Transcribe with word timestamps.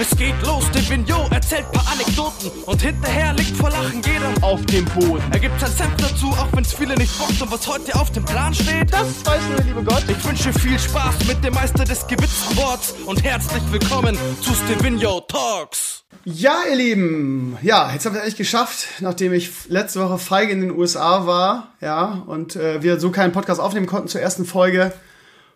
Es 0.00 0.16
geht 0.16 0.34
los, 0.46 0.64
der 0.70 0.88
Vignot 0.88 1.30
erzählt 1.30 1.70
paar 1.72 1.86
Anekdoten 1.92 2.50
und 2.64 2.80
hinterher 2.80 3.34
liegt 3.34 3.54
vor 3.54 3.68
Lachen 3.68 4.00
jeder 4.00 4.32
auf 4.40 4.64
dem 4.64 4.86
Boden. 4.86 5.22
Er 5.30 5.38
gibt 5.38 5.60
sein 5.60 5.70
Senf 5.70 5.94
dazu, 5.98 6.28
auch 6.28 6.48
wenn's 6.54 6.72
viele 6.72 6.94
nicht 6.94 7.18
bockt 7.18 7.42
und 7.42 7.52
was 7.52 7.68
heute 7.68 7.94
auf 7.94 8.10
dem 8.10 8.24
Plan 8.24 8.54
steht, 8.54 8.90
das 8.90 9.26
weiß 9.26 9.42
nur 9.48 9.56
der 9.56 9.64
liebe 9.66 9.84
Gott. 9.84 10.02
Ich 10.08 10.24
wünsche 10.26 10.54
viel 10.54 10.78
Spaß 10.78 11.26
mit 11.28 11.44
dem 11.44 11.52
Meister 11.52 11.84
des 11.84 12.06
gewitzten 12.06 12.56
Worts 12.56 12.94
und 13.04 13.22
herzlich 13.22 13.62
willkommen 13.70 14.16
zu 14.40 14.54
Stevino 14.54 15.20
Talks. 15.20 16.04
Ja, 16.24 16.60
ihr 16.70 16.76
Lieben, 16.76 17.58
ja, 17.60 17.92
jetzt 17.92 18.06
haben 18.06 18.14
wir 18.14 18.20
es 18.20 18.22
eigentlich 18.22 18.36
geschafft, 18.36 18.88
nachdem 19.00 19.34
ich 19.34 19.50
letzte 19.68 20.00
Woche 20.00 20.16
feige 20.16 20.50
in 20.50 20.62
den 20.62 20.70
USA 20.70 21.26
war, 21.26 21.74
ja, 21.82 22.22
und 22.26 22.56
äh, 22.56 22.82
wir 22.82 22.98
so 23.00 23.10
keinen 23.10 23.32
Podcast 23.32 23.60
aufnehmen 23.60 23.86
konnten 23.86 24.08
zur 24.08 24.22
ersten 24.22 24.46
Folge 24.46 24.94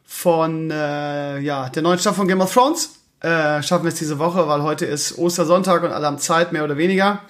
von 0.05 0.71
äh, 0.71 1.39
ja, 1.39 1.71
der 1.71 1.83
neuen 1.83 1.99
Staffel 1.99 2.19
von 2.19 2.29
Game 2.29 2.43
of 2.43 2.53
Thrones. 2.53 2.91
Äh, 3.25 3.63
schaffen 3.63 3.85
wir 3.85 3.89
es 3.89 3.95
diese 3.95 4.19
Woche, 4.19 4.47
weil 4.49 4.63
heute 4.63 4.85
ist 4.85 5.17
Ostersonntag 5.17 5.83
und 5.83 5.93
alle 5.93 6.07
haben 6.07 6.19
Zeit, 6.19 6.53
mehr 6.53 6.63
oder 6.63 6.77
weniger. 6.77 7.21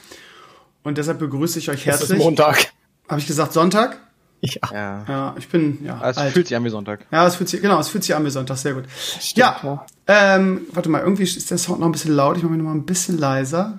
Und 0.83 0.99
deshalb 0.99 1.21
begrüße 1.21 1.61
ich 1.61 1.71
euch 1.71 1.87
herzlich. 1.87 2.11
Es 2.11 2.17
ist 2.17 2.19
Montag. 2.19 2.73
Habe 3.09 3.21
ich 3.21 3.29
gesagt 3.29 3.53
Sonntag? 3.53 3.99
Ja. 4.41 4.61
ja. 4.73 5.05
Ja, 5.09 5.35
ich 5.39 5.49
bin, 5.49 5.85
ja. 5.85 6.01
Es 6.11 6.17
alt. 6.17 6.33
fühlt 6.33 6.49
sich 6.49 6.57
an 6.57 6.65
wie 6.65 6.71
Sonntag. 6.71 7.07
Ja, 7.13 7.25
es 7.29 7.37
fühlt 7.37 7.49
sich, 7.49 7.63
genau, 7.63 7.79
es 7.79 7.89
fühlt 7.89 8.03
sich 8.03 8.13
an 8.13 8.25
wie 8.25 8.31
Sonntag, 8.31 8.57
sehr 8.57 8.75
gut. 8.75 8.87
Stimmt, 9.21 9.37
ja, 9.37 9.61
ja. 9.63 9.87
Ähm, 10.09 10.63
warte 10.73 10.89
mal, 10.89 11.01
irgendwie 11.01 11.23
ist 11.23 11.49
der 11.49 11.59
Sound 11.59 11.79
noch 11.79 11.87
ein 11.87 11.93
bisschen 11.93 12.17
laut. 12.17 12.37
Ich 12.39 12.43
mache 12.43 12.53
mich 12.53 12.63
noch 12.63 12.71
mal 12.71 12.77
ein 12.77 12.87
bisschen 12.87 13.17
leiser. 13.17 13.79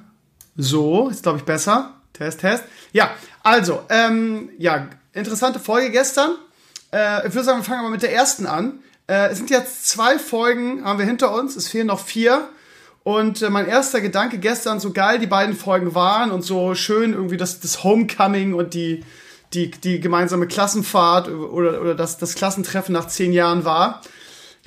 So, 0.56 1.10
ist 1.10 1.24
glaube 1.24 1.40
ich 1.40 1.44
besser. 1.44 1.96
Test, 2.14 2.40
Test. 2.40 2.64
Ja, 2.94 3.12
also, 3.44 3.82
ähm, 3.90 4.52
ja, 4.58 4.88
interessante 5.12 5.60
Folge 5.60 5.92
gestern. 5.92 6.32
Äh, 6.94 7.28
ich 7.28 7.34
würde 7.34 7.44
sagen, 7.44 7.60
wir 7.60 7.66
fangen 7.66 7.82
aber 7.82 7.90
mit 7.90 8.04
der 8.04 8.14
ersten 8.14 8.46
an. 8.46 8.80
Äh, 9.08 9.30
es 9.30 9.38
sind 9.38 9.50
jetzt 9.50 9.88
zwei 9.88 10.18
Folgen, 10.18 10.84
haben 10.84 11.00
wir 11.00 11.06
hinter 11.06 11.34
uns. 11.34 11.56
Es 11.56 11.68
fehlen 11.68 11.88
noch 11.88 12.00
vier. 12.00 12.50
Und 13.04 13.42
äh, 13.42 13.50
mein 13.50 13.68
erster 13.68 14.02
Gedanke 14.02 14.40
gestern, 14.40 14.80
so 14.80 14.92
geil 14.92 15.20
die 15.20 15.28
beiden 15.28 15.56
Folgen 15.56 15.94
waren 15.94 16.32
und 16.32 16.42
so 16.42 16.74
schön 16.74 17.14
irgendwie 17.14 17.38
das, 17.38 17.60
das 17.60 17.84
Homecoming 17.84 18.54
und 18.54 18.74
die, 18.74 19.04
die, 19.54 19.70
die 19.70 20.00
gemeinsame 20.00 20.48
Klassenfahrt 20.48 21.28
oder, 21.28 21.82
oder 21.82 21.96
das, 21.96 22.18
das 22.18 22.34
Klassentreffen 22.36 22.94
nach 22.94 23.08
zehn 23.08 23.32
Jahren 23.32 23.64
war. 23.64 24.02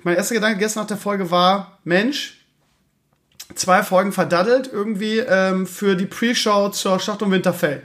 Mein 0.05 0.15
erster 0.15 0.37
Gedanke 0.37 0.59
gestern 0.59 0.83
nach 0.83 0.89
der 0.89 0.97
Folge 0.97 1.33
war, 1.33 1.79
Mensch, 1.83 2.45
zwei 3.57 3.83
Folgen 3.83 4.13
verdaddelt 4.13 4.71
irgendwie 4.73 5.19
ähm, 5.19 5.67
für 5.67 5.97
die 5.97 6.07
Pre-Show 6.07 6.69
zur 6.69 7.01
Schlacht 7.01 7.23
um 7.23 7.33
Winterfell 7.33 7.83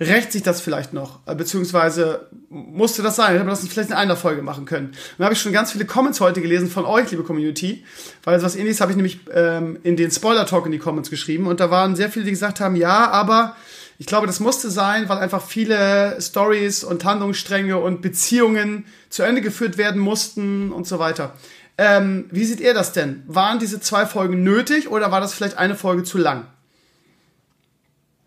rächt 0.00 0.32
sich 0.32 0.42
das 0.42 0.60
vielleicht 0.60 0.92
noch? 0.92 1.20
Äh, 1.26 1.34
beziehungsweise 1.34 2.28
musste 2.48 3.02
das 3.02 3.16
sein? 3.16 3.32
Hätte 3.32 3.44
man 3.44 3.48
das 3.48 3.66
vielleicht 3.66 3.90
in 3.90 3.96
einer 3.96 4.16
Folge 4.16 4.42
machen 4.42 4.64
können? 4.64 4.88
Und 4.88 4.96
da 5.18 5.24
habe 5.24 5.34
ich 5.34 5.40
schon 5.40 5.52
ganz 5.52 5.72
viele 5.72 5.84
Comments 5.84 6.20
heute 6.20 6.40
gelesen 6.40 6.70
von 6.70 6.84
euch, 6.84 7.10
liebe 7.10 7.24
Community, 7.24 7.84
weil 8.24 8.42
was 8.42 8.56
ähnliches 8.56 8.80
habe 8.80 8.92
ich 8.92 8.96
nämlich 8.96 9.20
ähm, 9.32 9.78
in 9.82 9.96
den 9.96 10.10
Spoiler-Talk 10.10 10.66
in 10.66 10.72
die 10.72 10.78
Comments 10.78 11.10
geschrieben 11.10 11.46
und 11.46 11.60
da 11.60 11.70
waren 11.70 11.96
sehr 11.96 12.10
viele, 12.10 12.24
die 12.24 12.30
gesagt 12.30 12.60
haben, 12.60 12.76
ja, 12.76 13.10
aber 13.10 13.56
ich 14.00 14.06
glaube, 14.06 14.28
das 14.28 14.38
musste 14.38 14.70
sein, 14.70 15.08
weil 15.08 15.18
einfach 15.18 15.42
viele 15.42 16.16
Stories 16.20 16.84
und 16.84 17.04
Handlungsstränge 17.04 17.78
und 17.78 18.00
Beziehungen 18.00 18.86
zu 19.10 19.24
Ende 19.24 19.40
geführt 19.40 19.76
werden 19.76 20.00
mussten 20.00 20.70
und 20.70 20.86
so 20.86 21.00
weiter. 21.00 21.34
Ähm, 21.76 22.26
wie 22.30 22.44
seht 22.44 22.60
ihr 22.60 22.74
das 22.74 22.92
denn? 22.92 23.24
Waren 23.26 23.58
diese 23.58 23.80
zwei 23.80 24.06
Folgen 24.06 24.44
nötig 24.44 24.88
oder 24.88 25.10
war 25.10 25.20
das 25.20 25.34
vielleicht 25.34 25.58
eine 25.58 25.74
Folge 25.74 26.04
zu 26.04 26.18
lang? 26.18 26.46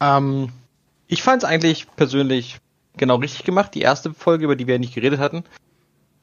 Ähm, 0.02 0.50
ich 1.12 1.24
fand 1.24 1.44
es 1.44 1.50
eigentlich 1.50 1.88
persönlich 1.98 2.58
genau 2.96 3.18
richtig 3.18 3.44
gemacht. 3.44 3.76
Die 3.76 3.82
erste 3.82 4.14
Folge, 4.14 4.46
über 4.46 4.56
die 4.56 4.66
wir 4.66 4.80
nicht 4.80 4.96
geredet 4.96 5.20
hatten, 5.20 5.44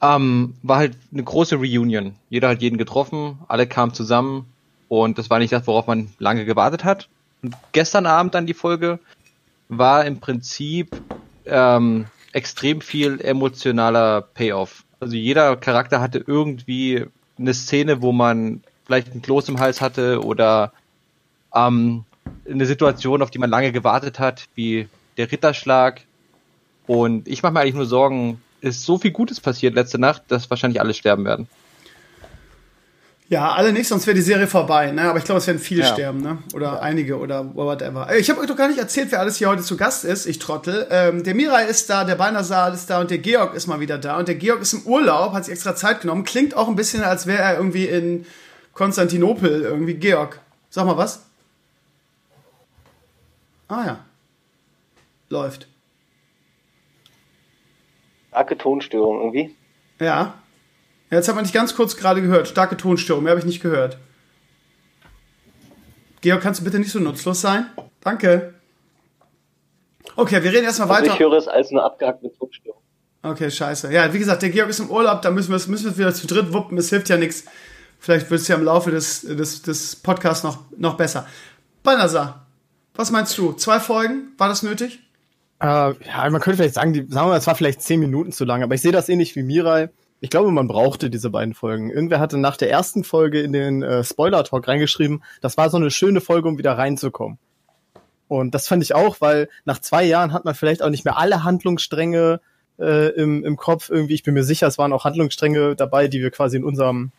ähm, 0.01 0.55
war 0.63 0.77
halt 0.77 0.97
eine 1.13 1.23
große 1.23 1.57
Reunion. 1.57 2.15
Jeder 2.29 2.49
hat 2.49 2.61
jeden 2.63 2.79
getroffen, 2.79 3.37
alle 3.47 3.67
kamen 3.67 3.93
zusammen 3.93 4.47
und 4.87 5.19
das 5.19 5.29
war 5.29 5.37
nicht 5.37 5.53
das, 5.53 5.67
worauf 5.67 5.85
man 5.85 6.09
lange 6.17 6.43
gewartet 6.43 6.83
hat. 6.83 7.07
Und 7.43 7.55
gestern 7.71 8.07
Abend 8.07 8.33
dann 8.33 8.47
die 8.47 8.55
Folge 8.55 8.99
war 9.67 10.05
im 10.05 10.19
Prinzip 10.19 10.99
ähm, 11.45 12.07
extrem 12.33 12.81
viel 12.81 13.21
emotionaler 13.21 14.21
Payoff. 14.21 14.85
Also 14.99 15.15
jeder 15.15 15.55
Charakter 15.55 16.01
hatte 16.01 16.23
irgendwie 16.25 17.05
eine 17.37 17.53
Szene, 17.53 18.01
wo 18.01 18.11
man 18.11 18.63
vielleicht 18.85 19.13
ein 19.13 19.21
Kloß 19.21 19.49
im 19.49 19.59
Hals 19.59 19.81
hatte 19.81 20.23
oder 20.23 20.73
ähm, 21.53 22.05
eine 22.49 22.65
Situation, 22.65 23.21
auf 23.21 23.31
die 23.31 23.39
man 23.39 23.49
lange 23.49 23.71
gewartet 23.71 24.19
hat, 24.19 24.45
wie 24.55 24.87
der 25.17 25.31
Ritterschlag. 25.31 26.01
Und 26.87 27.27
ich 27.27 27.43
mache 27.43 27.53
mir 27.53 27.59
eigentlich 27.61 27.75
nur 27.75 27.85
Sorgen, 27.85 28.41
ist 28.61 28.83
so 28.83 28.97
viel 28.97 29.11
Gutes 29.11 29.39
passiert 29.39 29.75
letzte 29.75 29.99
Nacht, 29.99 30.23
dass 30.27 30.49
wahrscheinlich 30.49 30.81
alle 30.81 30.93
sterben 30.93 31.25
werden. 31.25 31.47
Ja, 33.29 33.51
alle 33.51 33.71
nicht, 33.71 33.87
sonst 33.87 34.07
wäre 34.07 34.15
die 34.15 34.23
Serie 34.23 34.47
vorbei, 34.47 34.91
ne? 34.91 35.03
Aber 35.03 35.19
ich 35.19 35.23
glaube, 35.23 35.37
es 35.37 35.45
werden 35.45 35.59
viele 35.59 35.83
ja. 35.83 35.93
sterben, 35.93 36.19
ne? 36.21 36.39
Oder 36.55 36.73
ja. 36.73 36.79
einige 36.79 37.19
oder 37.19 37.53
whatever. 37.53 38.07
Ich 38.17 38.27
habe 38.31 38.39
euch 38.41 38.47
doch 38.47 38.55
gar 38.55 38.67
nicht 38.67 38.79
erzählt, 38.79 39.11
wer 39.11 39.19
alles 39.19 39.37
hier 39.37 39.49
heute 39.49 39.61
zu 39.61 39.77
Gast 39.77 40.03
ist, 40.03 40.25
ich 40.25 40.39
trottel. 40.39 40.87
Ähm, 40.89 41.23
der 41.23 41.35
Mirai 41.35 41.65
ist 41.65 41.91
da, 41.91 42.05
der 42.05 42.15
Beinasar 42.15 42.73
ist 42.73 42.89
da 42.89 42.99
und 42.99 43.11
der 43.11 43.19
Georg 43.19 43.53
ist 43.53 43.67
mal 43.67 43.79
wieder 43.79 43.99
da. 43.99 44.17
Und 44.17 44.27
der 44.27 44.33
Georg 44.33 44.61
ist 44.61 44.73
im 44.73 44.81
Urlaub, 44.81 45.33
hat 45.33 45.45
sich 45.45 45.53
extra 45.53 45.75
Zeit 45.75 46.01
genommen. 46.01 46.23
Klingt 46.23 46.57
auch 46.57 46.67
ein 46.67 46.75
bisschen, 46.75 47.03
als 47.03 47.27
wäre 47.27 47.43
er 47.43 47.57
irgendwie 47.57 47.85
in 47.85 48.25
Konstantinopel 48.73 49.61
irgendwie. 49.61 49.93
Georg, 49.93 50.39
sag 50.71 50.87
mal 50.87 50.97
was. 50.97 51.28
Ah 53.69 53.85
ja. 53.85 54.05
Läuft. 55.29 55.67
Starke 58.29 58.57
Tonstörung 58.57 59.19
irgendwie. 59.19 59.55
Ja. 59.99 60.33
Jetzt 61.11 61.27
hat 61.27 61.35
man 61.35 61.43
nicht 61.43 61.53
ganz 61.53 61.75
kurz 61.75 61.95
gerade 61.95 62.21
gehört. 62.21 62.47
Starke 62.47 62.77
Tonstörung, 62.77 63.23
mehr 63.23 63.31
habe 63.31 63.39
ich 63.39 63.45
nicht 63.45 63.61
gehört. 63.61 63.97
Georg, 66.21 66.41
kannst 66.41 66.59
du 66.59 66.63
bitte 66.65 66.79
nicht 66.79 66.91
so 66.91 66.99
nutzlos 66.99 67.41
sein? 67.41 67.67
Danke. 68.01 68.53
Okay, 70.15 70.43
wir 70.43 70.51
reden 70.51 70.65
erstmal 70.65 70.89
also 70.89 71.01
weiter. 71.01 71.13
Ich 71.13 71.19
höre 71.19 71.33
es 71.33 71.47
als 71.47 71.69
eine 71.71 71.83
abgehackte 71.83 72.31
Tonstörung. 72.37 72.81
Okay, 73.21 73.49
scheiße. 73.49 73.91
Ja, 73.91 74.13
wie 74.13 74.19
gesagt, 74.19 74.41
der 74.41 74.49
Georg 74.49 74.69
ist 74.69 74.79
im 74.79 74.89
Urlaub, 74.89 75.21
da 75.21 75.31
müssen 75.31 75.49
wir 75.49 75.57
es 75.57 75.67
müssen 75.67 75.97
wieder 75.97 76.13
zu 76.13 76.27
dritt 76.27 76.53
wuppen, 76.53 76.77
es 76.77 76.89
hilft 76.89 77.09
ja 77.09 77.17
nichts. 77.17 77.45
Vielleicht 77.99 78.29
wird 78.29 78.41
es 78.41 78.47
ja 78.47 78.55
im 78.55 78.63
Laufe 78.63 78.91
des, 78.91 79.21
des, 79.21 79.61
des 79.61 79.95
Podcasts 79.97 80.43
noch, 80.43 80.59
noch 80.77 80.95
besser. 80.95 81.27
Banasa, 81.83 82.45
was 82.99 83.11
meinst 83.11 83.37
du? 83.37 83.53
Zwei 83.53 83.79
Folgen? 83.79 84.33
War 84.37 84.49
das 84.49 84.61
nötig? 84.61 84.99
Äh, 85.61 85.65
ja, 85.65 86.29
man 86.29 86.41
könnte 86.41 86.57
vielleicht 86.57 86.75
sagen, 86.75 86.91
die, 86.91 86.99
sagen 86.99 87.27
wir 87.27 87.31
mal, 87.31 87.37
es 87.37 87.47
war 87.47 87.55
vielleicht 87.55 87.81
zehn 87.81 88.01
Minuten 88.01 88.33
zu 88.33 88.43
lang, 88.43 88.61
aber 88.61 88.75
ich 88.75 88.81
sehe 88.81 88.91
das 88.91 89.07
ähnlich 89.07 89.37
wie 89.37 89.43
Mirai. 89.43 89.89
Ich 90.19 90.29
glaube, 90.29 90.51
man 90.51 90.67
brauchte 90.67 91.09
diese 91.09 91.29
beiden 91.29 91.53
Folgen. 91.53 91.91
Irgendwer 91.91 92.19
hatte 92.19 92.37
nach 92.37 92.57
der 92.57 92.69
ersten 92.69 93.05
Folge 93.05 93.39
in 93.39 93.53
den 93.53 93.83
äh, 93.83 94.03
Spoiler-Talk 94.03 94.67
reingeschrieben, 94.67 95.23
das 95.39 95.55
war 95.55 95.69
so 95.69 95.77
eine 95.77 95.91
schöne 95.91 96.19
Folge, 96.19 96.49
um 96.49 96.57
wieder 96.57 96.77
reinzukommen. 96.77 97.37
Und 98.27 98.53
das 98.53 98.67
fand 98.67 98.83
ich 98.83 98.93
auch, 98.93 99.21
weil 99.21 99.47
nach 99.63 99.79
zwei 99.79 100.03
Jahren 100.03 100.33
hat 100.33 100.43
man 100.43 100.53
vielleicht 100.53 100.83
auch 100.83 100.89
nicht 100.89 101.05
mehr 101.05 101.17
alle 101.17 101.45
Handlungsstränge 101.45 102.41
äh, 102.79 103.11
im, 103.11 103.45
im 103.45 103.55
Kopf 103.55 103.89
irgendwie. 103.89 104.15
Ich 104.15 104.23
bin 104.23 104.33
mir 104.33 104.43
sicher, 104.43 104.67
es 104.67 104.77
waren 104.77 104.91
auch 104.91 105.05
Handlungsstränge 105.05 105.77
dabei, 105.77 106.09
die 106.09 106.19
wir 106.19 106.31
quasi 106.31 106.57
in 106.57 106.65
unserem 106.65 107.11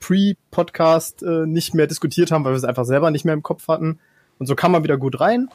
Pre-Podcast 0.00 1.22
äh, 1.22 1.44
nicht 1.44 1.74
mehr 1.74 1.86
diskutiert 1.86 2.30
haben, 2.30 2.42
weil 2.46 2.52
wir 2.52 2.56
es 2.56 2.64
einfach 2.64 2.86
selber 2.86 3.10
nicht 3.10 3.26
mehr 3.26 3.34
im 3.34 3.42
Kopf 3.42 3.68
hatten. 3.68 4.00
Und 4.40 4.46
so 4.46 4.56
kam 4.56 4.72
man 4.72 4.82
wieder 4.82 4.96
gut 4.96 5.20
rein. 5.20 5.48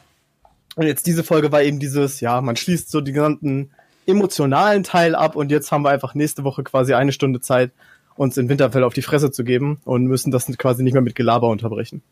Und 0.75 0.85
jetzt 0.85 1.07
diese 1.07 1.23
Folge 1.23 1.51
war 1.51 1.63
eben 1.63 1.79
dieses, 1.79 2.21
ja, 2.21 2.39
man 2.39 2.55
schließt 2.55 2.91
so 2.91 3.01
die 3.01 3.13
gesamten 3.13 3.71
emotionalen 4.05 4.83
Teil 4.83 5.15
ab 5.15 5.35
und 5.35 5.49
jetzt 5.49 5.71
haben 5.71 5.83
wir 5.83 5.89
einfach 5.89 6.13
nächste 6.13 6.43
Woche 6.43 6.63
quasi 6.63 6.93
eine 6.93 7.11
Stunde 7.11 7.41
Zeit, 7.41 7.71
uns 8.15 8.37
in 8.37 8.47
Winterfell 8.47 8.83
auf 8.83 8.93
die 8.93 9.01
Fresse 9.01 9.31
zu 9.31 9.43
geben 9.43 9.79
und 9.85 10.05
müssen 10.05 10.29
das 10.29 10.45
quasi 10.57 10.83
nicht 10.83 10.93
mehr 10.93 11.01
mit 11.01 11.15
Gelaber 11.15 11.49
unterbrechen. 11.49 12.03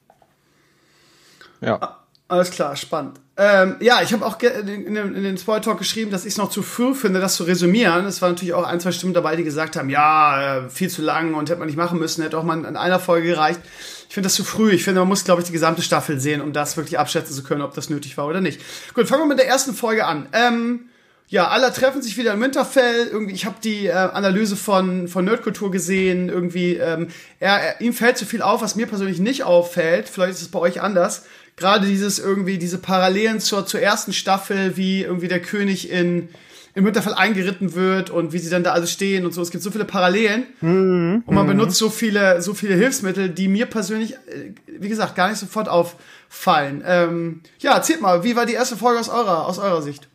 Ja. 1.61 1.99
Alles 2.33 2.49
klar, 2.49 2.75
spannend. 2.75 3.19
Ähm, 3.37 3.75
ja, 3.79 4.01
ich 4.01 4.11
habe 4.11 4.25
auch 4.25 4.39
in, 4.41 4.95
in, 4.95 5.23
den 5.23 5.37
Spoil 5.37 5.61
Talk 5.61 5.77
geschrieben, 5.77 6.09
dass 6.09 6.25
ich 6.25 6.31
es 6.31 6.37
noch 6.37 6.49
zu 6.49 6.63
früh 6.63 6.95
finde, 6.95 7.19
das 7.19 7.35
zu 7.35 7.43
resümieren. 7.43 8.07
Es 8.07 8.23
waren 8.23 8.31
natürlich 8.31 8.55
auch 8.55 8.65
ein, 8.65 8.79
zwei 8.79 8.91
Stimmen 8.91 9.13
dabei, 9.13 9.35
die 9.35 9.43
gesagt 9.43 9.75
haben, 9.75 9.91
ja, 9.91 10.65
äh, 10.65 10.69
viel 10.71 10.89
zu 10.89 11.03
lang 11.03 11.35
und 11.35 11.51
hätte 11.51 11.59
man 11.59 11.67
nicht 11.67 11.77
machen 11.77 11.99
müssen, 11.99 12.23
hätte 12.23 12.35
auch 12.35 12.43
mal 12.43 12.57
in 12.57 12.75
einer 12.75 12.99
Folge 12.99 13.27
gereicht. 13.27 13.59
Ich 14.07 14.15
finde 14.15 14.25
das 14.25 14.33
zu 14.33 14.43
früh. 14.43 14.71
Ich 14.71 14.83
finde, 14.83 15.01
man 15.01 15.09
muss, 15.09 15.25
glaube 15.25 15.41
ich, 15.41 15.45
die 15.45 15.53
gesamte 15.53 15.83
Staffel 15.83 16.19
sehen, 16.19 16.41
um 16.41 16.53
das 16.53 16.75
wirklich 16.75 16.97
abschätzen 16.97 17.35
zu 17.35 17.43
können, 17.43 17.61
ob 17.61 17.75
das 17.75 17.91
nötig 17.91 18.17
war 18.17 18.25
oder 18.25 18.41
nicht. 18.41 18.59
Gut, 18.95 19.07
fangen 19.07 19.21
wir 19.21 19.27
mit 19.27 19.37
der 19.37 19.47
ersten 19.47 19.75
Folge 19.75 20.07
an. 20.07 20.27
Ähm, 20.33 20.89
ja, 21.27 21.49
alle 21.49 21.71
treffen 21.71 22.01
sich 22.01 22.17
wieder 22.17 22.33
in 22.33 22.41
Winterfell. 22.41 23.09
Irgendwie, 23.11 23.35
ich 23.35 23.45
habe 23.45 23.57
die 23.63 23.85
äh, 23.85 23.91
Analyse 23.91 24.55
von 24.55 25.07
von 25.07 25.23
Nerdkultur 25.23 25.69
gesehen. 25.69 26.29
Irgendwie, 26.29 26.77
ähm, 26.77 27.09
er, 27.39 27.59
er, 27.61 27.81
ihm 27.81 27.93
fällt 27.93 28.17
zu 28.17 28.25
viel 28.25 28.41
auf, 28.41 28.63
was 28.63 28.75
mir 28.75 28.87
persönlich 28.87 29.19
nicht 29.19 29.43
auffällt. 29.43 30.09
Vielleicht 30.09 30.33
ist 30.33 30.41
es 30.41 30.47
bei 30.49 30.59
euch 30.59 30.81
anders 30.81 31.25
gerade 31.55 31.87
dieses 31.87 32.19
irgendwie, 32.19 32.57
diese 32.57 32.77
Parallelen 32.77 33.39
zur, 33.39 33.65
zur 33.65 33.79
ersten 33.79 34.13
Staffel, 34.13 34.77
wie 34.77 35.03
irgendwie 35.03 35.27
der 35.27 35.41
König 35.41 35.89
in, 35.89 36.29
im 36.75 36.85
Winterfell 36.85 37.13
eingeritten 37.13 37.75
wird 37.75 38.09
und 38.09 38.33
wie 38.33 38.39
sie 38.39 38.49
dann 38.49 38.63
da 38.63 38.71
alles 38.71 38.91
stehen 38.91 39.25
und 39.25 39.33
so. 39.33 39.41
Es 39.41 39.51
gibt 39.51 39.63
so 39.63 39.71
viele 39.71 39.85
Parallelen 39.85 40.45
mhm. 40.61 41.23
und 41.25 41.35
man 41.35 41.45
mhm. 41.45 41.51
benutzt 41.51 41.77
so 41.77 41.89
viele, 41.89 42.41
so 42.41 42.53
viele 42.53 42.75
Hilfsmittel, 42.75 43.29
die 43.29 43.47
mir 43.47 43.67
persönlich, 43.67 44.13
äh, 44.13 44.53
wie 44.79 44.89
gesagt, 44.89 45.15
gar 45.15 45.29
nicht 45.29 45.39
sofort 45.39 45.69
auffallen. 45.69 46.83
Ähm, 46.85 47.41
ja, 47.59 47.73
erzählt 47.75 48.01
mal, 48.01 48.23
wie 48.23 48.35
war 48.35 48.45
die 48.45 48.53
erste 48.53 48.75
Folge 48.75 48.99
aus 48.99 49.09
eurer, 49.09 49.45
aus 49.45 49.59
eurer 49.59 49.81
Sicht? 49.81 50.09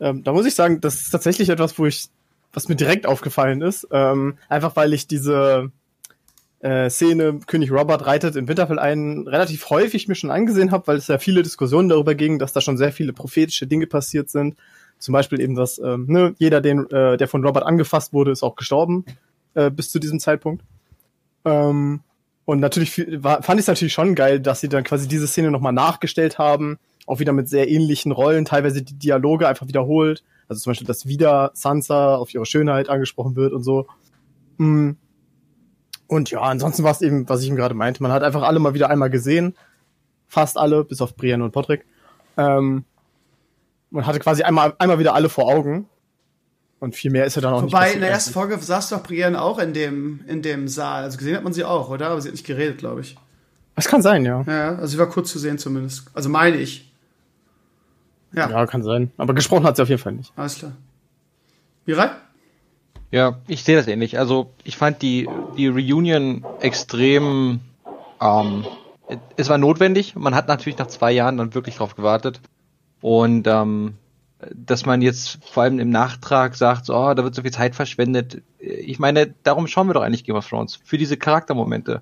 Ähm, 0.00 0.24
da 0.24 0.32
muss 0.32 0.46
ich 0.46 0.54
sagen, 0.56 0.80
das 0.80 1.02
ist 1.02 1.10
tatsächlich 1.10 1.48
etwas, 1.48 1.78
wo 1.78 1.86
ich, 1.86 2.08
was 2.52 2.68
mir 2.68 2.74
direkt 2.74 3.06
aufgefallen 3.06 3.62
ist. 3.62 3.86
Ähm, 3.92 4.36
einfach 4.48 4.74
weil 4.74 4.92
ich 4.92 5.06
diese, 5.06 5.70
äh, 6.62 6.88
Szene, 6.90 7.40
König 7.46 7.72
Robert 7.72 8.06
reitet 8.06 8.36
in 8.36 8.46
Winterfell 8.46 8.78
ein, 8.78 9.26
relativ 9.26 9.68
häufig 9.68 10.06
mir 10.06 10.14
schon 10.14 10.30
angesehen 10.30 10.70
habe, 10.70 10.86
weil 10.86 10.96
es 10.96 11.08
ja 11.08 11.18
viele 11.18 11.42
Diskussionen 11.42 11.88
darüber 11.88 12.14
ging, 12.14 12.38
dass 12.38 12.52
da 12.52 12.60
schon 12.60 12.78
sehr 12.78 12.92
viele 12.92 13.12
prophetische 13.12 13.66
Dinge 13.66 13.88
passiert 13.88 14.30
sind. 14.30 14.56
Zum 14.98 15.12
Beispiel 15.12 15.40
eben, 15.40 15.56
dass 15.56 15.78
ähm, 15.78 16.06
ne, 16.08 16.34
jeder, 16.38 16.60
den, 16.60 16.88
äh, 16.90 17.16
der 17.16 17.26
von 17.26 17.44
Robert 17.44 17.64
angefasst 17.64 18.12
wurde, 18.12 18.30
ist 18.30 18.44
auch 18.44 18.54
gestorben 18.54 19.04
äh, 19.54 19.70
bis 19.70 19.90
zu 19.90 19.98
diesem 19.98 20.20
Zeitpunkt. 20.20 20.64
Ähm, 21.44 22.00
und 22.44 22.60
natürlich 22.60 23.04
war, 23.22 23.42
fand 23.42 23.58
ich 23.58 23.64
es 23.64 23.68
natürlich 23.68 23.92
schon 23.92 24.14
geil, 24.14 24.38
dass 24.38 24.60
sie 24.60 24.68
dann 24.68 24.84
quasi 24.84 25.08
diese 25.08 25.26
Szene 25.26 25.50
nochmal 25.50 25.72
nachgestellt 25.72 26.38
haben, 26.38 26.78
auch 27.06 27.18
wieder 27.18 27.32
mit 27.32 27.48
sehr 27.48 27.68
ähnlichen 27.68 28.12
Rollen, 28.12 28.44
teilweise 28.44 28.82
die 28.82 28.94
Dialoge 28.94 29.48
einfach 29.48 29.66
wiederholt. 29.66 30.22
Also 30.46 30.62
zum 30.62 30.70
Beispiel, 30.70 30.86
dass 30.86 31.06
wieder 31.06 31.50
Sansa 31.54 32.14
auf 32.14 32.32
ihre 32.32 32.46
Schönheit 32.46 32.88
angesprochen 32.88 33.34
wird 33.34 33.52
und 33.52 33.64
so. 33.64 33.88
Mm. 34.58 34.92
Und 36.06 36.30
ja, 36.30 36.40
ansonsten 36.40 36.82
war 36.82 36.92
es 36.92 37.00
eben, 37.00 37.28
was 37.28 37.42
ich 37.42 37.48
ihm 37.48 37.56
gerade 37.56 37.74
meinte. 37.74 38.02
Man 38.02 38.12
hat 38.12 38.22
einfach 38.22 38.42
alle 38.42 38.58
mal 38.58 38.74
wieder 38.74 38.90
einmal 38.90 39.10
gesehen. 39.10 39.54
Fast 40.28 40.56
alle, 40.58 40.84
bis 40.84 41.00
auf 41.00 41.16
Brian 41.16 41.42
und 41.42 41.52
Patrick. 41.52 41.84
Ähm, 42.36 42.84
man 43.90 44.06
hatte 44.06 44.18
quasi 44.18 44.42
einmal, 44.42 44.74
einmal 44.78 44.98
wieder 44.98 45.14
alle 45.14 45.28
vor 45.28 45.48
Augen. 45.48 45.86
Und 46.80 46.96
viel 46.96 47.12
mehr 47.12 47.26
ist 47.26 47.36
ja 47.36 47.42
dann 47.42 47.54
auch 47.54 47.62
Wobei, 47.62 47.66
nicht. 47.66 47.72
Wobei, 47.74 47.92
in 47.92 48.00
der 48.00 48.10
ersten 48.10 48.32
Folge 48.32 48.58
saß 48.58 48.88
doch 48.88 49.02
Brienne 49.04 49.40
auch 49.40 49.58
in 49.58 49.72
dem, 49.72 50.24
in 50.26 50.42
dem 50.42 50.66
Saal. 50.66 51.04
Also 51.04 51.16
gesehen 51.16 51.36
hat 51.36 51.44
man 51.44 51.52
sie 51.52 51.64
auch, 51.64 51.90
oder? 51.90 52.08
Aber 52.08 52.20
sie 52.20 52.28
hat 52.28 52.34
nicht 52.34 52.46
geredet, 52.46 52.78
glaube 52.78 53.02
ich. 53.02 53.16
Das 53.76 53.86
kann 53.86 54.02
sein, 54.02 54.24
ja. 54.24 54.42
Ja, 54.46 54.70
also 54.70 54.86
sie 54.88 54.98
war 54.98 55.08
kurz 55.08 55.30
zu 55.30 55.38
sehen 55.38 55.58
zumindest. 55.58 56.10
Also 56.12 56.28
meine 56.28 56.56
ich. 56.56 56.92
Ja. 58.32 58.50
Ja, 58.50 58.66
kann 58.66 58.82
sein. 58.82 59.12
Aber 59.16 59.34
gesprochen 59.34 59.64
hat 59.64 59.76
sie 59.76 59.82
auf 59.82 59.88
jeden 59.88 60.00
Fall 60.00 60.14
nicht. 60.14 60.32
Alles 60.36 60.56
klar. 60.56 60.72
Mirai? 61.86 62.10
Ja, 63.12 63.38
ich 63.46 63.62
sehe 63.62 63.76
das 63.76 63.86
ähnlich. 63.86 64.18
Also 64.18 64.50
ich 64.64 64.78
fand 64.78 65.02
die, 65.02 65.28
die 65.58 65.68
Reunion 65.68 66.44
extrem, 66.60 67.60
ähm, 68.20 68.64
es 69.36 69.50
war 69.50 69.58
notwendig. 69.58 70.16
Man 70.16 70.34
hat 70.34 70.48
natürlich 70.48 70.78
nach 70.78 70.86
zwei 70.86 71.12
Jahren 71.12 71.36
dann 71.36 71.54
wirklich 71.54 71.76
drauf 71.76 71.94
gewartet. 71.94 72.40
Und 73.02 73.46
ähm, 73.46 73.94
dass 74.54 74.86
man 74.86 75.02
jetzt 75.02 75.38
vor 75.44 75.64
allem 75.64 75.78
im 75.78 75.90
Nachtrag 75.90 76.56
sagt, 76.56 76.86
so, 76.86 76.96
oh, 76.96 77.12
da 77.12 77.22
wird 77.22 77.34
so 77.34 77.42
viel 77.42 77.50
Zeit 77.50 77.74
verschwendet. 77.74 78.40
Ich 78.58 78.98
meine, 78.98 79.34
darum 79.42 79.66
schauen 79.66 79.88
wir 79.88 79.94
doch 79.94 80.02
eigentlich 80.02 80.24
Game 80.24 80.36
of 80.36 80.48
Thrones. 80.48 80.80
Für 80.82 80.96
diese 80.96 81.18
Charaktermomente. 81.18 82.00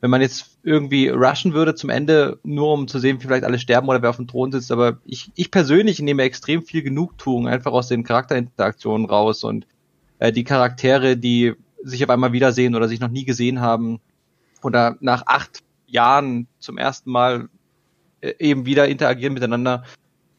Wenn 0.00 0.10
man 0.10 0.22
jetzt 0.22 0.58
irgendwie 0.62 1.08
rushen 1.08 1.52
würde 1.52 1.74
zum 1.74 1.90
Ende, 1.90 2.38
nur 2.44 2.72
um 2.72 2.88
zu 2.88 2.98
sehen, 2.98 3.20
wie 3.20 3.26
vielleicht 3.26 3.44
alle 3.44 3.58
sterben 3.58 3.88
oder 3.88 4.00
wer 4.00 4.10
auf 4.10 4.16
dem 4.16 4.26
Thron 4.26 4.52
sitzt, 4.52 4.72
aber 4.72 4.98
ich, 5.04 5.30
ich 5.34 5.50
persönlich 5.50 6.00
nehme 6.00 6.22
extrem 6.22 6.62
viel 6.62 6.82
Genugtuung 6.82 7.46
einfach 7.46 7.72
aus 7.72 7.88
den 7.88 8.04
Charakterinteraktionen 8.04 9.06
raus 9.06 9.44
und 9.44 9.66
äh, 10.18 10.32
die 10.32 10.44
Charaktere, 10.44 11.16
die 11.16 11.54
sich 11.82 12.02
auf 12.04 12.10
einmal 12.10 12.32
wiedersehen 12.32 12.74
oder 12.74 12.88
sich 12.88 13.00
noch 13.00 13.08
nie 13.08 13.24
gesehen 13.24 13.60
haben 13.60 14.00
oder 14.62 14.96
nach 15.00 15.24
acht 15.26 15.62
Jahren 15.86 16.48
zum 16.58 16.78
ersten 16.78 17.10
Mal 17.10 17.48
äh, 18.20 18.34
eben 18.38 18.66
wieder 18.66 18.88
interagieren 18.88 19.34
miteinander, 19.34 19.84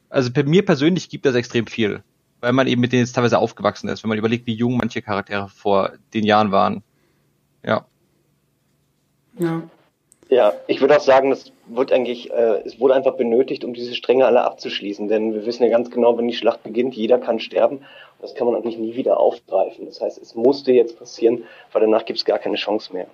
also 0.10 0.32
bei 0.32 0.44
mir 0.44 0.66
persönlich 0.66 1.10
gibt 1.10 1.26
das 1.26 1.36
extrem 1.36 1.68
viel, 1.68 2.04
weil 2.42 2.54
man 2.54 2.68
eben 2.68 2.82
mit 2.82 2.92
denen 2.92 3.04
jetzt 3.04 3.14
teilweise 3.14 3.40
aufgewachsen 3.40 3.90
ist, 3.90 4.04
wenn 4.04 4.10
man 4.10 4.18
überlegt, 4.18 4.48
wie 4.48 4.54
jung 4.54 4.78
manche 4.78 5.02
Charaktere 5.02 5.50
vor 5.50 5.94
den 6.14 6.26
Jahren 6.26 6.52
waren. 6.52 6.84
Ja. 7.64 7.86
Ja. 9.40 9.64
Ja, 10.30 10.54
ich 10.68 10.82
würde 10.82 10.98
auch 10.98 11.02
sagen, 11.02 11.30
das 11.30 11.52
wird 11.70 11.92
eigentlich, 11.92 12.32
äh, 12.32 12.62
es 12.66 12.80
wurde 12.80 12.96
einfach 12.96 13.16
benötigt, 13.16 13.64
um 13.64 13.74
diese 13.74 13.96
Stränge 13.96 14.26
alle 14.26 14.42
abzuschließen, 14.42 15.08
denn 15.08 15.34
wir 15.34 15.46
wissen 15.46 15.64
ja 15.64 15.70
ganz 15.70 15.92
genau, 15.92 16.18
wenn 16.18 16.28
die 16.28 16.36
Schlacht 16.36 16.64
beginnt, 16.64 16.96
jeder 16.96 17.20
kann 17.20 17.40
sterben. 17.40 17.82
Das 18.22 18.34
kann 18.34 18.48
man 18.48 18.56
eigentlich 18.56 18.78
nie 18.78 18.96
wieder 18.96 19.20
aufgreifen. 19.20 19.86
Das 19.86 20.02
heißt, 20.02 20.18
es 20.18 20.34
musste 20.34 20.72
jetzt 20.72 20.98
passieren, 20.98 21.44
weil 21.72 21.82
danach 21.82 22.06
gibt 22.06 22.18
es 22.20 22.26
gar 22.26 22.40
keine 22.40 22.56
Chance 22.56 22.92
mehr. 22.94 23.08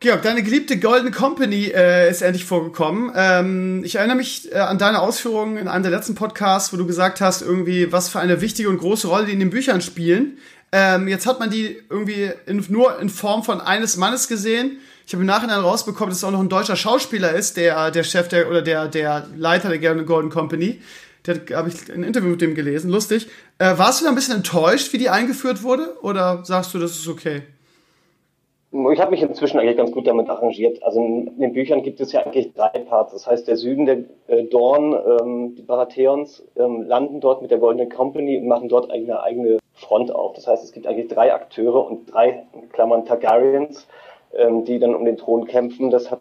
Georg, 0.00 0.22
deine 0.22 0.42
geliebte 0.42 0.78
Golden 0.78 1.12
Company 1.12 1.72
äh, 1.74 2.10
ist 2.10 2.20
endlich 2.20 2.44
vorgekommen. 2.44 3.10
Ähm, 3.16 3.82
ich 3.84 3.94
erinnere 3.94 4.16
mich 4.16 4.52
äh, 4.52 4.58
an 4.58 4.78
deine 4.78 5.00
Ausführungen 5.00 5.56
in 5.56 5.66
einem 5.66 5.82
der 5.82 5.92
letzten 5.92 6.14
Podcasts, 6.14 6.72
wo 6.72 6.76
du 6.76 6.86
gesagt 6.86 7.20
hast, 7.20 7.40
irgendwie, 7.40 7.90
was 7.90 8.10
für 8.10 8.20
eine 8.20 8.40
wichtige 8.40 8.68
und 8.68 8.78
große 8.78 9.08
Rolle 9.08 9.26
die 9.26 9.32
in 9.32 9.40
den 9.40 9.50
Büchern 9.50 9.80
spielen. 9.80 10.38
Ähm, 10.72 11.08
jetzt 11.08 11.26
hat 11.26 11.40
man 11.40 11.50
die 11.50 11.78
irgendwie 11.88 12.30
in, 12.46 12.64
nur 12.68 13.00
in 13.00 13.08
Form 13.08 13.44
von 13.44 13.60
eines 13.60 13.96
Mannes 13.96 14.28
gesehen. 14.28 14.78
Ich 15.06 15.12
habe 15.12 15.22
im 15.22 15.26
Nachhinein 15.26 15.60
rausbekommen, 15.60 16.10
dass 16.10 16.18
es 16.18 16.24
auch 16.24 16.30
noch 16.30 16.40
ein 16.40 16.48
deutscher 16.48 16.76
Schauspieler 16.76 17.32
ist, 17.32 17.56
der 17.56 17.90
der 17.90 18.04
Chef 18.04 18.28
der 18.28 18.48
oder 18.48 18.62
der 18.62 18.88
der 18.88 19.26
Leiter 19.36 19.68
der 19.68 19.78
Golden 19.78 20.30
Company. 20.30 20.80
Der 21.26 21.56
habe 21.56 21.68
ich 21.68 21.92
ein 21.92 22.02
Interview 22.02 22.30
mit 22.30 22.42
dem 22.42 22.54
gelesen, 22.54 22.90
lustig. 22.90 23.28
Äh, 23.58 23.78
warst 23.78 24.00
du 24.00 24.04
da 24.04 24.10
ein 24.10 24.14
bisschen 24.14 24.36
enttäuscht, 24.36 24.92
wie 24.92 24.98
die 24.98 25.08
eingeführt 25.08 25.62
wurde, 25.62 25.96
oder 26.02 26.44
sagst 26.44 26.74
du, 26.74 26.78
das 26.78 26.92
ist 26.92 27.08
okay? 27.08 27.42
Ich 28.92 29.00
habe 29.00 29.12
mich 29.12 29.22
inzwischen 29.22 29.60
eigentlich 29.60 29.76
ganz 29.76 29.92
gut 29.92 30.06
damit 30.06 30.28
arrangiert. 30.28 30.82
Also 30.82 31.00
in 31.00 31.38
den 31.38 31.52
Büchern 31.52 31.82
gibt 31.82 32.00
es 32.00 32.10
ja 32.10 32.24
eigentlich 32.24 32.52
drei 32.54 32.70
Parts. 32.70 33.12
Das 33.12 33.24
heißt, 33.24 33.46
der 33.46 33.56
Süden, 33.56 33.86
der 33.86 33.98
äh, 34.26 34.42
Dorn, 34.44 34.92
ähm, 34.92 35.54
die 35.54 35.62
Baratheons 35.62 36.42
ähm, 36.56 36.82
landen 36.82 37.20
dort 37.20 37.40
mit 37.40 37.52
der 37.52 37.58
Goldenen 37.58 37.88
Company 37.88 38.36
und 38.36 38.48
machen 38.48 38.68
dort 38.68 38.90
eine 38.90 39.22
eigene 39.22 39.58
Front 39.74 40.10
auf. 40.12 40.34
Das 40.34 40.48
heißt, 40.48 40.64
es 40.64 40.72
gibt 40.72 40.88
eigentlich 40.88 41.06
drei 41.06 41.32
Akteure 41.32 41.86
und 41.86 42.12
drei, 42.12 42.46
Klammern, 42.72 43.04
Targaryens, 43.04 43.86
ähm, 44.36 44.64
die 44.64 44.78
dann 44.78 44.94
um 44.94 45.04
den 45.04 45.16
Thron 45.16 45.46
kämpfen. 45.46 45.90
Das 45.90 46.10
hat 46.10 46.20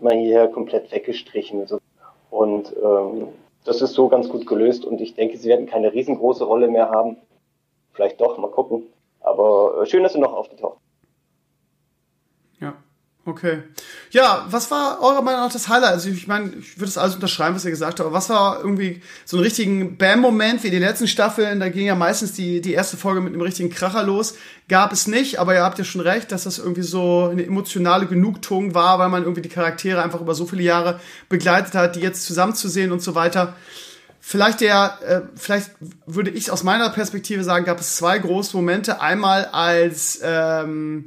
man 0.00 0.18
hier 0.18 0.48
komplett 0.48 0.92
weggestrichen. 0.92 1.60
Also, 1.60 1.78
und 2.30 2.74
ähm, 2.82 3.28
das 3.64 3.80
ist 3.80 3.94
so 3.94 4.08
ganz 4.08 4.28
gut 4.28 4.46
gelöst 4.46 4.84
und 4.84 5.00
ich 5.00 5.14
denke, 5.14 5.36
sie 5.36 5.48
werden 5.48 5.66
keine 5.66 5.92
riesengroße 5.92 6.44
Rolle 6.44 6.68
mehr 6.68 6.90
haben. 6.90 7.16
Vielleicht 7.92 8.20
doch, 8.20 8.38
mal 8.38 8.50
gucken. 8.50 8.84
Aber 9.20 9.82
äh, 9.82 9.86
schön, 9.86 10.02
dass 10.02 10.14
sie 10.14 10.18
noch 10.18 10.32
aufgetaucht 10.32 10.81
Okay. 13.24 13.62
Ja, 14.10 14.46
was 14.50 14.72
war 14.72 15.00
eurer 15.00 15.22
Meinung 15.22 15.42
nach 15.42 15.52
das 15.52 15.68
Highlight? 15.68 15.92
Also 15.92 16.08
ich 16.08 16.26
meine, 16.26 16.54
ich 16.58 16.76
würde 16.78 16.86
das 16.86 16.98
alles 16.98 17.14
unterschreiben, 17.14 17.54
was 17.54 17.64
ihr 17.64 17.70
gesagt 17.70 18.00
habt, 18.00 18.00
aber 18.00 18.12
was 18.12 18.28
war 18.28 18.58
irgendwie 18.58 19.00
so 19.24 19.36
ein 19.36 19.44
richtigen 19.44 19.96
Bam-Moment 19.96 20.64
wie 20.64 20.70
die 20.70 20.80
letzten 20.80 21.06
Staffeln? 21.06 21.60
Da 21.60 21.68
ging 21.68 21.86
ja 21.86 21.94
meistens 21.94 22.32
die, 22.32 22.60
die 22.60 22.72
erste 22.72 22.96
Folge 22.96 23.20
mit 23.20 23.32
einem 23.32 23.42
richtigen 23.42 23.70
Kracher 23.70 24.02
los. 24.02 24.34
Gab 24.68 24.92
es 24.92 25.06
nicht, 25.06 25.38
aber 25.38 25.54
ihr 25.54 25.62
habt 25.62 25.78
ja 25.78 25.84
schon 25.84 26.00
recht, 26.00 26.32
dass 26.32 26.44
das 26.44 26.58
irgendwie 26.58 26.82
so 26.82 27.28
eine 27.30 27.46
emotionale 27.46 28.06
Genugtuung 28.06 28.74
war, 28.74 28.98
weil 28.98 29.08
man 29.08 29.22
irgendwie 29.22 29.42
die 29.42 29.48
Charaktere 29.48 30.02
einfach 30.02 30.20
über 30.20 30.34
so 30.34 30.44
viele 30.44 30.64
Jahre 30.64 30.98
begleitet 31.28 31.74
hat, 31.74 31.94
die 31.94 32.00
jetzt 32.00 32.24
zusammenzusehen 32.24 32.90
und 32.90 33.02
so 33.02 33.14
weiter. 33.14 33.54
Vielleicht 34.18 34.60
der, 34.62 34.98
äh, 35.06 35.20
vielleicht 35.36 35.70
würde 36.06 36.30
ich 36.30 36.50
aus 36.50 36.64
meiner 36.64 36.90
Perspektive 36.90 37.44
sagen, 37.44 37.64
gab 37.66 37.78
es 37.78 37.96
zwei 37.96 38.18
große 38.18 38.56
Momente. 38.56 39.00
Einmal 39.00 39.44
als 39.46 40.20
ähm, 40.24 41.06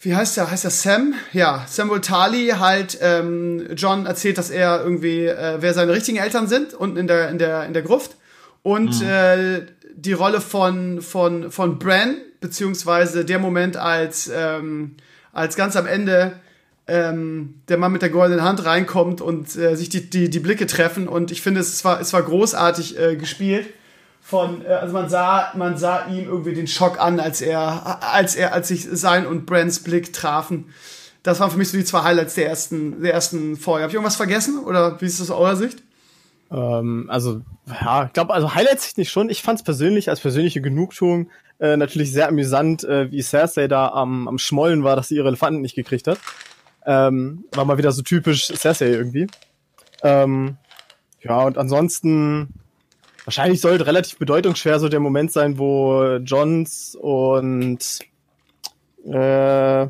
wie 0.00 0.14
heißt 0.14 0.36
der? 0.36 0.50
Heißt 0.50 0.64
der 0.64 0.70
Sam? 0.70 1.14
Ja, 1.32 1.64
Samuel 1.68 2.00
Tali 2.00 2.48
halt 2.48 2.98
ähm, 3.00 3.66
John 3.76 4.06
erzählt, 4.06 4.38
dass 4.38 4.50
er 4.50 4.82
irgendwie, 4.82 5.26
äh, 5.26 5.56
wer 5.60 5.74
seine 5.74 5.92
richtigen 5.92 6.18
Eltern 6.18 6.48
sind, 6.48 6.74
unten 6.74 6.96
in 6.96 7.06
der, 7.06 7.30
in 7.30 7.38
der, 7.38 7.64
in 7.64 7.72
der 7.72 7.82
Gruft. 7.82 8.16
Und 8.62 9.00
mhm. 9.00 9.06
äh, 9.06 9.62
die 9.94 10.12
Rolle 10.12 10.40
von, 10.40 11.00
von, 11.00 11.50
von 11.50 11.78
Bran, 11.78 12.16
beziehungsweise 12.40 13.24
der 13.24 13.38
Moment, 13.38 13.76
als, 13.76 14.30
ähm, 14.32 14.96
als 15.32 15.56
ganz 15.56 15.76
am 15.76 15.86
Ende 15.86 16.32
ähm, 16.86 17.62
der 17.68 17.78
Mann 17.78 17.92
mit 17.92 18.02
der 18.02 18.10
goldenen 18.10 18.44
Hand 18.44 18.64
reinkommt 18.64 19.20
und 19.20 19.56
äh, 19.56 19.76
sich 19.76 19.88
die, 19.88 20.10
die, 20.10 20.28
die 20.28 20.40
Blicke 20.40 20.66
treffen. 20.66 21.08
Und 21.08 21.30
ich 21.30 21.40
finde, 21.40 21.60
es 21.60 21.84
war, 21.84 22.00
es 22.00 22.12
war 22.12 22.22
großartig 22.22 22.98
äh, 22.98 23.16
gespielt 23.16 23.66
von, 24.26 24.64
äh, 24.64 24.70
also 24.70 24.92
man 24.92 25.08
sah, 25.08 25.52
man 25.54 25.76
sah 25.78 26.06
ihm 26.06 26.24
irgendwie 26.24 26.52
den 26.52 26.66
Schock 26.66 26.98
an, 26.98 27.20
als 27.20 27.40
er, 27.40 28.02
als 28.12 28.34
er, 28.34 28.52
als 28.52 28.66
sich 28.66 28.82
sein 28.90 29.24
und 29.24 29.46
Brands 29.46 29.84
Blick 29.84 30.12
trafen. 30.12 30.66
Das 31.22 31.38
waren 31.38 31.52
für 31.52 31.58
mich 31.58 31.70
so 31.70 31.78
die 31.78 31.84
zwei 31.84 32.02
Highlights 32.02 32.34
der 32.34 32.48
ersten, 32.48 33.02
der 33.02 33.14
ersten 33.14 33.56
Folge. 33.56 33.82
Habe 33.82 33.90
ich 33.90 33.94
irgendwas 33.94 34.16
vergessen 34.16 34.58
oder 34.58 35.00
wie 35.00 35.06
ist 35.06 35.20
das 35.20 35.30
aus 35.30 35.38
eurer 35.38 35.54
Sicht? 35.54 35.84
Ähm, 36.50 37.06
also, 37.08 37.42
ja, 37.68 38.06
ich 38.06 38.12
glaube, 38.14 38.34
also 38.34 38.52
Highlights 38.52 38.96
nicht 38.96 39.12
schon. 39.12 39.30
Ich 39.30 39.42
fand 39.42 39.60
es 39.60 39.64
persönlich 39.64 40.10
als 40.10 40.18
persönliche 40.18 40.60
Genugtuung 40.60 41.30
äh, 41.60 41.76
natürlich 41.76 42.10
sehr 42.10 42.26
amüsant, 42.26 42.82
äh, 42.82 43.12
wie 43.12 43.22
Cersei 43.22 43.68
da 43.68 43.90
am, 43.90 44.26
am 44.26 44.38
Schmollen 44.38 44.82
war, 44.82 44.96
dass 44.96 45.06
sie 45.06 45.16
ihre 45.16 45.28
Elefanten 45.28 45.60
nicht 45.60 45.76
gekriegt 45.76 46.08
hat. 46.08 46.18
Ähm, 46.84 47.44
war 47.52 47.64
mal 47.64 47.78
wieder 47.78 47.92
so 47.92 48.02
typisch 48.02 48.46
Cersei 48.46 48.88
irgendwie. 48.88 49.28
Ähm, 50.02 50.56
ja, 51.22 51.42
und 51.42 51.58
ansonsten 51.58 52.52
Wahrscheinlich 53.26 53.60
sollte 53.60 53.86
relativ 53.86 54.18
bedeutungsschwer 54.18 54.78
so 54.78 54.88
der 54.88 55.00
Moment 55.00 55.32
sein, 55.32 55.58
wo 55.58 56.18
Johns 56.18 56.94
und 56.94 57.98
äh, 59.04 59.82
äh, 59.82 59.88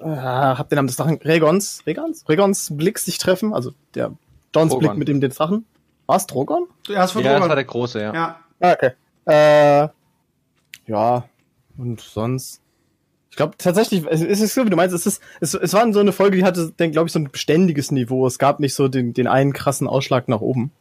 hab 0.00 0.68
den 0.68 0.76
Namen 0.76 0.88
des 0.88 0.96
Drachen, 0.96 1.18
Regons, 1.18 1.84
Regons, 1.86 2.28
Regons 2.28 2.76
Blick 2.76 2.98
sich 2.98 3.18
treffen, 3.18 3.54
also 3.54 3.70
der 3.94 4.16
Johns 4.52 4.72
Drogon. 4.72 4.78
Blick 4.80 4.98
mit 4.98 5.06
dem 5.06 5.20
den 5.20 5.30
Drachen. 5.30 5.64
War 6.06 6.16
es 6.16 6.26
Drogon? 6.26 6.66
Ja, 6.88 7.04
es 7.04 7.14
war, 7.14 7.22
ja, 7.22 7.38
das 7.38 7.48
war 7.48 7.54
der 7.54 7.64
große, 7.64 8.00
ja. 8.00 8.12
Ja, 8.12 8.40
ah, 8.58 8.72
okay. 8.72 8.90
Äh, 9.26 9.88
ja, 10.90 11.24
und 11.76 12.00
sonst. 12.00 12.60
Ich 13.30 13.36
glaube 13.36 13.54
tatsächlich, 13.58 14.04
es 14.10 14.22
ist 14.22 14.54
so, 14.54 14.64
wie 14.66 14.70
du 14.70 14.76
meinst, 14.76 14.92
es, 14.92 15.06
ist, 15.06 15.22
es, 15.40 15.54
es 15.54 15.72
war 15.72 15.92
so 15.92 16.00
eine 16.00 16.10
Folge, 16.10 16.38
die 16.38 16.44
hatte, 16.44 16.72
glaube 16.76 17.06
ich, 17.06 17.12
so 17.12 17.20
ein 17.20 17.30
beständiges 17.30 17.92
Niveau. 17.92 18.26
Es 18.26 18.40
gab 18.40 18.58
nicht 18.58 18.74
so 18.74 18.88
den, 18.88 19.12
den 19.12 19.28
einen 19.28 19.52
krassen 19.52 19.86
Ausschlag 19.86 20.26
nach 20.26 20.40
oben. 20.40 20.72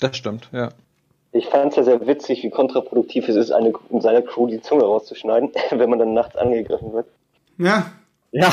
Das 0.00 0.16
stimmt, 0.16 0.48
ja. 0.52 0.70
Ich 1.32 1.46
fand 1.46 1.70
es 1.70 1.76
ja 1.76 1.84
sehr 1.84 2.06
witzig, 2.06 2.42
wie 2.42 2.50
kontraproduktiv 2.50 3.28
es 3.28 3.36
ist, 3.36 3.50
eine, 3.50 3.72
in 3.90 4.00
seiner 4.00 4.22
Crew 4.22 4.46
die 4.46 4.60
Zunge 4.60 4.84
rauszuschneiden, 4.84 5.50
wenn 5.70 5.90
man 5.90 5.98
dann 5.98 6.14
nachts 6.14 6.36
angegriffen 6.36 6.92
wird. 6.92 7.06
Ja. 7.58 7.92
Ja. 8.32 8.52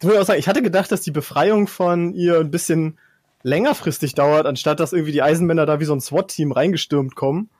Ich 0.00 0.06
muss 0.06 0.16
auch 0.16 0.24
sagen, 0.24 0.40
ich 0.40 0.48
hatte 0.48 0.62
gedacht, 0.62 0.90
dass 0.90 1.00
die 1.02 1.10
Befreiung 1.12 1.68
von 1.68 2.12
ihr 2.14 2.40
ein 2.40 2.50
bisschen 2.50 2.98
längerfristig 3.42 4.14
dauert, 4.14 4.46
anstatt 4.46 4.80
dass 4.80 4.92
irgendwie 4.92 5.12
die 5.12 5.22
Eisenmänner 5.22 5.66
da 5.66 5.80
wie 5.80 5.84
so 5.84 5.94
ein 5.94 6.00
SWAT-Team 6.00 6.52
reingestürmt 6.52 7.14
kommen 7.14 7.50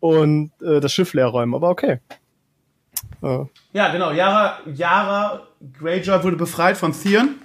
und 0.00 0.50
äh, 0.62 0.80
das 0.80 0.92
Schiff 0.92 1.14
leer 1.14 1.26
räumen. 1.26 1.54
Aber 1.54 1.70
okay. 1.70 2.00
Äh. 3.22 3.44
Ja, 3.72 3.92
genau. 3.92 4.10
Yara, 4.10 4.58
Yara 4.66 5.46
Greyjoy 5.78 6.22
wurde 6.22 6.36
befreit 6.36 6.76
von 6.76 6.92
Theon, 6.92 7.36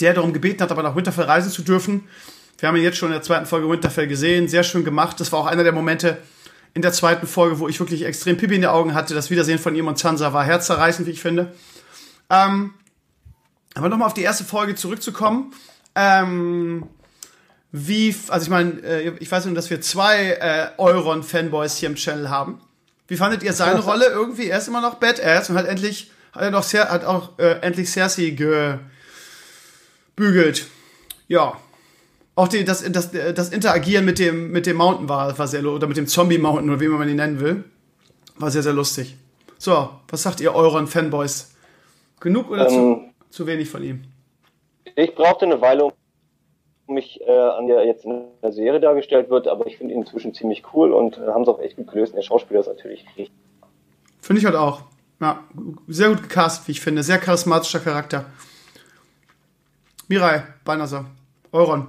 der 0.00 0.14
darum 0.14 0.32
gebeten 0.32 0.62
hat, 0.62 0.70
aber 0.70 0.82
nach 0.82 0.96
Winterfell 0.96 1.24
reisen 1.24 1.50
zu 1.50 1.62
dürfen. 1.62 2.08
Wir 2.58 2.68
haben 2.68 2.76
ihn 2.76 2.82
jetzt 2.82 2.98
schon 2.98 3.08
in 3.08 3.14
der 3.14 3.22
zweiten 3.22 3.46
Folge 3.46 3.68
Winterfell 3.68 4.06
gesehen. 4.06 4.48
Sehr 4.48 4.62
schön 4.62 4.84
gemacht. 4.84 5.20
Das 5.20 5.32
war 5.32 5.40
auch 5.40 5.46
einer 5.46 5.64
der 5.64 5.72
Momente 5.72 6.18
in 6.74 6.82
der 6.82 6.92
zweiten 6.92 7.26
Folge, 7.26 7.58
wo 7.58 7.68
ich 7.68 7.80
wirklich 7.80 8.04
extrem 8.04 8.36
Pipi 8.36 8.54
in 8.54 8.62
den 8.62 8.70
Augen 8.70 8.94
hatte. 8.94 9.14
Das 9.14 9.30
Wiedersehen 9.30 9.58
von 9.58 9.74
ihm 9.74 9.88
und 9.88 9.98
Sansa 9.98 10.32
war 10.32 10.44
herzzerreißend, 10.44 11.06
wie 11.06 11.12
ich 11.12 11.20
finde. 11.20 11.52
Ähm, 12.30 12.74
aber 13.74 13.88
nochmal 13.88 14.06
auf 14.06 14.14
die 14.14 14.22
erste 14.22 14.44
Folge 14.44 14.74
zurückzukommen. 14.74 15.52
Ähm, 15.94 16.86
wie, 17.72 18.14
also 18.28 18.44
ich 18.44 18.50
meine, 18.50 18.80
äh, 18.82 19.12
ich 19.18 19.30
weiß 19.30 19.44
nur, 19.46 19.54
dass 19.54 19.70
wir 19.70 19.80
zwei 19.80 20.32
äh, 20.32 20.68
Euron-Fanboys 20.78 21.76
hier 21.76 21.90
im 21.90 21.94
Channel 21.94 22.30
haben. 22.30 22.60
Wie 23.08 23.16
fandet 23.16 23.42
ihr 23.42 23.52
seine 23.52 23.80
Rolle 23.84 24.06
irgendwie? 24.06 24.48
Er 24.48 24.58
ist 24.58 24.68
immer 24.68 24.80
noch 24.80 24.94
Badass 24.94 25.50
und 25.50 25.56
hat 25.56 25.66
endlich, 25.66 26.10
hat 26.32 26.42
er 26.42 26.50
doch 26.50 26.62
sehr, 26.62 26.90
hat 26.90 27.04
auch 27.04 27.38
äh, 27.38 27.60
endlich 27.60 27.90
Cersei 27.90 28.30
gebügelt. 30.16 30.66
Ja. 31.28 31.60
Auch 32.36 32.48
die, 32.48 32.64
das, 32.64 32.84
das, 32.92 33.10
das 33.10 33.48
Interagieren 33.48 34.04
mit 34.04 34.18
dem, 34.18 34.52
mit 34.52 34.66
dem 34.66 34.76
Mountain 34.76 35.08
war, 35.08 35.36
war 35.38 35.48
sehr, 35.48 35.64
oder 35.64 35.86
mit 35.86 35.96
dem 35.96 36.06
Zombie 36.06 36.36
Mountain, 36.36 36.68
oder 36.68 36.80
wie 36.80 36.88
man 36.88 37.08
ihn 37.08 37.16
nennen 37.16 37.40
will, 37.40 37.64
war 38.36 38.50
sehr, 38.50 38.62
sehr 38.62 38.74
lustig. 38.74 39.16
So, 39.56 39.88
was 40.08 40.22
sagt 40.22 40.40
ihr 40.42 40.54
euren 40.54 40.86
Fanboys? 40.86 41.56
Genug 42.20 42.50
oder 42.50 42.68
ähm, 42.68 43.12
zu, 43.30 43.38
zu 43.38 43.46
wenig 43.46 43.70
von 43.70 43.82
ihm? 43.82 44.04
Ich 44.96 45.14
brauchte 45.14 45.46
eine 45.46 45.62
Weile, 45.62 45.84
um 45.84 45.92
mich 46.94 47.20
äh, 47.22 47.30
an 47.30 47.68
der 47.68 47.86
jetzt 47.86 48.04
in 48.04 48.24
der 48.42 48.52
Serie 48.52 48.80
dargestellt 48.80 49.30
wird, 49.30 49.48
aber 49.48 49.66
ich 49.66 49.78
finde 49.78 49.94
ihn 49.94 50.00
inzwischen 50.00 50.34
ziemlich 50.34 50.62
cool 50.74 50.92
und 50.92 51.16
äh, 51.16 51.28
haben 51.28 51.42
es 51.42 51.48
auch 51.48 51.58
echt 51.60 51.76
gut 51.76 51.90
gelöst. 51.90 52.14
Der 52.14 52.22
Schauspieler 52.22 52.60
ist 52.60 52.66
natürlich 52.66 53.06
richtig. 53.06 53.30
Finde 54.20 54.40
ich 54.40 54.44
halt 54.44 54.56
auch. 54.56 54.82
Ja, 55.20 55.42
sehr 55.88 56.10
gut 56.10 56.22
gecastet, 56.22 56.68
wie 56.68 56.72
ich 56.72 56.82
finde. 56.82 57.02
Sehr 57.02 57.16
charismatischer 57.16 57.80
Charakter. 57.80 58.26
Mirai, 60.08 60.42
Balnasser, 60.64 61.06
Euron. 61.50 61.86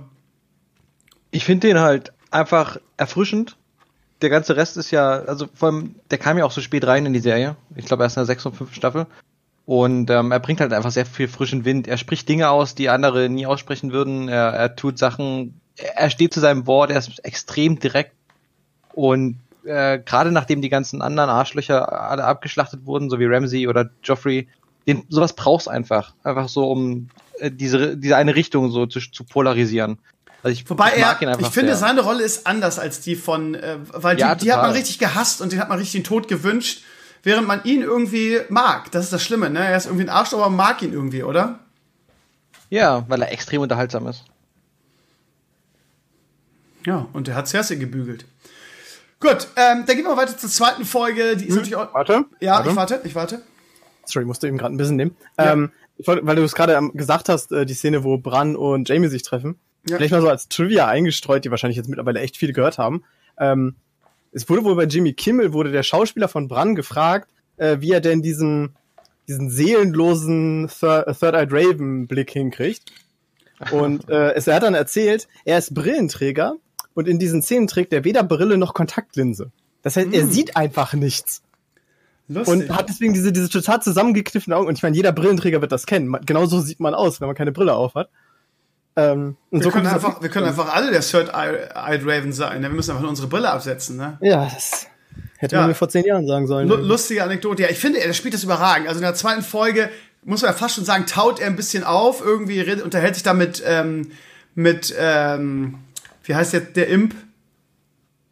Ich 1.32 1.46
finde 1.46 1.68
den 1.68 1.80
halt 1.80 2.14
einfach 2.32 2.78
erfrischend. 2.98 3.58
Der 4.22 4.30
ganze 4.30 4.56
Rest 4.56 4.78
ist 4.78 4.92
ja, 4.92 5.22
also 5.22 5.48
vor 5.54 5.70
allem, 5.70 5.96
der 6.10 6.18
kam 6.18 6.38
ja 6.38 6.46
auch 6.46 6.52
so 6.52 6.62
spät 6.62 6.88
rein 6.88 7.06
in 7.06 7.14
die 7.14 7.20
Serie. 7.20 7.56
Ich 7.76 7.86
glaube 7.86 8.04
erst 8.04 8.18
in 8.18 8.22
der 8.22 8.26
6. 8.26 8.48
und 8.48 8.56
5. 8.56 8.74
Staffel. 8.74 9.06
Und 9.66 10.10
ähm, 10.10 10.32
er 10.32 10.40
bringt 10.40 10.62
halt 10.62 10.74
einfach 10.74 10.92
sehr 10.92 11.06
viel 11.06 11.28
frischen 11.28 11.66
Wind. 11.66 11.88
Er 11.88 11.98
spricht 11.98 12.30
Dinge 12.30 12.50
aus, 12.50 12.74
die 12.74 12.90
andere 12.90 13.28
nie 13.30 13.46
aussprechen 13.46 13.92
würden. 13.92 14.30
Er, 14.30 14.54
er 14.54 14.76
tut 14.76 14.98
Sachen, 14.98 15.60
er 15.76 16.10
steht 16.10 16.34
zu 16.34 16.40
seinem 16.40 16.68
Wort, 16.68 16.90
er 16.90 16.98
ist 16.98 17.24
extrem 17.26 17.78
direkt. 17.78 18.14
Und 18.94 19.40
äh, 19.66 20.00
gerade 20.00 20.32
nachdem 20.32 20.62
die 20.62 20.70
ganzen 20.70 21.02
anderen 21.02 21.30
Arschlöcher 21.30 22.10
alle 22.10 22.24
abgeschlachtet 22.24 22.86
wurden, 22.86 23.10
so 23.10 23.20
wie 23.20 23.26
Ramsey 23.26 23.68
oder 23.68 23.90
Joffrey, 24.04 24.48
den, 24.88 25.04
sowas 25.10 25.34
brauchst 25.34 25.68
einfach. 25.68 26.14
Einfach 26.24 26.48
so, 26.48 26.72
um 26.72 27.10
äh, 27.40 27.52
diese, 27.52 27.98
diese 27.98 28.16
eine 28.16 28.36
Richtung 28.36 28.72
so 28.72 28.86
zu, 28.86 29.00
zu 29.00 29.26
polarisieren. 29.26 30.00
Also 30.48 30.62
ich, 30.62 30.70
Wobei 30.70 30.96
ich 30.96 31.02
er, 31.02 31.40
ich 31.40 31.48
finde, 31.48 31.76
sehr. 31.76 31.76
seine 31.76 32.02
Rolle 32.02 32.24
ist 32.24 32.48
anders 32.48 32.80
als 32.80 33.02
die 33.02 33.16
von, 33.16 33.56
äh, 33.56 33.78
weil 33.92 34.16
die, 34.16 34.22
ja, 34.22 34.36
die 34.36 34.52
hat 34.54 34.62
man 34.62 34.72
richtig 34.72 34.98
gehasst 34.98 35.42
und 35.42 35.52
den 35.52 35.60
hat 35.60 35.68
man 35.68 35.78
richtig 35.78 36.04
den 36.04 36.06
Tod 36.06 36.28
gewünscht 36.28 36.84
während 37.24 37.46
man 37.46 37.64
ihn 37.66 37.82
irgendwie 37.82 38.40
mag. 38.48 38.90
Das 38.92 39.04
ist 39.04 39.12
das 39.12 39.22
Schlimme, 39.22 39.50
ne? 39.50 39.60
Er 39.60 39.76
ist 39.76 39.86
irgendwie 39.86 40.06
ein 40.06 40.10
Arsch, 40.10 40.34
aber 40.34 40.50
man 40.50 40.56
mag 40.56 40.82
ihn 40.82 40.94
irgendwie, 40.94 41.24
oder? 41.24 41.60
Ja, 42.70 43.04
weil 43.10 43.22
er 43.22 43.34
extrem 43.34 43.60
unterhaltsam 43.60 44.08
ist. 44.08 44.24
Ja, 46.86 47.08
und 47.12 47.28
er 47.28 47.36
hat 47.36 47.50
Cersei 47.50 47.76
gebügelt. 47.76 48.26
Gut, 49.20 49.50
ähm, 49.58 49.84
dann 49.86 49.96
gehen 49.98 50.06
wir 50.06 50.16
weiter 50.16 50.38
zur 50.38 50.50
zweiten 50.50 50.86
Folge. 50.86 51.36
Die 51.36 51.46
ist 51.46 51.50
hm, 51.50 51.56
natürlich 51.56 51.76
auch. 51.76 51.94
Warte. 51.94 52.26
Ja, 52.40 52.54
warte. 52.54 52.70
ich 52.70 52.76
warte, 52.78 53.02
ich 53.04 53.16
warte. 53.16 53.42
Sorry, 54.06 54.24
musste 54.24 54.48
eben 54.48 54.58
gerade 54.58 54.74
ein 54.74 54.78
bisschen 54.78 54.96
nehmen. 54.96 55.18
Ja. 55.38 55.52
Ähm, 55.52 55.72
weil 56.06 56.36
du 56.36 56.44
es 56.44 56.56
gerade 56.56 56.92
gesagt 56.94 57.28
hast, 57.28 57.52
äh, 57.52 57.66
die 57.66 57.74
Szene, 57.74 58.04
wo 58.04 58.18
Bran 58.18 58.56
und 58.56 58.88
Jamie 58.88 59.08
sich 59.08 59.24
treffen. 59.24 59.60
Ja. 59.90 59.98
Vielleicht 59.98 60.12
mal 60.12 60.22
so 60.22 60.30
als 60.30 60.48
Trivia 60.50 60.88
eingestreut, 60.88 61.46
die 61.46 61.52
wahrscheinlich 61.52 61.78
jetzt 61.78 61.88
mittlerweile 61.90 62.20
echt 62.20 62.38
viele 62.38 62.54
gehört 62.54 62.78
haben. 62.78 63.04
Ähm, 63.40 63.76
es 64.32 64.48
wurde 64.50 64.64
wohl 64.64 64.76
bei 64.76 64.86
Jimmy 64.86 65.14
Kimmel, 65.14 65.54
wurde 65.54 65.72
der 65.72 65.84
Schauspieler 65.84 66.28
von 66.28 66.48
Bran 66.48 66.76
gefragt, 66.76 67.30
äh, 67.58 67.78
wie 67.80 67.92
er 67.92 68.02
denn 68.02 68.22
diesen, 68.22 68.76
diesen 69.28 69.50
seelenlosen 69.50 70.68
Third, 70.68 71.06
Third 71.20 71.36
Eyed 71.36 71.52
Raven 71.52 72.08
Blick 72.08 72.32
hinkriegt. 72.32 72.92
Und 73.72 74.10
äh, 74.10 74.34
es, 74.34 74.48
er 74.48 74.56
hat 74.56 74.64
dann 74.64 74.74
erzählt, 74.74 75.28
er 75.46 75.58
ist 75.58 75.74
Brillenträger 75.74 76.56
und 76.94 77.08
in 77.08 77.20
diesen 77.20 77.42
Szenen 77.42 77.68
trägt 77.68 77.94
er 77.94 78.04
weder 78.04 78.24
Brille 78.24 78.58
noch 78.58 78.74
Kontaktlinse. 78.74 79.52
Das 79.82 79.96
heißt, 79.96 80.12
er 80.12 80.26
mm. 80.26 80.32
sieht 80.32 80.58
einfach 80.58 80.94
nichts. 80.94 81.42
Lustig. 82.28 82.54
Und 82.54 82.76
hat 82.76 82.90
deswegen 82.90 83.14
diese, 83.14 83.32
diese 83.32 83.50
total 83.50 83.82
zusammengekniffenen 83.82 84.58
Augen. 84.58 84.68
Und 84.68 84.78
ich 84.78 84.84
meine, 84.84 84.96
jeder 84.96 85.14
Brillenträger 85.14 85.62
wird 85.62 85.72
das 85.72 85.86
kennen. 85.86 86.16
Genauso 86.26 86.60
sieht 86.60 86.80
man 86.80 86.94
aus, 86.94 87.22
wenn 87.22 87.28
man 87.28 87.36
keine 87.36 87.52
Brille 87.54 87.74
auf 87.74 87.96
hat. 87.96 88.10
Ähm, 88.98 89.38
wir, 89.52 89.62
so 89.62 89.70
können 89.70 89.86
einfach, 89.86 90.22
wir 90.24 90.30
können 90.30 90.48
einfach 90.48 90.74
alle 90.74 90.90
der 90.90 91.02
Third-Eyed 91.02 92.02
Raven 92.04 92.34
sein. 92.34 92.62
Ne? 92.62 92.70
Wir 92.70 92.76
müssen 92.76 92.90
einfach 92.90 93.04
nur 93.04 93.12
unsere 93.12 93.28
Brille 93.28 93.50
absetzen. 93.52 93.96
Ne? 93.96 94.18
Ja, 94.22 94.50
das 94.52 94.88
hätte 95.38 95.56
ja. 95.56 95.62
man 95.62 95.70
mir 95.70 95.76
vor 95.76 95.88
zehn 95.88 96.04
Jahren 96.04 96.26
sagen 96.26 96.48
sollen. 96.48 96.70
L 96.70 96.80
lustige 96.80 97.24
Anekdote. 97.24 97.62
Ja, 97.62 97.70
ich 97.70 97.78
finde, 97.78 98.00
er 98.00 98.12
spielt 98.14 98.34
das 98.34 98.44
überragend. 98.44 98.88
Also 98.88 99.00
in 99.00 99.04
der 99.04 99.14
zweiten 99.14 99.44
Folge 99.44 99.92
muss 100.24 100.42
man 100.42 100.52
ja 100.52 100.58
fast 100.58 100.76
schon 100.76 100.84
sagen, 100.84 101.06
taut 101.06 101.40
er 101.40 101.46
ein 101.46 101.56
bisschen 101.56 101.84
auf. 101.84 102.26
Irgendwie 102.26 102.60
redet, 102.60 102.84
unterhält 102.84 103.14
sich 103.14 103.24
da 103.24 103.34
mit, 103.34 103.64
ähm, 103.66 104.12
mit 104.56 104.94
ähm, 104.98 105.78
wie 106.24 106.34
heißt 106.34 106.54
der, 106.54 106.62
der 106.62 106.88
Imp? 106.88 107.14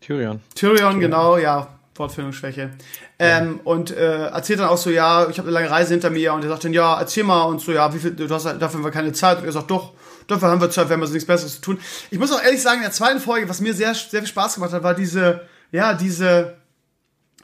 Tyrion. 0.01 0.41
Tyrion, 0.55 0.77
Tyrion. 0.77 0.99
genau, 0.99 1.37
ja. 1.37 1.67
Wortfindungsschwäche. 1.93 2.71
Ähm, 3.19 3.55
ja. 3.55 3.71
Und 3.71 3.91
äh, 3.91 4.25
erzählt 4.25 4.59
dann 4.59 4.67
auch 4.67 4.77
so, 4.77 4.89
ja, 4.89 5.29
ich 5.29 5.37
habe 5.37 5.47
eine 5.47 5.51
lange 5.51 5.69
Reise 5.69 5.93
hinter 5.93 6.09
mir 6.09 6.33
und 6.33 6.43
er 6.43 6.49
sagt 6.49 6.65
dann, 6.65 6.73
ja, 6.73 6.99
erzähl 6.99 7.23
mal 7.23 7.43
und 7.43 7.61
so, 7.61 7.71
ja, 7.71 7.93
wie 7.93 7.99
viel, 7.99 8.11
du 8.11 8.27
hast 8.29 8.45
dafür 8.45 8.79
haben 8.79 8.83
wir 8.83 8.91
keine 8.91 9.13
Zeit. 9.13 9.39
Und 9.39 9.45
er 9.45 9.51
sagt, 9.51 9.71
doch, 9.71 9.93
dafür 10.27 10.49
haben 10.49 10.61
wir 10.61 10.69
Zeit, 10.69 10.89
wir 10.89 10.93
haben 10.93 11.01
also 11.01 11.13
nichts 11.13 11.27
Besseres 11.27 11.55
zu 11.55 11.61
tun. 11.61 11.79
Ich 12.09 12.19
muss 12.19 12.31
auch 12.31 12.41
ehrlich 12.41 12.61
sagen, 12.61 12.77
in 12.77 12.83
der 12.83 12.91
zweiten 12.91 13.19
Folge, 13.19 13.49
was 13.49 13.61
mir 13.61 13.73
sehr, 13.73 13.93
sehr 13.93 14.21
viel 14.21 14.27
Spaß 14.27 14.55
gemacht 14.55 14.73
hat, 14.73 14.83
war 14.83 14.93
diese, 14.93 15.41
ja, 15.71 15.93
diese 15.93 16.55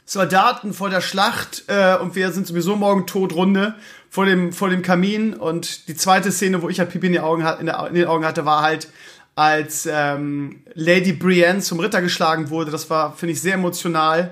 Soldaten 0.05 0.73
vor 0.73 0.89
der 0.89 1.01
Schlacht 1.01 1.63
äh, 1.67 1.95
und 1.95 2.15
wir 2.15 2.31
sind 2.31 2.45
sowieso 2.45 2.75
morgen 2.75 3.07
tot 3.07 3.33
Runde 3.33 3.75
vor 4.09 4.25
dem, 4.25 4.51
vor 4.51 4.69
dem 4.69 4.81
Kamin. 4.81 5.33
Und 5.33 5.88
die 5.88 5.95
zweite 5.95 6.31
Szene, 6.31 6.61
wo 6.61 6.69
ich 6.69 6.79
halt 6.79 6.89
Pipi 6.89 7.07
in, 7.07 7.13
die 7.13 7.19
Augen, 7.19 7.45
in, 7.59 7.65
der, 7.67 7.88
in 7.88 7.93
den 7.93 8.07
Augen 8.07 8.25
hatte, 8.25 8.45
war 8.45 8.61
halt, 8.61 8.89
als 9.35 9.88
ähm, 9.89 10.63
Lady 10.73 11.13
Brienne 11.13 11.61
zum 11.61 11.79
Ritter 11.79 12.01
geschlagen 12.01 12.50
wurde. 12.50 12.71
Das 12.71 12.89
war, 12.89 13.15
finde 13.15 13.33
ich, 13.33 13.41
sehr 13.41 13.53
emotional. 13.53 14.31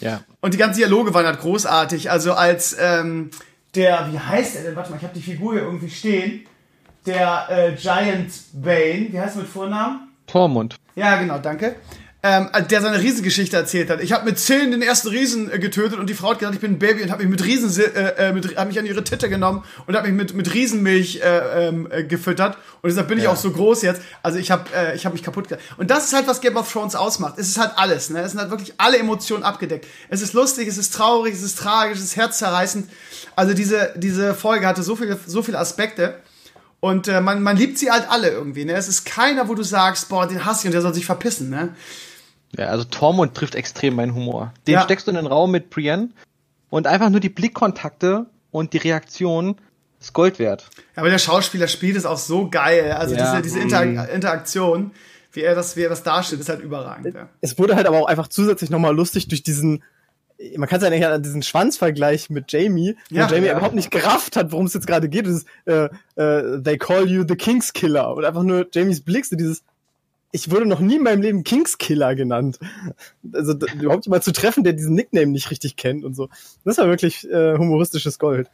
Ja. 0.00 0.24
Und 0.40 0.54
die 0.54 0.58
ganzen 0.58 0.78
Dialoge 0.78 1.14
waren 1.14 1.26
halt 1.26 1.40
großartig. 1.40 2.10
Also 2.10 2.32
als 2.32 2.76
ähm, 2.78 3.30
der, 3.76 4.08
wie 4.10 4.18
heißt 4.18 4.56
er 4.56 4.62
denn? 4.64 4.76
Warte 4.76 4.90
mal, 4.90 4.96
ich 4.96 5.04
habe 5.04 5.14
die 5.14 5.22
Figur 5.22 5.52
hier 5.52 5.62
irgendwie 5.62 5.90
stehen 5.90 6.46
der 7.06 7.46
äh, 7.48 7.72
Giant 7.72 8.32
Bane, 8.52 9.08
wie 9.10 9.20
heißt 9.20 9.36
er 9.36 9.42
mit 9.42 9.50
Vornamen? 9.50 10.08
Tormund. 10.26 10.76
Ja, 10.94 11.16
genau, 11.16 11.38
danke. 11.38 11.76
Ähm, 12.22 12.50
der 12.70 12.82
seine 12.82 13.00
Riesengeschichte 13.00 13.56
erzählt 13.56 13.88
hat. 13.88 14.02
Ich 14.02 14.12
habe 14.12 14.26
mit 14.26 14.38
zehn 14.38 14.72
den 14.72 14.82
ersten 14.82 15.08
Riesen 15.08 15.50
äh, 15.50 15.58
getötet 15.58 15.98
und 15.98 16.06
die 16.10 16.12
Frau 16.12 16.32
hat 16.32 16.40
gesagt, 16.40 16.54
ich 16.54 16.60
bin 16.60 16.72
ein 16.72 16.78
Baby 16.78 17.02
und 17.02 17.10
habe 17.10 17.22
mich 17.22 17.30
mit 17.30 17.42
Riesen 17.42 17.74
äh, 17.80 18.28
äh, 18.28 18.32
mit, 18.34 18.58
hab 18.58 18.68
mich 18.68 18.78
an 18.78 18.84
ihre 18.84 19.02
Titte 19.02 19.30
genommen 19.30 19.64
und 19.86 19.96
habe 19.96 20.06
mich 20.06 20.14
mit 20.14 20.34
mit 20.34 20.52
Riesenmilch 20.52 21.22
äh, 21.24 21.68
ähm, 21.68 21.88
äh, 21.90 22.04
gefüttert 22.04 22.58
und 22.82 22.90
deshalb 22.90 23.08
bin 23.08 23.16
ja. 23.16 23.24
ich 23.24 23.28
auch 23.30 23.36
so 23.36 23.50
groß 23.50 23.80
jetzt. 23.80 24.02
Also 24.22 24.38
ich 24.38 24.50
habe 24.50 24.64
äh, 24.76 24.94
ich 24.96 25.06
habe 25.06 25.14
mich 25.14 25.22
kaputt 25.22 25.48
gemacht. 25.48 25.64
Und 25.78 25.90
das 25.90 26.04
ist 26.04 26.12
halt 26.12 26.26
was 26.26 26.42
Game 26.42 26.58
of 26.58 26.70
Thrones 26.70 26.94
ausmacht. 26.94 27.38
Es 27.38 27.48
ist 27.48 27.58
halt 27.58 27.72
alles, 27.76 28.10
ne? 28.10 28.20
Es 28.20 28.32
sind 28.32 28.40
halt 28.40 28.50
wirklich 28.50 28.74
alle 28.76 28.98
Emotionen 28.98 29.42
abgedeckt. 29.42 29.86
Es 30.10 30.20
ist 30.20 30.34
lustig, 30.34 30.68
es 30.68 30.76
ist 30.76 30.92
traurig, 30.92 31.32
es 31.32 31.42
ist 31.42 31.58
tragisch, 31.58 31.96
es 31.96 32.04
ist 32.04 32.16
herzzerreißend. 32.16 32.90
Also 33.34 33.54
diese 33.54 33.94
diese 33.96 34.34
Folge 34.34 34.66
hatte 34.66 34.82
so 34.82 34.94
viele 34.94 35.18
so 35.24 35.42
viele 35.42 35.58
Aspekte. 35.58 36.16
Und 36.80 37.08
äh, 37.08 37.20
man, 37.20 37.42
man 37.42 37.56
liebt 37.56 37.78
sie 37.78 37.90
halt 37.90 38.10
alle 38.10 38.30
irgendwie. 38.30 38.64
Ne? 38.64 38.72
Es 38.72 38.88
ist 38.88 39.04
keiner, 39.04 39.48
wo 39.48 39.54
du 39.54 39.62
sagst, 39.62 40.08
boah, 40.08 40.26
den 40.26 40.44
hasse 40.44 40.62
ich 40.62 40.66
und 40.66 40.72
der 40.72 40.80
soll 40.80 40.94
sich 40.94 41.06
verpissen. 41.06 41.50
Ne? 41.50 41.74
Ja, 42.56 42.66
also 42.66 42.84
Tormund 42.84 43.34
trifft 43.34 43.54
extrem 43.54 43.94
meinen 43.94 44.14
Humor. 44.14 44.52
Den 44.66 44.74
ja. 44.74 44.82
steckst 44.82 45.06
du 45.06 45.10
in 45.10 45.16
den 45.16 45.26
Raum 45.26 45.50
mit 45.50 45.70
Brienne 45.70 46.08
und 46.70 46.86
einfach 46.86 47.10
nur 47.10 47.20
die 47.20 47.28
Blickkontakte 47.28 48.26
und 48.50 48.72
die 48.72 48.78
Reaktion 48.78 49.56
ist 50.00 50.14
Gold 50.14 50.38
wert. 50.38 50.70
Ja, 50.96 51.02
aber 51.02 51.10
der 51.10 51.18
Schauspieler 51.18 51.68
spielt 51.68 51.96
es 51.96 52.06
auch 52.06 52.18
so 52.18 52.48
geil. 52.48 52.92
Also 52.92 53.14
ja. 53.14 53.40
diese, 53.40 53.42
diese 53.42 53.60
Inter 53.60 53.84
mhm. 53.84 53.98
Interaktion, 54.14 54.92
wie 55.32 55.42
er 55.42 55.54
das, 55.54 55.76
wie 55.76 55.82
er 55.82 55.90
das 55.90 56.02
darstellt, 56.02 56.40
ist 56.40 56.48
halt 56.48 56.60
überragend. 56.60 57.14
Ja. 57.14 57.28
Es 57.42 57.58
wurde 57.58 57.76
halt 57.76 57.86
aber 57.86 57.98
auch 57.98 58.06
einfach 58.06 58.28
zusätzlich 58.28 58.70
nochmal 58.70 58.96
lustig 58.96 59.28
durch 59.28 59.42
diesen 59.42 59.84
man 60.56 60.68
kann 60.68 60.78
es 60.78 60.84
ja 60.84 60.90
nicht 60.90 61.04
an 61.04 61.22
diesen 61.22 61.42
Schwanzvergleich 61.42 62.30
mit 62.30 62.50
Jamie, 62.52 62.96
wo 63.10 63.16
ja, 63.16 63.28
Jamie 63.28 63.46
ja. 63.46 63.52
überhaupt 63.52 63.74
nicht 63.74 63.90
gerafft 63.90 64.36
hat, 64.36 64.52
worum 64.52 64.66
es 64.66 64.74
jetzt 64.74 64.86
gerade 64.86 65.08
geht. 65.08 65.26
Das 65.26 65.34
ist, 65.34 65.46
äh, 65.66 65.88
äh, 66.16 66.62
they 66.62 66.78
call 66.78 67.08
you 67.08 67.24
the 67.26 67.36
King's 67.36 67.72
Killer. 67.72 68.14
Und 68.14 68.24
einfach 68.24 68.42
nur 68.42 68.66
Jamies 68.72 69.02
Blick, 69.02 69.26
so 69.26 69.36
dieses, 69.36 69.62
ich 70.32 70.50
wurde 70.50 70.66
noch 70.66 70.80
nie 70.80 70.96
in 70.96 71.02
meinem 71.02 71.22
Leben 71.22 71.44
Kingskiller 71.44 72.14
genannt. 72.14 72.58
Also 73.32 73.54
überhaupt 73.80 74.06
jemand 74.06 74.24
zu 74.24 74.32
treffen, 74.32 74.64
der 74.64 74.72
diesen 74.72 74.94
Nickname 74.94 75.28
nicht 75.28 75.50
richtig 75.50 75.76
kennt 75.76 76.04
und 76.04 76.14
so. 76.14 76.28
Das 76.64 76.78
war 76.78 76.86
wirklich 76.86 77.28
äh, 77.30 77.56
humoristisches 77.56 78.18
Gold. 78.18 78.48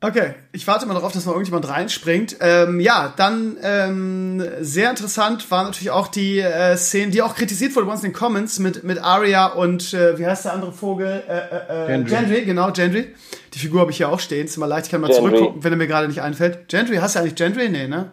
Okay, 0.00 0.34
ich 0.52 0.64
warte 0.68 0.86
mal 0.86 0.94
darauf, 0.94 1.10
dass 1.10 1.26
noch 1.26 1.32
irgendjemand 1.32 1.68
reinspringt. 1.68 2.36
Ähm, 2.40 2.78
ja, 2.78 3.12
dann 3.16 3.56
ähm, 3.64 4.40
sehr 4.60 4.90
interessant 4.90 5.50
war 5.50 5.64
natürlich 5.64 5.90
auch 5.90 6.06
die 6.06 6.38
äh, 6.38 6.76
Szene, 6.76 7.10
die 7.10 7.20
auch 7.20 7.34
kritisiert 7.34 7.74
wurde 7.74 7.86
bei 7.86 7.92
uns 7.92 8.04
in 8.04 8.10
den 8.10 8.16
Comments 8.16 8.60
mit, 8.60 8.84
mit 8.84 9.02
Arya 9.02 9.46
und 9.46 9.92
äh, 9.94 10.16
wie 10.16 10.24
heißt 10.24 10.44
der 10.44 10.52
andere 10.52 10.72
Vogel? 10.72 11.24
Äh, 11.28 11.32
äh, 11.32 11.84
äh 11.84 11.86
Gendry. 11.88 12.10
Gendry, 12.14 12.44
genau, 12.44 12.70
Gendry. 12.70 13.12
Die 13.54 13.58
Figur 13.58 13.80
habe 13.80 13.90
ich 13.90 13.96
hier 13.96 14.08
auch 14.08 14.20
stehen. 14.20 14.46
Ist 14.46 14.56
immer 14.56 14.68
leicht, 14.68 14.86
ich 14.86 14.92
kann 14.92 15.00
mal 15.00 15.08
Gendry. 15.08 15.30
zurückgucken, 15.30 15.64
wenn 15.64 15.72
er 15.72 15.76
mir 15.76 15.88
gerade 15.88 16.06
nicht 16.06 16.22
einfällt. 16.22 16.68
Gendry, 16.68 16.98
hast 16.98 17.16
du 17.16 17.20
eigentlich 17.20 17.34
Gendry? 17.34 17.68
Nee, 17.68 17.88
ne? 17.88 18.12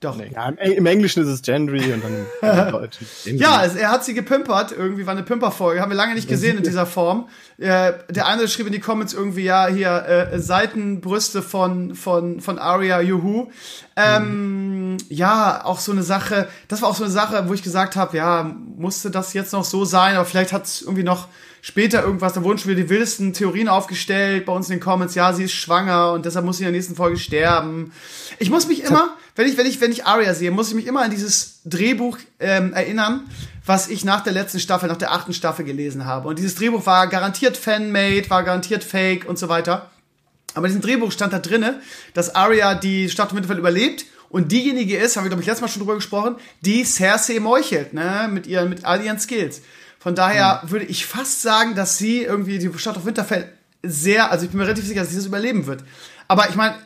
Doch. 0.00 0.16
Nee. 0.16 0.30
Ja, 0.32 0.48
im, 0.48 0.56
im, 0.58 0.86
Englischen 0.86 1.24
ist 1.24 1.28
es 1.28 1.42
Gendry 1.42 1.92
und 1.92 2.04
dann 2.04 2.66
im 2.66 2.72
Deutschen. 2.72 3.06
ja, 3.36 3.64
es, 3.64 3.74
er 3.74 3.90
hat 3.90 4.04
sie 4.04 4.14
gepimpert. 4.14 4.70
Irgendwie 4.70 5.06
war 5.06 5.12
eine 5.12 5.24
Pimperfolge. 5.24 5.80
Haben 5.80 5.90
wir 5.90 5.96
lange 5.96 6.14
nicht 6.14 6.28
gesehen 6.28 6.56
in 6.56 6.62
dieser 6.62 6.86
Form. 6.86 7.28
Äh, 7.58 7.94
der 8.08 8.28
eine 8.28 8.46
schrieb 8.46 8.66
in 8.66 8.72
die 8.72 8.78
Comments 8.78 9.12
irgendwie, 9.12 9.42
ja, 9.42 9.66
hier, 9.66 10.30
äh, 10.32 10.38
Seitenbrüste 10.38 11.42
von, 11.42 11.96
von, 11.96 12.40
von 12.40 12.58
Aria, 12.60 13.00
juhu. 13.00 13.48
Ähm, 13.96 14.92
mhm. 14.92 14.96
Ja, 15.08 15.64
auch 15.64 15.80
so 15.80 15.90
eine 15.90 16.04
Sache, 16.04 16.48
das 16.68 16.82
war 16.82 16.88
auch 16.88 16.94
so 16.94 17.02
eine 17.02 17.12
Sache, 17.12 17.48
wo 17.48 17.54
ich 17.54 17.64
gesagt 17.64 17.96
habe, 17.96 18.16
ja, 18.16 18.54
musste 18.76 19.10
das 19.10 19.32
jetzt 19.32 19.52
noch 19.52 19.64
so 19.64 19.84
sein, 19.84 20.14
aber 20.14 20.24
vielleicht 20.24 20.52
hat 20.52 20.66
es 20.66 20.82
irgendwie 20.82 21.02
noch 21.02 21.26
später 21.60 22.02
irgendwas, 22.02 22.32
da 22.32 22.42
wurden 22.42 22.58
schon 22.58 22.70
wieder 22.70 22.82
die 22.82 22.88
wildesten 22.88 23.32
Theorien 23.32 23.68
aufgestellt 23.68 24.46
bei 24.46 24.52
uns 24.52 24.68
in 24.68 24.76
den 24.76 24.80
Comments, 24.80 25.14
ja, 25.14 25.32
sie 25.32 25.44
ist 25.44 25.52
schwanger 25.52 26.12
und 26.12 26.24
deshalb 26.24 26.44
muss 26.44 26.58
sie 26.58 26.64
in 26.64 26.72
der 26.72 26.78
nächsten 26.78 26.96
Folge 26.96 27.16
sterben. 27.16 27.92
Ich 28.38 28.50
muss 28.50 28.68
mich 28.68 28.84
immer, 28.84 29.16
wenn 29.34 29.48
ich, 29.48 29.56
wenn 29.56 29.66
ich, 29.66 29.80
wenn 29.80 29.92
ich 29.92 30.04
Arya 30.04 30.34
sehe, 30.34 30.50
muss 30.50 30.68
ich 30.68 30.74
mich 30.74 30.86
immer 30.86 31.02
an 31.02 31.10
dieses 31.10 31.60
Drehbuch 31.64 32.18
ähm, 32.40 32.72
erinnern, 32.72 33.28
was 33.64 33.88
ich 33.88 34.04
nach 34.04 34.22
der 34.22 34.32
letzten 34.32 34.60
Staffel, 34.60 34.88
nach 34.88 34.96
der 34.96 35.12
achten 35.12 35.32
Staffel 35.32 35.64
gelesen 35.64 36.06
habe. 36.06 36.28
Und 36.28 36.38
dieses 36.38 36.54
Drehbuch 36.54 36.86
war 36.86 37.06
garantiert 37.06 37.56
Fanmade, 37.56 38.28
war 38.30 38.42
garantiert 38.42 38.82
Fake 38.82 39.28
und 39.28 39.38
so 39.38 39.48
weiter. 39.48 39.90
Aber 40.54 40.66
in 40.66 40.72
diesem 40.72 40.82
Drehbuch 40.82 41.12
stand 41.12 41.32
da 41.32 41.38
drinne, 41.38 41.80
dass 42.14 42.34
Arya 42.34 42.74
die 42.74 43.10
Stadt 43.10 43.34
Winterfell 43.34 43.58
überlebt 43.58 44.06
und 44.30 44.50
diejenige 44.52 44.96
ist, 44.96 45.16
haben 45.16 45.24
wir 45.24 45.28
glaube 45.28 45.42
ich 45.42 45.46
letztes 45.46 45.62
Mal 45.62 45.68
schon 45.68 45.80
drüber 45.80 45.94
gesprochen, 45.94 46.36
die 46.62 46.84
Cersei 46.84 47.38
meuchelt, 47.40 47.92
ne, 47.92 48.28
mit 48.30 48.46
ihren, 48.46 48.68
mit 48.68 48.84
all 48.84 49.04
ihren 49.04 49.18
Skills. 49.18 49.62
Von 49.98 50.14
daher 50.14 50.62
mhm. 50.62 50.70
würde 50.70 50.84
ich 50.86 51.06
fast 51.06 51.42
sagen, 51.42 51.74
dass 51.74 51.98
sie 51.98 52.22
irgendwie 52.22 52.58
die 52.58 52.70
Stadt 52.78 52.96
auf 52.96 53.04
Winterfell 53.04 53.52
sehr, 53.82 54.30
also 54.30 54.44
ich 54.44 54.50
bin 54.50 54.58
mir 54.58 54.66
relativ 54.66 54.86
sicher, 54.86 55.00
dass 55.00 55.10
sie 55.10 55.16
das 55.16 55.26
überleben 55.26 55.66
wird. 55.66 55.84
Aber 56.26 56.48
ich 56.48 56.54
meine, 56.54 56.76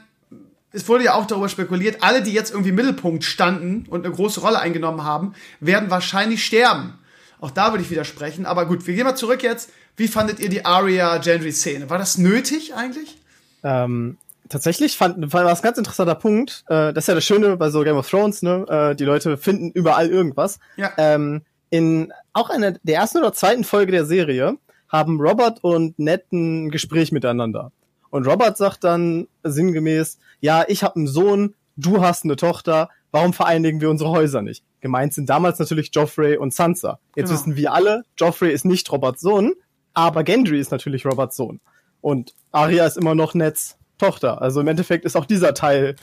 es 0.72 0.88
wurde 0.88 1.04
ja 1.04 1.14
auch 1.14 1.26
darüber 1.26 1.48
spekuliert, 1.48 1.98
alle, 2.02 2.22
die 2.22 2.32
jetzt 2.32 2.50
irgendwie 2.50 2.70
im 2.70 2.76
Mittelpunkt 2.76 3.24
standen 3.24 3.86
und 3.88 4.04
eine 4.04 4.14
große 4.14 4.40
Rolle 4.40 4.58
eingenommen 4.58 5.04
haben, 5.04 5.34
werden 5.60 5.90
wahrscheinlich 5.90 6.44
sterben. 6.44 6.94
Auch 7.40 7.50
da 7.50 7.72
würde 7.72 7.82
ich 7.82 7.90
widersprechen. 7.90 8.46
Aber 8.46 8.66
gut, 8.66 8.86
wir 8.86 8.94
gehen 8.94 9.04
mal 9.04 9.16
zurück 9.16 9.42
jetzt. 9.42 9.70
Wie 9.96 10.08
fandet 10.08 10.40
ihr 10.40 10.48
die 10.48 10.64
Aria 10.64 11.18
Gendry 11.18 11.52
Szene? 11.52 11.90
War 11.90 11.98
das 11.98 12.16
nötig 12.16 12.74
eigentlich? 12.74 13.18
Ähm, 13.62 14.16
tatsächlich 14.48 14.96
fand, 14.96 15.32
war 15.32 15.44
das 15.44 15.60
ein 15.60 15.64
ganz 15.64 15.78
interessanter 15.78 16.14
Punkt. 16.14 16.64
Äh, 16.68 16.92
das 16.92 17.04
ist 17.04 17.08
ja 17.08 17.14
das 17.14 17.24
Schöne 17.24 17.56
bei 17.56 17.68
so 17.70 17.82
Game 17.82 17.96
of 17.96 18.08
Thrones, 18.08 18.42
ne? 18.42 18.64
Äh, 18.68 18.94
die 18.94 19.04
Leute 19.04 19.36
finden 19.36 19.70
überall 19.72 20.08
irgendwas. 20.08 20.60
Ja. 20.76 20.92
Ähm, 20.96 21.42
in 21.72 22.12
auch 22.34 22.50
einer 22.50 22.72
der 22.72 22.96
ersten 22.96 23.18
oder 23.18 23.32
zweiten 23.32 23.64
Folge 23.64 23.92
der 23.92 24.04
Serie 24.04 24.58
haben 24.90 25.18
Robert 25.18 25.64
und 25.64 25.98
Ned 25.98 26.30
ein 26.30 26.70
Gespräch 26.70 27.12
miteinander. 27.12 27.72
Und 28.10 28.26
Robert 28.26 28.58
sagt 28.58 28.84
dann 28.84 29.26
sinngemäß, 29.42 30.18
ja, 30.40 30.66
ich 30.68 30.84
habe 30.84 30.96
einen 30.96 31.06
Sohn, 31.06 31.54
du 31.76 32.02
hast 32.02 32.24
eine 32.24 32.36
Tochter, 32.36 32.90
warum 33.10 33.32
vereinigen 33.32 33.80
wir 33.80 33.88
unsere 33.88 34.10
Häuser 34.10 34.42
nicht? 34.42 34.62
Gemeint 34.82 35.14
sind 35.14 35.30
damals 35.30 35.58
natürlich 35.58 35.90
Joffrey 35.94 36.36
und 36.36 36.52
Sansa. 36.52 36.98
Jetzt 37.16 37.28
genau. 37.28 37.40
wissen 37.40 37.56
wir 37.56 37.72
alle, 37.72 38.02
Joffrey 38.18 38.52
ist 38.52 38.66
nicht 38.66 38.92
Roberts 38.92 39.22
Sohn, 39.22 39.54
aber 39.94 40.24
Gendry 40.24 40.60
ist 40.60 40.72
natürlich 40.72 41.06
Roberts 41.06 41.36
Sohn. 41.36 41.60
Und 42.02 42.34
Arya 42.50 42.84
ist 42.84 42.98
immer 42.98 43.14
noch 43.14 43.32
Neds 43.32 43.78
Tochter. 43.96 44.42
Also 44.42 44.60
im 44.60 44.68
Endeffekt 44.68 45.06
ist 45.06 45.16
auch 45.16 45.24
dieser 45.24 45.54
Teil 45.54 45.96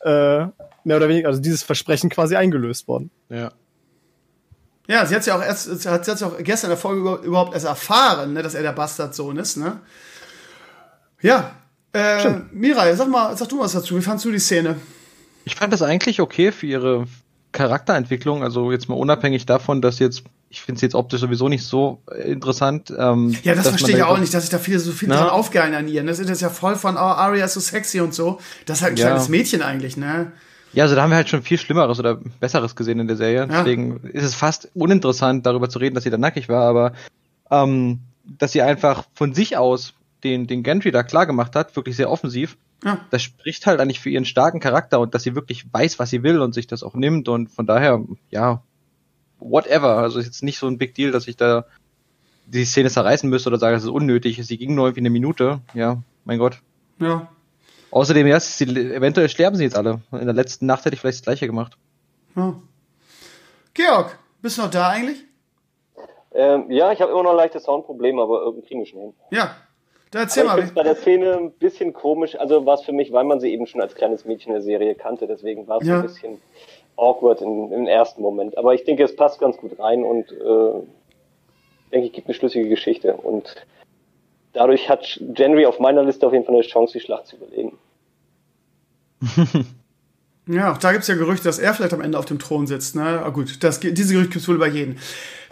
äh, 0.00 0.40
mehr 0.84 0.96
oder 0.98 1.08
weniger, 1.08 1.28
also 1.28 1.40
dieses 1.40 1.62
Versprechen 1.62 2.10
quasi 2.10 2.36
eingelöst 2.36 2.88
worden. 2.88 3.10
Ja. 3.30 3.52
Ja, 4.86 5.06
sie 5.06 5.14
hat 5.14 5.24
ja 5.24 5.36
auch 5.36 5.42
erst, 5.42 5.64
sie 5.80 5.88
hat, 5.88 6.04
sie 6.04 6.10
hat 6.10 6.22
auch 6.22 6.36
gestern 6.38 6.68
in 6.68 6.76
der 6.76 6.78
Folge 6.78 7.20
überhaupt 7.24 7.54
erst 7.54 7.66
erfahren, 7.66 8.34
ne, 8.34 8.42
dass 8.42 8.54
er 8.54 8.62
der 8.62 8.72
Bastardsohn 8.72 9.36
ist, 9.38 9.56
ne? 9.56 9.80
Ja. 11.22 11.52
Äh, 11.92 12.40
Mirai, 12.52 12.94
sag 12.96 13.08
mal, 13.08 13.36
sag 13.36 13.48
du 13.48 13.60
was 13.60 13.72
dazu. 13.72 13.96
Wie 13.96 14.02
fandst 14.02 14.24
du 14.24 14.30
die 14.30 14.38
Szene? 14.38 14.76
Ich 15.44 15.54
fand 15.54 15.72
das 15.72 15.80
eigentlich 15.80 16.20
okay 16.20 16.52
für 16.52 16.66
ihre 16.66 17.06
Charakterentwicklung. 17.52 18.42
Also 18.42 18.72
jetzt 18.72 18.88
mal 18.88 18.96
unabhängig 18.96 19.46
davon, 19.46 19.80
dass 19.80 20.00
jetzt, 20.00 20.24
ich 20.50 20.60
finde 20.60 20.76
es 20.78 20.82
jetzt 20.82 20.94
optisch 20.94 21.20
sowieso 21.20 21.48
nicht 21.48 21.64
so 21.64 22.02
äh, 22.10 22.32
interessant. 22.32 22.92
Ähm, 22.98 23.34
ja, 23.42 23.54
das 23.54 23.68
verstehe 23.68 23.96
ich 23.96 24.02
auch 24.02 24.18
nicht, 24.18 24.34
dass 24.34 24.42
sich 24.42 24.50
da 24.50 24.58
viele 24.58 24.80
so 24.80 24.92
viel 24.92 25.08
dran 25.08 25.30
aufgeilen 25.30 25.74
an 25.74 25.88
ihr. 25.88 26.02
Das 26.04 26.18
ist 26.18 26.42
ja 26.42 26.50
voll 26.50 26.76
von, 26.76 26.96
oh, 26.96 26.98
Arya 26.98 27.46
ist 27.46 27.54
so 27.54 27.60
sexy 27.60 28.00
und 28.00 28.12
so. 28.12 28.40
Das 28.66 28.78
ist 28.78 28.82
halt 28.82 28.94
ein 28.94 28.96
ja. 28.98 29.06
kleines 29.06 29.28
Mädchen 29.28 29.62
eigentlich, 29.62 29.96
ne? 29.96 30.32
Ja, 30.74 30.84
also 30.84 30.94
da 30.94 31.02
haben 31.02 31.10
wir 31.10 31.16
halt 31.16 31.28
schon 31.28 31.42
viel 31.42 31.58
Schlimmeres 31.58 31.98
oder 31.98 32.16
Besseres 32.40 32.76
gesehen 32.76 33.00
in 33.00 33.06
der 33.06 33.16
Serie. 33.16 33.40
Ja. 33.40 33.46
Deswegen 33.46 34.00
ist 34.12 34.24
es 34.24 34.34
fast 34.34 34.70
uninteressant, 34.74 35.46
darüber 35.46 35.68
zu 35.68 35.78
reden, 35.78 35.94
dass 35.94 36.04
sie 36.04 36.10
da 36.10 36.18
nackig 36.18 36.48
war, 36.48 36.64
aber 36.64 36.92
ähm, 37.50 38.00
dass 38.24 38.52
sie 38.52 38.62
einfach 38.62 39.04
von 39.14 39.34
sich 39.34 39.56
aus 39.56 39.94
den, 40.24 40.46
den 40.46 40.62
Gentry 40.62 40.90
da 40.90 41.02
klar 41.02 41.26
gemacht 41.26 41.54
hat, 41.54 41.76
wirklich 41.76 41.96
sehr 41.96 42.10
offensiv. 42.10 42.56
Ja. 42.84 42.98
Das 43.10 43.22
spricht 43.22 43.66
halt 43.66 43.80
eigentlich 43.80 44.00
für 44.00 44.10
ihren 44.10 44.24
starken 44.24 44.60
Charakter 44.60 45.00
und 45.00 45.14
dass 45.14 45.22
sie 45.22 45.34
wirklich 45.34 45.66
weiß, 45.72 45.98
was 45.98 46.10
sie 46.10 46.22
will 46.22 46.40
und 46.40 46.54
sich 46.54 46.66
das 46.66 46.82
auch 46.82 46.94
nimmt 46.94 47.28
und 47.28 47.50
von 47.50 47.66
daher, 47.66 48.02
ja, 48.30 48.62
whatever. 49.38 49.98
Also 49.98 50.18
ist 50.18 50.26
jetzt 50.26 50.42
nicht 50.42 50.58
so 50.58 50.66
ein 50.66 50.78
Big 50.78 50.94
Deal, 50.94 51.12
dass 51.12 51.28
ich 51.28 51.36
da 51.36 51.66
die 52.46 52.64
Szene 52.64 52.90
zerreißen 52.90 53.28
müsste 53.28 53.48
oder 53.48 53.58
sage, 53.58 53.76
es 53.76 53.84
ist 53.84 53.90
unnötig. 53.90 54.40
Sie 54.44 54.58
ging 54.58 54.74
nur 54.74 54.86
irgendwie 54.86 55.00
eine 55.00 55.10
Minute. 55.10 55.60
Ja, 55.72 56.02
mein 56.24 56.38
Gott. 56.38 56.60
Ja. 56.98 57.28
Außerdem, 57.94 58.26
ja, 58.26 58.40
sie, 58.40 58.64
eventuell 58.64 59.28
sterben 59.28 59.54
sie 59.54 59.62
jetzt 59.62 59.76
alle. 59.76 60.00
In 60.10 60.24
der 60.24 60.34
letzten 60.34 60.66
Nacht 60.66 60.84
hätte 60.84 60.94
ich 60.94 61.00
vielleicht 61.00 61.18
das 61.18 61.22
gleiche 61.22 61.46
gemacht. 61.46 61.78
Ja. 62.34 62.56
Georg, 63.72 64.18
bist 64.42 64.58
du 64.58 64.62
noch 64.62 64.70
da 64.70 64.88
eigentlich? 64.88 65.18
Ähm, 66.34 66.68
ja, 66.72 66.90
ich 66.90 67.00
habe 67.00 67.12
immer 67.12 67.22
noch 67.22 67.30
ein 67.30 67.36
leichtes 67.36 67.62
Soundproblem, 67.62 68.18
aber 68.18 68.42
irgendwie 68.42 68.66
kriegen 68.66 68.80
wir 68.80 68.86
schon 68.86 69.00
hin. 69.00 69.14
Ja, 69.30 69.54
da 70.10 70.22
erzähl 70.22 70.42
aber 70.42 70.56
mal. 70.56 70.64
Ich 70.66 70.74
bei 70.74 70.82
der 70.82 70.96
Szene 70.96 71.36
ein 71.36 71.52
bisschen 71.52 71.92
komisch, 71.92 72.34
also 72.34 72.66
war 72.66 72.74
es 72.74 72.82
für 72.82 72.92
mich, 72.92 73.12
weil 73.12 73.22
man 73.22 73.38
sie 73.38 73.52
eben 73.52 73.68
schon 73.68 73.80
als 73.80 73.94
kleines 73.94 74.24
Mädchen 74.24 74.50
in 74.50 74.54
der 74.54 74.62
Serie 74.62 74.96
kannte, 74.96 75.28
deswegen 75.28 75.68
war 75.68 75.80
es 75.80 75.86
ja. 75.86 75.98
ein 75.98 76.02
bisschen 76.02 76.40
awkward 76.96 77.42
im, 77.42 77.72
im 77.72 77.86
ersten 77.86 78.22
Moment. 78.22 78.58
Aber 78.58 78.74
ich 78.74 78.82
denke, 78.82 79.04
es 79.04 79.14
passt 79.14 79.38
ganz 79.38 79.56
gut 79.56 79.78
rein 79.78 80.02
und 80.02 80.32
äh, 80.32 80.82
denke 81.92 82.06
ich, 82.08 82.12
gibt 82.12 82.26
eine 82.26 82.34
schlüssige 82.34 82.68
Geschichte. 82.68 83.16
Und 83.16 83.54
dadurch 84.52 84.88
hat 84.88 85.20
Genry 85.20 85.66
auf 85.66 85.78
meiner 85.78 86.02
Liste 86.02 86.26
auf 86.26 86.32
jeden 86.32 86.44
Fall 86.44 86.56
eine 86.56 86.64
Chance, 86.64 86.94
die 86.94 87.00
Schlacht 87.00 87.28
zu 87.28 87.36
überleben. 87.36 87.78
ja, 90.46 90.72
auch 90.72 90.78
da 90.78 90.92
gibt 90.92 91.02
es 91.02 91.08
ja 91.08 91.14
Gerüchte, 91.14 91.44
dass 91.44 91.58
er 91.58 91.74
vielleicht 91.74 91.94
am 91.94 92.00
Ende 92.00 92.18
auf 92.18 92.26
dem 92.26 92.38
Thron 92.38 92.66
sitzt. 92.66 92.96
Ne? 92.96 93.02
Aber 93.02 93.32
gut, 93.32 93.62
das, 93.62 93.80
diese 93.80 94.12
Gerüchte 94.12 94.32
gibt 94.32 94.42
es 94.42 94.48
wohl 94.48 94.56
über 94.56 94.68
jeden. 94.68 94.98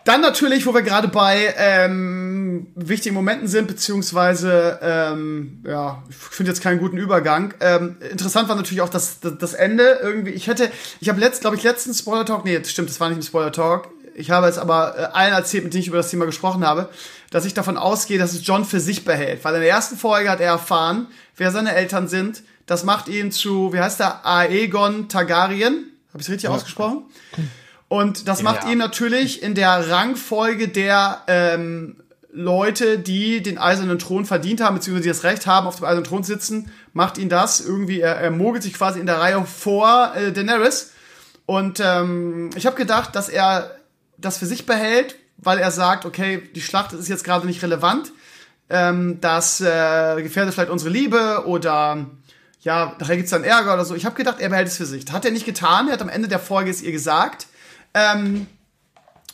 Dann 0.04 0.20
natürlich, 0.20 0.66
wo 0.66 0.74
wir 0.74 0.82
gerade 0.82 1.06
bei 1.06 1.54
ähm, 1.56 2.66
wichtigen 2.74 3.14
Momenten 3.14 3.46
sind, 3.46 3.68
beziehungsweise, 3.68 4.80
ähm, 4.82 5.62
ja, 5.64 6.02
ich 6.08 6.16
finde 6.16 6.50
jetzt 6.50 6.60
keinen 6.60 6.80
guten 6.80 6.98
Übergang. 6.98 7.54
Ähm, 7.60 7.96
interessant 8.10 8.48
war 8.48 8.56
natürlich 8.56 8.80
auch 8.80 8.88
das, 8.88 9.20
das, 9.20 9.38
das 9.38 9.54
Ende 9.54 10.00
irgendwie. 10.02 10.32
Ich 10.32 10.48
hätte, 10.48 10.72
ich 11.00 11.08
habe 11.08 11.20
letzt, 11.20 11.42
glaube 11.42 11.54
ich, 11.54 11.62
letzten 11.62 11.94
Spoiler 11.94 12.24
Talk, 12.24 12.44
nee, 12.44 12.60
stimmt, 12.64 12.88
das 12.88 12.98
war 12.98 13.10
nicht 13.10 13.18
im 13.18 13.22
Spoiler 13.22 13.52
Talk. 13.52 13.90
Ich 14.14 14.30
habe 14.30 14.46
es 14.46 14.58
aber 14.58 14.98
äh, 14.98 15.02
allen 15.12 15.32
erzählt, 15.32 15.64
mit 15.64 15.72
denen 15.72 15.82
ich 15.82 15.88
über 15.88 15.96
das 15.96 16.10
Thema 16.10 16.26
gesprochen 16.26 16.66
habe, 16.66 16.88
dass 17.30 17.44
ich 17.44 17.54
davon 17.54 17.76
ausgehe, 17.76 18.18
dass 18.18 18.32
es 18.32 18.46
John 18.46 18.64
für 18.64 18.80
sich 18.80 19.04
behält. 19.04 19.44
Weil 19.44 19.54
in 19.54 19.60
der 19.60 19.70
ersten 19.70 19.96
Folge 19.96 20.30
hat 20.30 20.40
er 20.40 20.48
erfahren, 20.48 21.08
wer 21.36 21.50
seine 21.50 21.74
Eltern 21.74 22.08
sind. 22.08 22.42
Das 22.66 22.84
macht 22.84 23.08
ihn 23.08 23.32
zu, 23.32 23.72
wie 23.72 23.80
heißt 23.80 24.00
der, 24.00 24.24
Aegon 24.26 25.08
Targaryen. 25.08 25.86
Habe 26.08 26.20
ich 26.20 26.22
es 26.22 26.28
richtig 26.28 26.44
ja. 26.44 26.50
ausgesprochen? 26.50 27.04
Und 27.88 28.28
das 28.28 28.42
macht 28.42 28.64
ja. 28.64 28.70
ihn 28.70 28.78
natürlich 28.78 29.42
in 29.42 29.54
der 29.54 29.90
Rangfolge 29.90 30.68
der 30.68 31.22
ähm, 31.26 31.96
Leute, 32.32 32.98
die 32.98 33.42
den 33.42 33.58
eisernen 33.58 33.98
Thron 33.98 34.24
verdient 34.24 34.62
haben, 34.62 34.76
beziehungsweise 34.76 35.02
die 35.02 35.08
das 35.10 35.24
Recht 35.24 35.46
haben, 35.46 35.66
auf 35.66 35.76
dem 35.76 35.84
eisernen 35.84 36.04
Thron 36.04 36.22
sitzen, 36.22 36.70
macht 36.94 37.18
ihn 37.18 37.28
das 37.28 37.60
irgendwie, 37.60 38.00
er, 38.00 38.16
er 38.16 38.30
mogelt 38.30 38.62
sich 38.62 38.72
quasi 38.72 38.98
in 38.98 39.06
der 39.06 39.20
Reihe 39.20 39.44
vor 39.44 40.12
äh, 40.16 40.32
Daenerys. 40.32 40.92
Und 41.44 41.80
ähm, 41.84 42.50
ich 42.54 42.64
habe 42.64 42.76
gedacht, 42.76 43.14
dass 43.14 43.28
er 43.28 43.76
das 44.22 44.38
für 44.38 44.46
sich 44.46 44.66
behält, 44.66 45.16
weil 45.36 45.58
er 45.58 45.70
sagt, 45.70 46.04
okay, 46.04 46.42
die 46.54 46.60
Schlacht 46.60 46.92
ist 46.92 47.08
jetzt 47.08 47.24
gerade 47.24 47.46
nicht 47.46 47.62
relevant, 47.62 48.12
ähm, 48.70 49.20
das 49.20 49.60
äh, 49.60 50.22
gefährdet 50.22 50.54
vielleicht 50.54 50.70
unsere 50.70 50.90
Liebe 50.90 51.44
oder 51.46 52.06
ja, 52.60 52.94
nachher 52.98 53.16
gibt's 53.16 53.32
dann 53.32 53.44
Ärger 53.44 53.74
oder 53.74 53.84
so. 53.84 53.94
Ich 53.94 54.06
habe 54.06 54.14
gedacht, 54.14 54.40
er 54.40 54.48
behält 54.48 54.68
es 54.68 54.76
für 54.76 54.86
sich. 54.86 55.04
Das 55.04 55.14
hat 55.14 55.24
er 55.24 55.32
nicht 55.32 55.44
getan. 55.44 55.88
Er 55.88 55.94
hat 55.94 56.02
am 56.02 56.08
Ende 56.08 56.28
der 56.28 56.38
Folge 56.38 56.70
es 56.70 56.80
ihr 56.80 56.92
gesagt. 56.92 57.48
Ähm, 57.92 58.46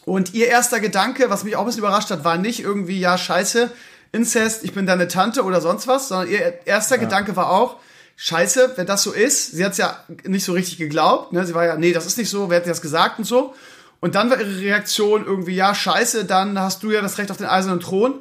und 0.07 0.33
ihr 0.33 0.49
erster 0.49 0.81
Gedanke, 0.81 1.29
was 1.29 1.45
mich 1.45 1.55
auch 1.55 1.61
ein 1.61 1.67
bisschen 1.67 1.81
überrascht 1.81 2.11
hat, 2.11 2.25
war 2.25 2.39
nicht 2.39 2.61
irgendwie, 2.61 2.99
ja, 2.99 3.19
scheiße, 3.19 3.71
Inzest, 4.11 4.65
ich 4.65 4.73
bin 4.73 4.87
deine 4.87 5.07
Tante 5.07 5.45
oder 5.45 5.61
sonst 5.61 5.87
was, 5.87 6.09
sondern 6.09 6.31
ihr 6.31 6.61
erster 6.65 6.97
ja. 6.97 7.03
Gedanke 7.03 7.37
war 7.37 7.51
auch, 7.51 7.77
scheiße, 8.17 8.73
wenn 8.77 8.87
das 8.87 9.03
so 9.03 9.13
ist. 9.13 9.53
Sie 9.53 9.65
hat 9.65 9.73
es 9.73 9.79
ja 9.79 10.03
nicht 10.25 10.45
so 10.45 10.53
richtig 10.53 10.79
geglaubt. 10.79 11.33
Ne? 11.33 11.45
Sie 11.45 11.55
war 11.55 11.67
ja, 11.67 11.77
nee, 11.77 11.93
das 11.93 12.07
ist 12.07 12.17
nicht 12.17 12.31
so, 12.31 12.49
wer 12.49 12.57
hat 12.57 12.65
dir 12.65 12.71
das 12.71 12.81
gesagt 12.81 13.19
und 13.19 13.25
so. 13.25 13.55
Und 14.01 14.15
dann 14.15 14.31
war 14.31 14.39
ihre 14.39 14.61
Reaktion 14.61 15.25
irgendwie, 15.25 15.55
ja, 15.55 15.75
scheiße, 15.75 16.25
dann 16.25 16.59
hast 16.59 16.83
du 16.83 16.91
ja 16.91 17.01
das 17.01 17.19
Recht 17.19 17.31
auf 17.31 17.37
den 17.37 17.47
eisernen 17.47 17.81
Thron. 17.81 18.15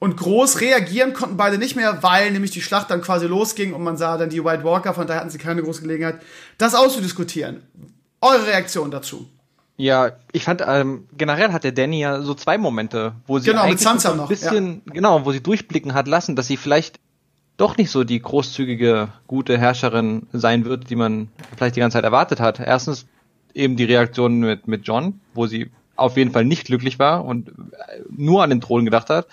Und 0.00 0.16
groß 0.16 0.60
reagieren 0.60 1.12
konnten 1.12 1.36
beide 1.36 1.58
nicht 1.58 1.76
mehr, 1.76 2.02
weil 2.02 2.30
nämlich 2.30 2.50
die 2.50 2.62
Schlacht 2.62 2.90
dann 2.90 3.02
quasi 3.02 3.26
losging 3.26 3.74
und 3.74 3.82
man 3.82 3.98
sah 3.98 4.16
dann 4.16 4.30
die 4.30 4.42
White 4.42 4.64
Walker, 4.64 4.94
von 4.94 5.06
daher 5.06 5.20
hatten 5.20 5.30
sie 5.30 5.36
keine 5.36 5.62
große 5.62 5.82
Gelegenheit, 5.82 6.20
das 6.56 6.74
auszudiskutieren. 6.74 7.62
Eure 8.22 8.46
Reaktion 8.46 8.90
dazu? 8.90 9.28
Ja, 9.76 10.12
ich 10.32 10.44
fand, 10.44 10.62
ähm, 10.66 11.06
generell 11.16 11.52
hatte 11.52 11.72
Danny 11.72 12.00
ja 12.00 12.22
so 12.22 12.34
zwei 12.34 12.56
Momente, 12.56 13.12
wo 13.26 13.38
sie 13.38 13.50
genau, 13.50 13.62
eigentlich 13.62 13.80
so 13.80 14.10
ein 14.10 14.28
bisschen, 14.28 14.82
ja. 14.86 14.92
genau, 14.94 15.24
wo 15.26 15.32
sie 15.32 15.42
durchblicken 15.42 15.92
hat 15.92 16.08
lassen, 16.08 16.34
dass 16.34 16.46
sie 16.46 16.56
vielleicht 16.56 16.98
doch 17.56 17.76
nicht 17.76 17.90
so 17.90 18.04
die 18.04 18.20
großzügige, 18.20 19.08
gute 19.26 19.58
Herrscherin 19.58 20.26
sein 20.32 20.64
wird, 20.64 20.88
die 20.88 20.96
man 20.96 21.28
vielleicht 21.56 21.76
die 21.76 21.80
ganze 21.80 21.96
Zeit 21.96 22.04
erwartet 22.04 22.40
hat. 22.40 22.58
Erstens 22.58 23.06
eben 23.54 23.76
die 23.76 23.84
Reaktion 23.84 24.40
mit, 24.40 24.68
mit 24.68 24.86
John, 24.86 25.20
wo 25.34 25.46
sie 25.46 25.70
auf 25.96 26.16
jeden 26.16 26.32
Fall 26.32 26.44
nicht 26.44 26.66
glücklich 26.66 26.98
war 26.98 27.24
und 27.24 27.52
nur 28.08 28.42
an 28.42 28.50
den 28.50 28.60
Thron 28.60 28.84
gedacht 28.84 29.10
hat. 29.10 29.26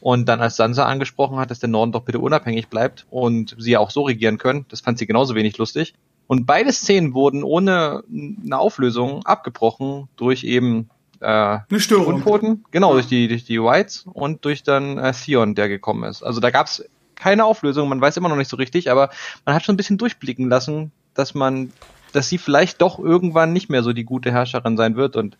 Und 0.00 0.28
dann 0.28 0.40
als 0.40 0.56
Sansa 0.56 0.84
angesprochen 0.84 1.38
hat, 1.38 1.50
dass 1.50 1.58
der 1.58 1.68
Norden 1.68 1.90
doch 1.90 2.02
bitte 2.02 2.20
unabhängig 2.20 2.68
bleibt 2.68 3.06
und 3.10 3.56
sie 3.58 3.72
ja 3.72 3.80
auch 3.80 3.90
so 3.90 4.02
regieren 4.02 4.38
können, 4.38 4.66
das 4.68 4.80
fand 4.80 4.98
sie 4.98 5.06
genauso 5.06 5.34
wenig 5.34 5.58
lustig. 5.58 5.94
Und 6.28 6.46
beide 6.46 6.72
Szenen 6.72 7.14
wurden 7.14 7.42
ohne 7.42 8.04
eine 8.08 8.58
Auflösung 8.58 9.24
abgebrochen 9.24 10.08
durch 10.16 10.44
eben 10.44 10.90
äh, 11.20 11.26
eine 11.26 11.80
Störung. 11.80 12.16
Untoten, 12.16 12.64
genau, 12.70 12.92
durch 12.92 13.06
die, 13.06 13.26
durch 13.28 13.44
die 13.44 13.60
Whites 13.60 14.06
und 14.12 14.44
durch 14.44 14.62
dann 14.62 14.98
äh, 14.98 15.12
Theon, 15.12 15.54
der 15.54 15.68
gekommen 15.68 16.04
ist. 16.04 16.22
Also 16.22 16.40
da 16.40 16.50
gab's 16.50 16.84
keine 17.14 17.44
Auflösung, 17.44 17.88
man 17.88 18.00
weiß 18.00 18.16
immer 18.16 18.28
noch 18.28 18.36
nicht 18.36 18.50
so 18.50 18.56
richtig, 18.56 18.90
aber 18.90 19.10
man 19.44 19.54
hat 19.54 19.64
schon 19.64 19.74
ein 19.74 19.78
bisschen 19.78 19.98
durchblicken 19.98 20.48
lassen, 20.48 20.92
dass 21.14 21.34
man 21.34 21.72
dass 22.16 22.28
sie 22.28 22.38
vielleicht 22.38 22.80
doch 22.80 22.98
irgendwann 22.98 23.52
nicht 23.52 23.68
mehr 23.68 23.82
so 23.82 23.92
die 23.92 24.04
gute 24.04 24.32
Herrscherin 24.32 24.76
sein 24.76 24.96
wird 24.96 25.16
und 25.16 25.36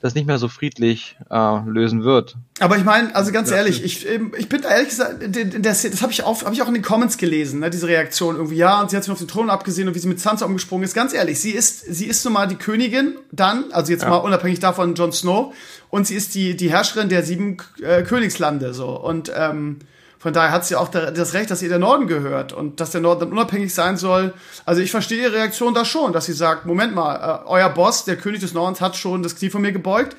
das 0.00 0.14
nicht 0.14 0.26
mehr 0.26 0.38
so 0.38 0.48
friedlich 0.48 1.16
äh, 1.28 1.58
lösen 1.66 2.04
wird. 2.04 2.36
Aber 2.60 2.76
ich 2.76 2.84
meine, 2.84 3.14
also 3.14 3.32
ganz 3.32 3.50
ja, 3.50 3.56
ehrlich, 3.56 3.84
ich, 3.84 4.06
ich 4.06 4.48
bin 4.48 4.62
da 4.62 4.68
ehrlich 4.70 4.90
gesagt, 4.90 5.16
das, 5.60 5.82
das 5.82 6.02
habe 6.02 6.12
ich, 6.12 6.22
auch, 6.22 6.44
hab 6.44 6.52
ich 6.52 6.62
auch 6.62 6.68
in 6.68 6.74
den 6.74 6.82
Comments 6.82 7.18
gelesen, 7.18 7.60
ne, 7.60 7.68
diese 7.68 7.88
Reaktion 7.88 8.36
irgendwie, 8.36 8.56
ja, 8.56 8.80
und 8.80 8.90
sie 8.90 8.96
hat 8.96 9.02
sich 9.02 9.12
auf 9.12 9.18
den 9.18 9.28
Thron 9.28 9.50
abgesehen 9.50 9.88
und 9.88 9.94
wie 9.94 9.98
sie 9.98 10.08
mit 10.08 10.20
Sansa 10.20 10.46
umgesprungen 10.46 10.84
ist. 10.84 10.94
Ganz 10.94 11.12
ehrlich, 11.12 11.40
sie 11.40 11.50
ist, 11.50 11.80
sie 11.80 12.06
ist 12.06 12.24
nun 12.24 12.34
mal 12.34 12.46
die 12.46 12.56
Königin 12.56 13.16
dann, 13.32 13.64
also 13.72 13.90
jetzt 13.90 14.02
ja. 14.02 14.10
mal 14.10 14.18
unabhängig 14.18 14.60
davon 14.60 14.94
Jon 14.94 15.12
Snow, 15.12 15.52
und 15.90 16.06
sie 16.06 16.14
ist 16.14 16.36
die, 16.36 16.56
die 16.56 16.70
Herrscherin 16.70 17.08
der 17.08 17.24
sieben 17.24 17.56
äh, 17.82 18.02
Königslande, 18.02 18.72
so. 18.72 18.88
Und 18.98 19.32
ähm, 19.36 19.80
von 20.20 20.34
daher 20.34 20.52
hat 20.52 20.66
sie 20.66 20.76
auch 20.76 20.88
das 20.88 21.32
Recht, 21.32 21.50
dass 21.50 21.62
ihr 21.62 21.70
der 21.70 21.78
Norden 21.78 22.06
gehört 22.06 22.52
und 22.52 22.78
dass 22.78 22.90
der 22.90 23.00
Norden 23.00 23.20
dann 23.20 23.32
unabhängig 23.32 23.72
sein 23.72 23.96
soll. 23.96 24.34
Also 24.66 24.82
ich 24.82 24.90
verstehe 24.90 25.22
ihre 25.22 25.32
Reaktion 25.32 25.72
da 25.72 25.86
schon, 25.86 26.12
dass 26.12 26.26
sie 26.26 26.34
sagt, 26.34 26.66
Moment 26.66 26.94
mal, 26.94 27.14
äh, 27.16 27.48
euer 27.48 27.70
Boss, 27.70 28.04
der 28.04 28.16
König 28.16 28.40
des 28.40 28.52
Nordens, 28.52 28.82
hat 28.82 28.96
schon 28.96 29.22
das 29.22 29.34
Knie 29.34 29.48
von 29.48 29.62
mir 29.62 29.72
gebeugt. 29.72 30.18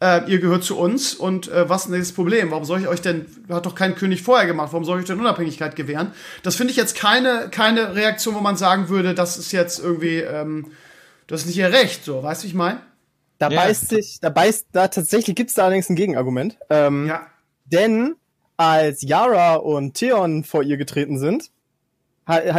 Äh, 0.00 0.30
ihr 0.30 0.38
gehört 0.38 0.62
zu 0.62 0.78
uns 0.78 1.14
und 1.14 1.48
äh, 1.48 1.68
was 1.68 1.86
ist 1.86 1.90
denn 1.90 1.98
das 1.98 2.12
Problem? 2.12 2.52
Warum 2.52 2.64
soll 2.64 2.80
ich 2.80 2.86
euch 2.86 3.02
denn, 3.02 3.26
hat 3.48 3.66
doch 3.66 3.74
kein 3.74 3.96
König 3.96 4.22
vorher 4.22 4.46
gemacht, 4.46 4.68
warum 4.70 4.84
soll 4.84 4.98
ich 4.98 5.02
euch 5.02 5.08
denn 5.08 5.18
Unabhängigkeit 5.18 5.74
gewähren? 5.74 6.12
Das 6.44 6.54
finde 6.54 6.70
ich 6.70 6.76
jetzt 6.76 6.94
keine, 6.94 7.48
keine 7.50 7.96
Reaktion, 7.96 8.36
wo 8.36 8.40
man 8.40 8.56
sagen 8.56 8.88
würde, 8.88 9.14
das 9.14 9.36
ist 9.36 9.50
jetzt 9.50 9.80
irgendwie, 9.80 10.20
ähm, 10.20 10.70
das 11.26 11.40
ist 11.40 11.48
nicht 11.48 11.58
ihr 11.58 11.72
Recht, 11.72 12.04
so, 12.04 12.22
weißt 12.22 12.44
du, 12.44 12.46
ich 12.46 12.54
meine? 12.54 12.82
Da 13.38 13.48
ja. 13.48 13.62
beißt 13.62 13.88
sich, 13.88 14.20
da 14.20 14.28
beißt, 14.28 14.68
da 14.70 14.86
tatsächlich 14.86 15.34
gibt 15.34 15.50
es 15.50 15.56
da 15.56 15.64
allerdings 15.64 15.90
ein 15.90 15.96
Gegenargument. 15.96 16.56
Ähm, 16.70 17.08
ja. 17.08 17.26
Denn 17.64 18.14
als 18.60 19.00
Yara 19.00 19.54
und 19.54 19.94
Theon 19.94 20.44
vor 20.44 20.62
ihr 20.62 20.76
getreten 20.76 21.18
sind, 21.18 21.50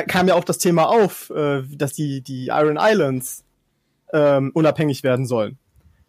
kam 0.08 0.28
ja 0.28 0.34
auch 0.34 0.44
das 0.44 0.58
Thema 0.58 0.90
auf, 0.90 1.30
äh, 1.30 1.62
dass 1.72 1.94
die, 1.94 2.22
die 2.22 2.48
Iron 2.48 2.80
Islands 2.82 3.46
ähm, 4.12 4.50
unabhängig 4.56 5.04
werden 5.04 5.28
sollen. 5.28 5.60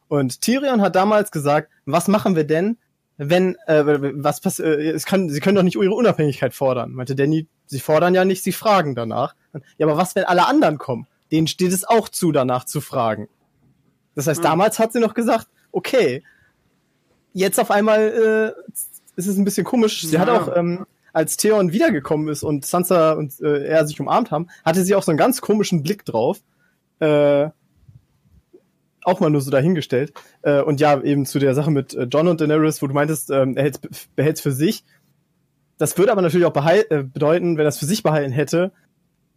Und 0.08 0.40
Tyrion 0.40 0.80
hat 0.80 0.96
damals 0.96 1.30
gesagt, 1.30 1.70
was 1.84 2.08
machen 2.08 2.36
wir 2.36 2.44
denn, 2.44 2.78
wenn, 3.18 3.54
äh, 3.66 3.84
was 3.84 4.40
passiert, 4.40 4.66
äh, 4.66 4.90
es 4.92 5.04
kann, 5.04 5.28
sie 5.28 5.40
können 5.40 5.56
doch 5.56 5.62
nicht 5.62 5.76
ihre 5.76 5.94
Unabhängigkeit 5.94 6.54
fordern. 6.54 6.92
Meinte 6.92 7.14
Danny, 7.14 7.46
sie 7.66 7.78
fordern 7.78 8.14
ja 8.14 8.24
nicht, 8.24 8.42
sie 8.42 8.52
fragen 8.52 8.94
danach. 8.94 9.34
Ja, 9.76 9.86
aber 9.86 9.98
was, 9.98 10.16
wenn 10.16 10.24
alle 10.24 10.46
anderen 10.46 10.78
kommen? 10.78 11.06
Denen 11.30 11.48
steht 11.48 11.72
es 11.72 11.84
auch 11.84 12.08
zu, 12.08 12.32
danach 12.32 12.64
zu 12.64 12.80
fragen. 12.80 13.28
Das 14.14 14.26
heißt, 14.26 14.40
mhm. 14.40 14.44
damals 14.44 14.78
hat 14.78 14.94
sie 14.94 15.00
noch 15.00 15.12
gesagt, 15.12 15.48
okay, 15.70 16.24
jetzt 17.34 17.60
auf 17.60 17.70
einmal 17.70 18.54
äh, 18.66 18.72
ist 19.16 19.26
es 19.26 19.36
ein 19.36 19.44
bisschen 19.44 19.64
komisch. 19.64 20.02
Sie 20.02 20.14
ja. 20.14 20.20
hat 20.20 20.28
auch, 20.28 20.56
ähm, 20.56 20.86
als 21.12 21.36
Theon 21.36 21.72
wiedergekommen 21.72 22.28
ist 22.28 22.42
und 22.42 22.64
Sansa 22.64 23.12
und 23.12 23.40
äh, 23.40 23.66
er 23.66 23.86
sich 23.86 24.00
umarmt 24.00 24.30
haben, 24.30 24.48
hatte 24.64 24.82
sie 24.82 24.94
auch 24.94 25.02
so 25.02 25.10
einen 25.10 25.18
ganz 25.18 25.40
komischen 25.40 25.82
Blick 25.82 26.04
drauf. 26.04 26.40
Äh, 27.00 27.50
auch 29.04 29.20
mal 29.20 29.30
nur 29.30 29.40
so 29.40 29.50
dahingestellt. 29.50 30.12
Äh, 30.42 30.62
und 30.62 30.80
ja, 30.80 31.00
eben 31.02 31.26
zu 31.26 31.38
der 31.38 31.54
Sache 31.54 31.70
mit 31.70 31.94
äh, 31.94 32.04
John 32.04 32.28
und 32.28 32.40
Daenerys, 32.40 32.82
wo 32.82 32.86
du 32.86 32.94
meintest, 32.94 33.30
ähm, 33.30 33.56
er 33.56 33.72
behält 34.14 34.36
es 34.36 34.42
für 34.42 34.52
sich. 34.52 34.84
Das 35.76 35.98
würde 35.98 36.12
aber 36.12 36.22
natürlich 36.22 36.46
auch 36.46 36.54
äh, 36.66 37.02
bedeuten, 37.02 37.56
wenn 37.56 37.66
er 37.66 37.70
es 37.70 37.78
für 37.78 37.86
sich 37.86 38.02
behalten 38.02 38.30
hätte, 38.30 38.72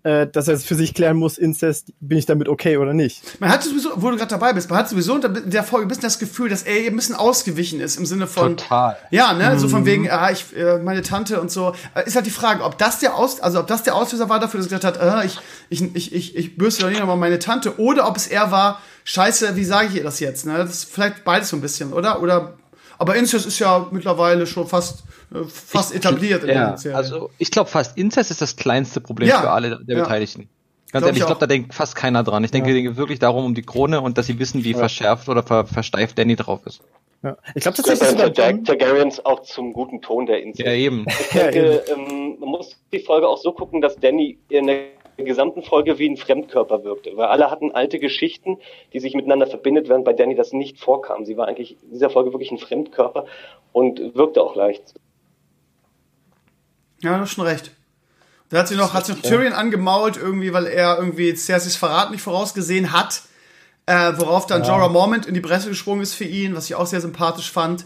äh, 0.06 0.28
dass 0.28 0.48
er 0.48 0.54
es 0.54 0.64
für 0.64 0.76
sich 0.76 0.94
klären 0.94 1.18
muss, 1.18 1.40
Inzest, 1.40 1.92
bin 2.00 2.20
ich 2.20 2.28
damit 2.28 2.48
okay 2.48 2.78
oder 2.78 2.94
nicht. 2.94 3.24
Man 3.42 3.50
hat 3.50 3.64
sowieso, 3.64 3.90
wo 3.96 4.12
du 4.12 4.18
gerade 4.18 4.30
dabei 4.30 4.54
bist, 4.54 4.70
man 4.70 4.78
hat 4.78 4.88
sowieso 4.88 5.18
in 5.18 5.50
der 5.50 5.64
Folge 5.64 5.88
ein 5.88 5.88
bisschen 5.88 6.04
das 6.04 6.20
Gefühl, 6.20 6.48
dass 6.48 6.62
er 6.62 6.88
ein 6.88 6.96
bisschen 6.96 7.16
ausgewichen 7.16 7.82
ist 7.82 7.98
im 7.98 8.06
Sinne 8.06 8.28
von. 8.28 8.56
Total. 8.56 8.98
Ja, 9.10 9.34
ne, 9.34 9.50
mhm. 9.50 9.60
so 9.60 9.68
von 9.68 9.82
mhm. 9.82 9.86
wegen, 9.88 10.12
ah, 10.12 10.30
ich, 10.30 10.56
äh, 10.56 10.78
meine 10.78 11.02
Tante 11.02 11.42
und 11.42 11.50
so. 11.50 11.74
Äh, 11.96 12.06
ist 12.06 12.16
halt 12.16 12.28
die 12.28 12.32
Frage, 12.32 12.64
ob 12.64 12.78
das 12.78 13.00
der 13.00 13.16
Aus, 13.16 13.40
also 13.40 13.60
ob 13.60 13.66
das 13.66 13.82
der 13.82 13.96
Auslöser 13.96 14.30
war 14.30 14.40
dafür, 14.40 14.60
dass 14.60 14.68
er 14.68 14.78
gesagt 14.78 15.02
hat, 15.02 15.24
äh, 15.24 15.26
ich, 15.26 15.40
ich, 15.70 15.96
ich, 15.96 16.14
ich, 16.14 16.36
ich 16.36 16.56
bürste 16.56 16.84
doch 16.84 16.90
nicht 16.90 17.00
nochmal 17.00 17.18
meine 17.18 17.40
Tante, 17.40 17.80
oder 17.80 18.08
ob 18.08 18.16
es 18.16 18.28
er 18.28 18.52
war, 18.52 18.82
scheiße, 19.06 19.56
wie 19.56 19.66
sage 19.66 19.88
ich 19.88 19.96
ihr 19.96 20.04
das 20.04 20.20
jetzt, 20.20 20.46
ne? 20.46 20.56
Das 20.60 20.70
ist 20.70 20.86
vielleicht 20.86 21.24
beides 21.24 21.50
so 21.50 21.58
ein 21.58 21.62
bisschen, 21.62 21.94
oder? 21.94 22.22
Oder, 22.22 22.54
aber 22.98 23.16
Inzest 23.16 23.46
ist 23.46 23.60
ja 23.60 23.88
mittlerweile 23.92 24.48
schon 24.48 24.68
fast 24.68 25.04
äh, 25.34 25.44
fast 25.46 25.92
ich, 25.92 25.98
etabliert 25.98 26.44
in 26.44 26.50
ja, 26.50 26.76
Also 26.94 27.30
ich 27.38 27.52
glaube 27.52 27.70
fast, 27.70 27.98
Inzest 27.98 28.32
ist 28.32 28.42
das 28.42 28.56
kleinste 28.56 29.02
Problem 29.02 29.30
ja, 29.30 29.42
für 29.42 29.52
alle 29.52 29.84
der 29.84 29.98
ja. 29.98 30.04
Beteiligten. 30.04 30.50
Ganz 30.92 31.04
glaub 31.04 31.10
ehrlich, 31.10 31.22
ich 31.22 31.26
glaube, 31.26 31.40
da 31.40 31.48
denkt 31.48 31.74
fast 31.74 31.96
keiner 31.96 32.24
dran. 32.24 32.44
Ich 32.44 32.52
denke 32.52 32.72
ja. 32.72 32.96
wirklich 32.96 33.20
darum 33.20 33.44
um 33.44 33.56
die 33.56 33.64
Krone 33.64 34.00
und 34.02 34.18
dass 34.18 34.28
sie 34.28 34.40
wissen, 34.40 34.64
wie 34.64 34.74
verschärft 34.74 35.28
oder 35.28 35.44
ver 35.44 35.66
versteift 35.66 36.18
Danny 36.18 36.36
drauf 36.36 36.62
ist. 36.66 36.82
Ja. 37.22 37.38
Ich 37.54 37.64
glaube, 37.64 37.82
das 37.82 38.02
ist 38.02 38.20
der 38.20 38.34
Targaryens 38.64 39.26
auch 39.26 39.42
zum 39.42 39.74
guten 39.74 40.02
Ton 40.02 40.26
der 40.26 40.42
Inzest. 40.42 40.66
Ja, 40.66 40.74
eben. 40.74 41.06
Ich 41.08 41.30
denke, 41.30 41.84
ähm, 41.88 42.38
man 42.40 42.50
muss 42.50 42.78
die 42.94 43.00
Folge 43.00 43.28
auch 43.28 43.38
so 43.38 43.52
gucken, 43.52 43.82
dass 43.82 43.96
Danny 43.98 44.38
in 44.50 44.68
der 44.68 44.95
gesamten 45.24 45.64
Folge 45.64 45.98
wie 45.98 46.10
ein 46.10 46.18
Fremdkörper 46.18 46.84
wirkte, 46.84 47.16
weil 47.16 47.28
alle 47.28 47.50
hatten 47.50 47.72
alte 47.72 48.00
Geschichten, 48.00 48.58
die 48.92 49.00
sich 49.00 49.14
miteinander 49.14 49.48
verbindet, 49.48 49.88
während 49.88 50.04
bei 50.04 50.12
Danny 50.12 50.36
das 50.36 50.52
nicht 50.52 50.80
vorkam. 50.80 51.24
Sie 51.24 51.38
war 51.38 51.48
eigentlich 51.48 51.78
in 51.84 51.92
dieser 51.92 52.10
Folge 52.10 52.34
wirklich 52.34 52.52
ein 52.52 52.58
Fremdkörper 52.58 53.26
und 53.72 54.16
wirkte 54.16 54.42
auch 54.42 54.56
leicht. 54.56 54.96
Ja, 57.02 57.16
du 57.16 57.22
hast 57.22 57.32
schon 57.32 57.46
recht. 57.46 57.72
Da 58.50 58.60
hat 58.60 58.68
sie 58.68 58.76
noch, 58.76 58.94
hat 58.94 59.06
sie 59.06 59.14
noch 59.14 59.22
Tyrion 59.22 59.54
angemault, 59.54 60.18
irgendwie, 60.18 60.54
weil 60.54 60.66
er 60.66 60.98
irgendwie 60.98 61.34
Cerseis 61.36 61.76
Verrat 61.76 62.12
nicht 62.12 62.22
vorausgesehen 62.22 62.92
hat. 62.92 63.24
Äh, 63.88 64.14
worauf 64.18 64.48
dann 64.48 64.64
ja. 64.64 64.70
Jorah 64.70 64.90
Mormont 64.90 65.28
in 65.28 65.36
die 65.36 65.42
Presse 65.42 65.70
gesprungen 65.70 66.02
ist 66.02 66.16
für 66.16 66.24
ihn, 66.24 66.56
was 66.56 66.66
ich 66.66 66.76
auch 66.76 66.88
sehr 66.88 67.02
sympathisch 67.02 67.52
fand. 67.52 67.86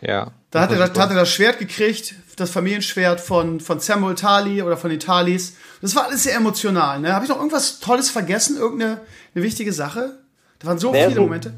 Ja. 0.00 0.32
Da 0.50 0.62
hat 0.62 0.72
er, 0.72 0.78
das, 0.78 0.98
hat 0.98 1.10
er 1.10 1.16
das 1.16 1.30
Schwert 1.30 1.58
gekriegt, 1.60 2.16
das 2.36 2.50
Familienschwert 2.50 3.20
von, 3.20 3.60
von 3.60 3.78
Samuel 3.78 4.16
Tali 4.16 4.62
oder 4.62 4.76
von 4.76 4.90
den 4.90 4.98
Talis. 4.98 5.56
Das 5.80 5.94
war 5.94 6.06
alles 6.06 6.24
sehr 6.24 6.34
emotional. 6.34 6.98
Ne? 6.98 7.12
Habe 7.12 7.24
ich 7.24 7.30
noch 7.30 7.36
irgendwas 7.36 7.78
Tolles 7.78 8.10
vergessen? 8.10 8.56
Irgendeine 8.56 9.00
eine 9.34 9.44
wichtige 9.44 9.72
Sache? 9.72 10.18
Da 10.58 10.66
waren 10.66 10.78
so 10.78 10.92
viele 10.92 11.20
Momente. 11.20 11.54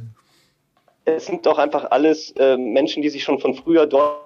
Es 1.05 1.27
sind 1.27 1.47
doch 1.47 1.59
einfach 1.59 1.91
alles 1.91 2.33
äh, 2.33 2.57
Menschen, 2.57 3.03
die 3.03 3.09
sich 3.09 3.25
schon 3.25 3.41
von 3.41 3.55
früher 3.55 3.87
dort 3.87 4.21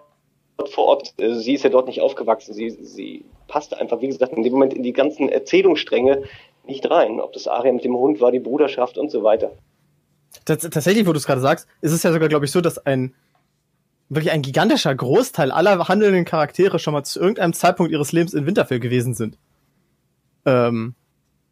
vor 0.71 0.87
Ort, 0.87 1.15
äh, 1.19 1.35
sie 1.35 1.55
ist 1.55 1.65
ja 1.65 1.71
dort 1.71 1.87
nicht 1.87 2.01
aufgewachsen, 2.01 2.53
sie, 2.53 2.71
sie 2.71 3.25
passte 3.49 3.79
einfach, 3.79 4.01
wie 4.01 4.09
gesagt, 4.09 4.33
in 4.33 4.43
dem 4.43 4.53
Moment 4.53 4.75
in 4.75 4.83
die 4.83 4.93
ganzen 4.93 5.29
Erzählungsstränge 5.29 6.25
nicht 6.67 6.91
rein. 6.91 7.21
Ob 7.21 7.33
das 7.33 7.47
Aria 7.47 7.73
mit 7.73 7.85
dem 7.85 7.97
Hund 7.97 8.21
war, 8.21 8.33
die 8.33 8.41
Bruderschaft 8.41 8.99
und 8.99 9.11
so 9.11 9.23
weiter. 9.23 9.53
Tatsächlich, 10.45 11.07
wo 11.07 11.13
du 11.13 11.19
es 11.19 11.27
gerade 11.27 11.41
sagst, 11.41 11.67
ist 11.81 11.93
es 11.93 12.03
ja 12.03 12.13
sogar, 12.13 12.29
glaube 12.29 12.45
ich, 12.45 12.51
so, 12.51 12.61
dass 12.61 12.79
ein 12.79 13.15
wirklich 14.09 14.33
ein 14.33 14.43
gigantischer 14.43 14.95
Großteil 14.95 15.51
aller 15.51 15.89
handelnden 15.89 16.25
Charaktere 16.25 16.79
schon 16.79 16.95
mal 16.95 17.05
zu 17.05 17.21
irgendeinem 17.21 17.53
Zeitpunkt 17.53 17.93
ihres 17.93 18.13
Lebens 18.13 18.35
in 18.35 18.47
Winterfell 18.47 18.81
gewesen 18.81 19.15
sind. 19.15 19.37
Ähm, 20.45 20.95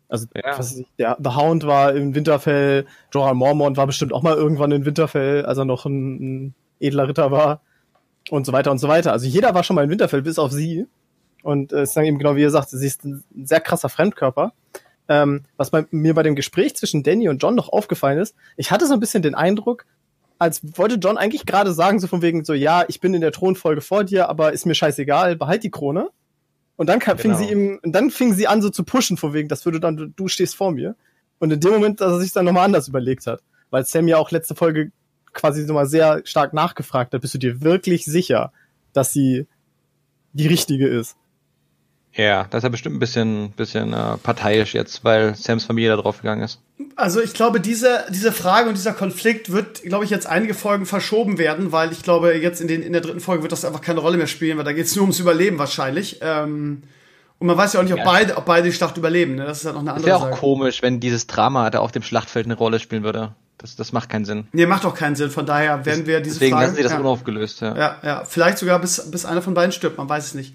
also, 0.09 0.27
ja. 0.35 0.59
was 0.59 0.77
ich, 0.77 0.87
der 0.99 1.17
The 1.23 1.31
Hound 1.31 1.67
war 1.67 1.95
in 1.95 2.15
Winterfell, 2.15 2.87
Jorah 3.13 3.35
Mormont 3.35 3.77
war 3.77 3.87
bestimmt 3.87 4.13
auch 4.13 4.23
mal 4.23 4.37
irgendwann 4.37 4.71
in 4.71 4.85
Winterfell, 4.85 5.45
als 5.45 5.59
er 5.59 5.65
noch 5.65 5.87
ein, 5.87 6.45
ein 6.45 6.55
edler 6.79 7.09
Ritter 7.09 7.31
war 7.31 7.61
und 8.31 8.47
so 8.47 8.53
weiter 8.53 8.71
und 8.71 8.79
so 8.79 8.89
weiter. 8.89 9.13
Also 9.13 9.27
jeder 9.27 9.55
war 9.55 9.65
schon 9.65 9.77
mal 9.77 9.85
in 9.85 9.91
Winterfell, 9.91 10.23
bis 10.23 10.39
auf 10.39 10.53
sie. 10.53 10.87
Und 11.43 11.73
äh, 11.73 11.83
ist 11.83 11.97
dann 11.97 12.05
eben 12.05 12.19
genau 12.19 12.37
wie 12.37 12.43
ihr 12.43 12.51
sagt, 12.51 12.71
sie 12.71 12.87
ist 12.87 13.05
ein 13.05 13.25
sehr 13.45 13.61
krasser 13.61 13.89
Fremdkörper. 13.89 14.53
Ähm, 15.09 15.43
was 15.59 15.71
bei, 15.71 15.85
mir 15.91 16.15
bei 16.15 16.23
dem 16.23 16.35
Gespräch 16.35 16.75
zwischen 16.77 17.03
Danny 17.03 17.29
und 17.29 17.43
John 17.43 17.55
noch 17.55 17.69
aufgefallen 17.69 18.19
ist, 18.19 18.35
ich 18.57 18.71
hatte 18.71 18.87
so 18.87 18.95
ein 18.95 19.01
bisschen 19.01 19.23
den 19.23 19.35
Eindruck, 19.35 19.85
als 20.39 20.61
wollte 20.77 20.97
John 20.97 21.17
eigentlich 21.17 21.47
gerade 21.47 21.73
sagen, 21.73 22.01
so 22.01 22.07
von 22.07 22.23
wegen 22.23 22.45
so, 22.45 22.55
ja, 22.55 22.85
ich 22.89 23.01
bin 23.01 23.15
in 23.15 23.21
der 23.21 23.33
Thronfolge 23.33 23.81
vor 23.81 24.05
dir, 24.05 24.29
aber 24.29 24.53
ist 24.53 24.67
mir 24.67 24.75
scheißegal, 24.75 25.37
behalt 25.37 25.63
die 25.63 25.71
Krone. 25.71 26.11
Und 26.77 26.89
dann 26.89 26.99
kam, 26.99 27.17
genau. 27.17 27.37
fing 27.37 27.47
sie 27.47 27.53
ihm, 27.53 27.81
und 27.83 27.93
dann 27.93 28.11
fing 28.11 28.35
sie 28.35 28.49
an, 28.49 28.61
so 28.61 28.69
zu 28.69 28.85
pushen, 28.85 29.17
vor 29.17 29.33
wegen, 29.33 29.49
das 29.49 29.65
würde 29.65 29.81
dann, 29.81 30.13
du 30.17 30.29
stehst 30.29 30.57
vor 30.57 30.73
mir. 30.73 30.97
Und 31.39 31.53
in 31.53 31.61
dem 31.61 31.73
Moment, 31.73 32.01
dass 32.01 32.13
er 32.13 32.21
sich 32.21 32.33
dann 32.33 32.45
nochmal 32.45 32.65
anders 32.65 32.89
überlegt 32.89 33.27
hat. 33.27 33.43
Weil 33.71 33.85
Sam 33.85 34.09
ja 34.09 34.19
auch 34.19 34.31
letzte 34.31 34.55
Folge 34.55 34.91
quasi 35.33 35.65
nochmal 35.65 35.87
sehr 35.87 36.23
stark 36.25 36.53
nachgefragt 36.53 37.13
hat, 37.13 37.21
bist 37.21 37.35
du 37.35 37.39
dir 37.39 37.61
wirklich 37.61 38.05
sicher, 38.05 38.53
dass 38.93 39.13
sie 39.13 39.47
die 40.33 40.47
richtige 40.47 40.89
ist? 40.89 41.17
Ja, 42.17 42.47
das 42.51 42.61
ist 42.61 42.63
ja 42.63 42.69
bestimmt 42.69 42.97
ein 42.97 43.01
bisschen, 43.01 43.51
bisschen 43.51 43.93
äh, 43.93 44.17
parteiisch 44.23 44.75
jetzt, 44.75 45.03
weil 45.05 45.35
Sams 45.35 45.65
Familie 45.65 45.91
da 45.91 45.97
drauf 45.97 46.19
gegangen 46.19 46.43
ist. 46.43 46.61
Also 46.95 47.21
ich 47.21 47.35
glaube, 47.35 47.61
diese, 47.61 48.05
diese 48.11 48.31
Frage 48.31 48.69
und 48.69 48.77
dieser 48.77 48.93
Konflikt 48.93 49.51
wird, 49.51 49.83
glaube 49.83 50.05
ich, 50.05 50.11
jetzt 50.11 50.27
einige 50.27 50.55
Folgen 50.55 50.87
verschoben 50.87 51.39
werden, 51.39 51.73
weil 51.73 51.91
ich 51.91 52.03
glaube, 52.03 52.35
jetzt 52.35 52.61
in, 52.61 52.69
den, 52.69 52.83
in 52.83 52.93
der 52.93 53.01
dritten 53.03 53.21
Folge 53.21 53.43
wird 53.43 53.51
das 53.51 53.65
einfach 53.65 53.81
keine 53.81 54.01
Rolle 54.01 54.17
mehr 54.17 54.29
spielen, 54.29 54.59
weil 54.59 54.65
da 54.65 54.73
geht 54.73 54.87
es 54.87 54.95
nur 54.95 55.03
ums 55.03 55.19
Überleben 55.19 55.59
wahrscheinlich. 55.59 56.21
Ähm, 56.23 56.83
und 57.41 57.49
man 57.49 57.57
weiß 57.57 57.73
ja 57.73 57.81
auch 57.81 57.85
nicht, 57.85 57.93
ob, 57.93 57.99
ja. 57.99 58.05
beide, 58.05 58.37
ob 58.37 58.45
beide 58.45 58.69
die 58.69 58.73
Schlacht 58.73 58.97
überleben. 58.97 59.35
Ne? 59.35 59.45
Das 59.45 59.59
ist 59.59 59.65
ja 59.65 59.73
noch 59.73 59.81
eine 59.81 59.95
andere 59.95 60.09
Sache. 60.09 60.23
Wäre 60.23 60.35
auch 60.35 60.39
komisch, 60.39 60.83
wenn 60.83 61.01
dieses 61.01 61.27
Drama 61.27 61.69
da 61.71 61.81
auf 61.81 61.91
dem 61.91 62.03
Schlachtfeld 62.03 62.47
eine 62.47 62.55
Rolle 62.55 62.79
spielen 62.79 63.03
würde. 63.03 63.33
Das, 63.59 63.75
das 63.75 63.93
macht 63.93 64.09
keinen 64.09 64.25
Sinn. 64.25 64.47
Nee, 64.53 64.67
macht 64.67 64.85
auch 64.85 64.95
keinen 64.95 65.17
Sinn. 65.17 65.31
Von 65.31 65.47
daher 65.47 65.85
werden 65.85 66.07
wir 66.07 66.21
diese 66.21 66.35
Deswegen 66.37 66.55
Frage... 66.55 66.67
Deswegen 66.67 66.75
lassen 66.75 66.77
sie 66.77 66.83
das 66.83 66.93
ja. 66.93 66.99
unaufgelöst, 67.01 67.61
ja. 67.61 67.77
Ja, 67.77 67.97
ja. 68.05 68.25
Vielleicht 68.25 68.59
sogar 68.59 68.79
bis, 68.79 69.11
bis 69.11 69.25
einer 69.25 69.43
von 69.43 69.55
beiden 69.55 69.73
stirbt, 69.73 69.99
man 69.99 70.09
weiß 70.09 70.27
es 70.27 70.35
nicht. 70.35 70.55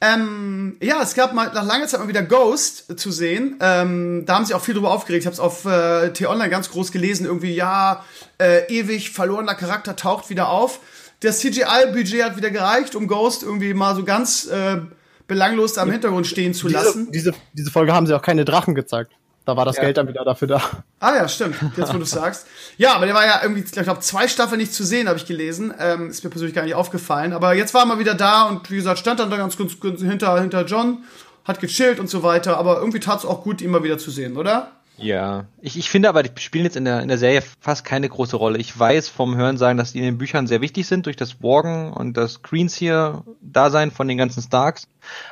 Ähm, 0.00 0.76
ja, 0.80 1.02
es 1.02 1.14
gab 1.14 1.34
mal 1.34 1.50
nach 1.52 1.64
langer 1.64 1.88
Zeit 1.88 1.98
mal 1.98 2.08
wieder 2.08 2.22
Ghost 2.22 2.98
zu 3.00 3.10
sehen. 3.10 3.56
Ähm, 3.60 4.24
da 4.26 4.36
haben 4.36 4.44
sie 4.44 4.54
auch 4.54 4.62
viel 4.62 4.74
drüber 4.74 4.92
aufgeregt. 4.92 5.22
Ich 5.22 5.26
habe 5.26 5.34
es 5.34 5.40
auf 5.40 5.64
äh, 5.64 6.12
T-Online 6.12 6.50
ganz 6.50 6.70
groß 6.70 6.92
gelesen. 6.92 7.26
Irgendwie, 7.26 7.54
ja, 7.54 8.04
äh, 8.38 8.66
ewig 8.68 9.10
verlorener 9.10 9.54
Charakter 9.54 9.96
taucht 9.96 10.30
wieder 10.30 10.50
auf. 10.50 10.80
Das 11.20 11.40
CGI-Budget 11.40 12.22
hat 12.22 12.36
wieder 12.36 12.50
gereicht, 12.50 12.94
um 12.94 13.08
Ghost 13.08 13.42
irgendwie 13.42 13.74
mal 13.74 13.96
so 13.96 14.04
ganz 14.04 14.46
äh, 14.46 14.78
belanglos 15.26 15.76
am 15.78 15.90
Hintergrund 15.90 16.28
stehen 16.28 16.54
zu 16.54 16.68
lassen. 16.68 17.10
Diese, 17.10 17.32
diese, 17.32 17.42
diese 17.52 17.70
Folge 17.72 17.92
haben 17.92 18.06
sie 18.06 18.14
auch 18.14 18.22
keine 18.22 18.44
Drachen 18.44 18.76
gezeigt. 18.76 19.12
Da 19.48 19.56
war 19.56 19.64
das 19.64 19.76
ja. 19.76 19.84
Geld 19.84 19.96
dann 19.96 20.06
wieder 20.06 20.26
dafür 20.26 20.46
da. 20.46 20.60
Ah 21.00 21.16
ja, 21.16 21.26
stimmt. 21.26 21.56
Jetzt, 21.74 21.94
wo 21.94 21.96
du 21.96 22.04
sagst. 22.04 22.46
Ja, 22.76 22.92
aber 22.92 23.06
der 23.06 23.14
war 23.14 23.24
ja 23.24 23.40
irgendwie, 23.42 23.62
ich 23.62 23.72
glaube, 23.72 24.00
zwei 24.00 24.28
Staffeln 24.28 24.60
nicht 24.60 24.74
zu 24.74 24.84
sehen, 24.84 25.08
habe 25.08 25.16
ich 25.16 25.24
gelesen. 25.24 25.72
Ähm, 25.80 26.10
ist 26.10 26.22
mir 26.22 26.28
persönlich 26.28 26.54
gar 26.54 26.64
nicht 26.64 26.74
aufgefallen. 26.74 27.32
Aber 27.32 27.54
jetzt 27.54 27.72
war 27.72 27.84
er 27.84 27.86
mal 27.86 27.98
wieder 27.98 28.14
da 28.14 28.42
und 28.42 28.70
wie 28.70 28.76
gesagt, 28.76 28.98
stand 28.98 29.20
dann 29.20 29.30
da 29.30 29.38
ganz 29.38 29.56
gut 29.56 29.74
hinter, 29.80 30.38
hinter 30.38 30.66
John, 30.66 30.98
hat 31.46 31.60
gechillt 31.60 31.98
und 31.98 32.10
so 32.10 32.22
weiter. 32.22 32.58
Aber 32.58 32.76
irgendwie 32.76 33.00
tat 33.00 33.20
es 33.20 33.24
auch 33.24 33.42
gut, 33.42 33.62
ihn 33.62 33.70
mal 33.70 33.82
wieder 33.82 33.96
zu 33.96 34.10
sehen, 34.10 34.36
oder? 34.36 34.72
Ja, 34.98 35.46
ich, 35.62 35.78
ich 35.78 35.88
finde 35.88 36.10
aber, 36.10 36.22
die 36.22 36.42
spielen 36.42 36.66
jetzt 36.66 36.76
in 36.76 36.84
der, 36.84 37.00
in 37.00 37.08
der 37.08 37.16
Serie 37.16 37.42
fast 37.58 37.86
keine 37.86 38.10
große 38.10 38.36
Rolle. 38.36 38.58
Ich 38.58 38.78
weiß 38.78 39.08
vom 39.08 39.34
Hörensagen, 39.34 39.78
dass 39.78 39.92
die 39.92 39.98
in 40.00 40.04
den 40.04 40.18
Büchern 40.18 40.46
sehr 40.46 40.60
wichtig 40.60 40.86
sind, 40.86 41.06
durch 41.06 41.16
das 41.16 41.40
Worgen 41.40 41.94
und 41.94 42.18
das 42.18 42.42
Greens 42.42 42.74
hier 42.74 43.24
Dasein 43.40 43.92
von 43.92 44.08
den 44.08 44.18
ganzen 44.18 44.42
Starks. 44.42 44.88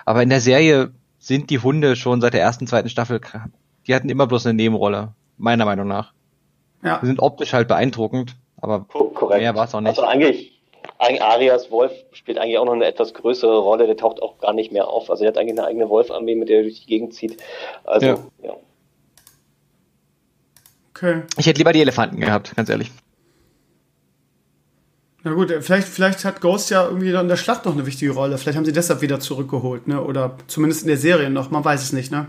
Aber 0.06 0.22
in 0.22 0.30
der 0.30 0.40
Serie 0.40 0.92
sind 1.18 1.50
die 1.50 1.58
Hunde 1.58 1.96
schon 1.96 2.22
seit 2.22 2.32
der 2.32 2.40
ersten, 2.40 2.66
zweiten 2.66 2.88
Staffel 2.88 3.20
die 3.86 3.94
hatten 3.94 4.08
immer 4.08 4.26
bloß 4.26 4.46
eine 4.46 4.54
Nebenrolle, 4.54 5.12
meiner 5.36 5.64
Meinung 5.64 5.88
nach. 5.88 6.12
Ja. 6.82 6.98
Die 7.00 7.06
sind 7.06 7.20
optisch 7.20 7.52
halt 7.52 7.68
beeindruckend, 7.68 8.36
aber 8.60 8.86
Korrekt. 8.88 9.40
mehr 9.40 9.54
war 9.54 9.64
es 9.64 9.74
auch 9.74 9.80
nicht. 9.80 9.90
Also 9.90 10.02
eigentlich, 10.02 10.60
eigentlich 10.98 11.22
Arias 11.22 11.70
Wolf 11.70 11.92
spielt 12.12 12.38
eigentlich 12.38 12.58
auch 12.58 12.64
noch 12.64 12.74
eine 12.74 12.86
etwas 12.86 13.14
größere 13.14 13.58
Rolle, 13.58 13.86
der 13.86 13.96
taucht 13.96 14.22
auch 14.22 14.38
gar 14.38 14.52
nicht 14.52 14.72
mehr 14.72 14.88
auf. 14.88 15.10
Also 15.10 15.24
er 15.24 15.28
hat 15.28 15.38
eigentlich 15.38 15.58
eine 15.58 15.66
eigene 15.66 15.88
Wolf-Armee, 15.88 16.34
mit 16.34 16.48
der 16.48 16.58
er 16.58 16.62
durch 16.64 16.80
die 16.80 16.86
Gegend 16.86 17.14
zieht. 17.14 17.42
Also, 17.84 18.06
ja. 18.06 18.18
ja. 18.42 18.56
Okay. 20.90 21.22
Ich 21.36 21.46
hätte 21.46 21.58
lieber 21.58 21.72
die 21.72 21.82
Elefanten 21.82 22.20
gehabt, 22.20 22.56
ganz 22.56 22.68
ehrlich. 22.68 22.90
Na 25.24 25.32
gut, 25.32 25.52
vielleicht, 25.60 25.88
vielleicht 25.88 26.24
hat 26.24 26.40
Ghost 26.40 26.70
ja 26.70 26.86
irgendwie 26.86 27.10
in 27.10 27.28
der 27.28 27.36
Schlacht 27.36 27.64
noch 27.64 27.72
eine 27.72 27.84
wichtige 27.84 28.12
Rolle. 28.12 28.38
Vielleicht 28.38 28.56
haben 28.56 28.64
sie 28.64 28.72
deshalb 28.72 29.02
wieder 29.02 29.18
zurückgeholt, 29.18 29.88
ne? 29.88 30.00
Oder 30.00 30.36
zumindest 30.46 30.82
in 30.82 30.88
der 30.88 30.96
Serie 30.96 31.30
noch, 31.30 31.50
man 31.50 31.64
weiß 31.64 31.82
es 31.82 31.92
nicht, 31.92 32.12
ne? 32.12 32.28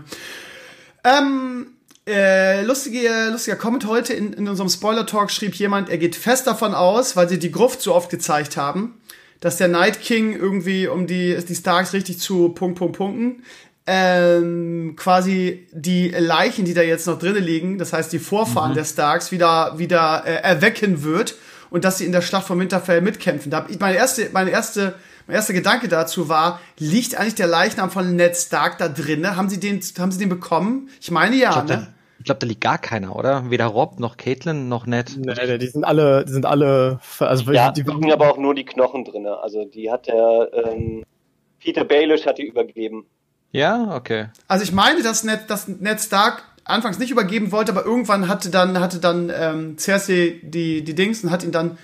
Ähm, 1.04 1.66
äh, 2.06 2.62
lustige, 2.62 3.28
lustiger 3.30 3.56
Comment 3.56 3.86
heute 3.86 4.14
in, 4.14 4.32
in 4.32 4.48
unserem 4.48 4.70
Spoiler-Talk 4.70 5.30
schrieb 5.30 5.54
jemand, 5.54 5.90
er 5.90 5.98
geht 5.98 6.16
fest 6.16 6.46
davon 6.46 6.74
aus, 6.74 7.16
weil 7.16 7.28
sie 7.28 7.38
die 7.38 7.52
Gruft 7.52 7.82
so 7.82 7.94
oft 7.94 8.10
gezeigt 8.10 8.56
haben, 8.56 9.00
dass 9.40 9.58
der 9.58 9.68
Night 9.68 10.00
King 10.00 10.34
irgendwie 10.34 10.88
um 10.88 11.06
die, 11.06 11.36
die 11.36 11.54
Starks 11.54 11.92
richtig 11.92 12.18
zu 12.18 12.48
Punkt, 12.50 12.78
Punkt, 12.78 12.96
Punkten, 12.96 13.42
ähm, 13.86 14.94
quasi 14.96 15.66
die 15.72 16.08
Leichen, 16.10 16.64
die 16.64 16.74
da 16.74 16.82
jetzt 16.82 17.06
noch 17.06 17.18
drinnen 17.18 17.42
liegen, 17.42 17.78
das 17.78 17.92
heißt 17.92 18.12
die 18.12 18.18
Vorfahren 18.18 18.72
mhm. 18.72 18.76
der 18.76 18.84
Starks, 18.84 19.30
wieder, 19.30 19.78
wieder 19.78 20.24
äh, 20.26 20.42
erwecken 20.42 21.04
wird 21.04 21.36
und 21.70 21.84
dass 21.84 21.98
sie 21.98 22.04
in 22.04 22.12
der 22.12 22.22
Schlacht 22.22 22.46
von 22.46 22.58
Winterfell 22.58 23.00
mitkämpfen. 23.00 23.50
Da 23.50 23.58
hab 23.58 23.70
ich 23.70 23.80
meine 23.80 23.96
erste, 23.96 24.28
meine 24.32 24.50
erste 24.50 24.94
mein 25.28 25.36
erster 25.36 25.52
Gedanke 25.52 25.88
dazu 25.88 26.30
war, 26.30 26.58
liegt 26.78 27.14
eigentlich 27.14 27.34
der 27.34 27.46
Leichnam 27.46 27.90
von 27.90 28.16
Ned 28.16 28.34
Stark 28.34 28.78
da 28.78 28.88
drin? 28.88 29.36
Haben 29.36 29.50
sie 29.50 29.60
den, 29.60 29.80
haben 29.98 30.10
sie 30.10 30.18
den 30.18 30.30
bekommen? 30.30 30.88
Ich 31.02 31.10
meine 31.10 31.36
ja, 31.36 31.50
ich 31.50 31.54
glaub, 31.54 31.68
ne? 31.68 31.74
Da, 31.76 31.86
ich 32.18 32.24
glaube, 32.24 32.38
da 32.40 32.46
liegt 32.46 32.62
gar 32.62 32.78
keiner, 32.78 33.14
oder? 33.14 33.50
Weder 33.50 33.66
Rob 33.66 34.00
noch 34.00 34.16
Caitlin 34.16 34.70
noch 34.70 34.86
Ned. 34.86 35.18
Nee, 35.18 35.58
die 35.58 35.66
sind 35.66 35.84
alle, 35.84 36.24
die 36.24 36.32
sind 36.32 36.46
alle, 36.46 36.98
also 37.18 37.52
ja, 37.52 37.70
die 37.70 37.82
liegen 37.82 38.10
aber 38.10 38.30
auch 38.30 38.38
nur 38.38 38.54
die 38.54 38.64
Knochen 38.64 39.04
drin. 39.04 39.26
Also 39.26 39.66
die 39.66 39.90
hat 39.90 40.06
der 40.06 40.48
ähm, 40.52 41.04
Peter 41.60 41.84
Baelish 41.84 42.24
hat 42.24 42.38
die 42.38 42.46
übergeben. 42.46 43.04
Ja, 43.52 43.94
okay. 43.94 44.28
Also 44.46 44.64
ich 44.64 44.72
meine, 44.72 45.02
dass 45.02 45.24
Ned, 45.24 45.40
dass 45.48 45.68
Ned 45.68 46.00
Stark 46.00 46.42
anfangs 46.64 46.98
nicht 46.98 47.10
übergeben 47.10 47.52
wollte, 47.52 47.72
aber 47.72 47.84
irgendwann 47.84 48.28
hatte 48.28 48.48
dann 48.48 48.80
hatte 48.80 48.98
dann 48.98 49.30
ähm, 49.34 49.76
Cersei 49.78 50.40
die 50.42 50.82
die 50.82 50.94
Dings 50.94 51.22
und 51.22 51.30
hat 51.30 51.44
ihn 51.44 51.52
dann 51.52 51.76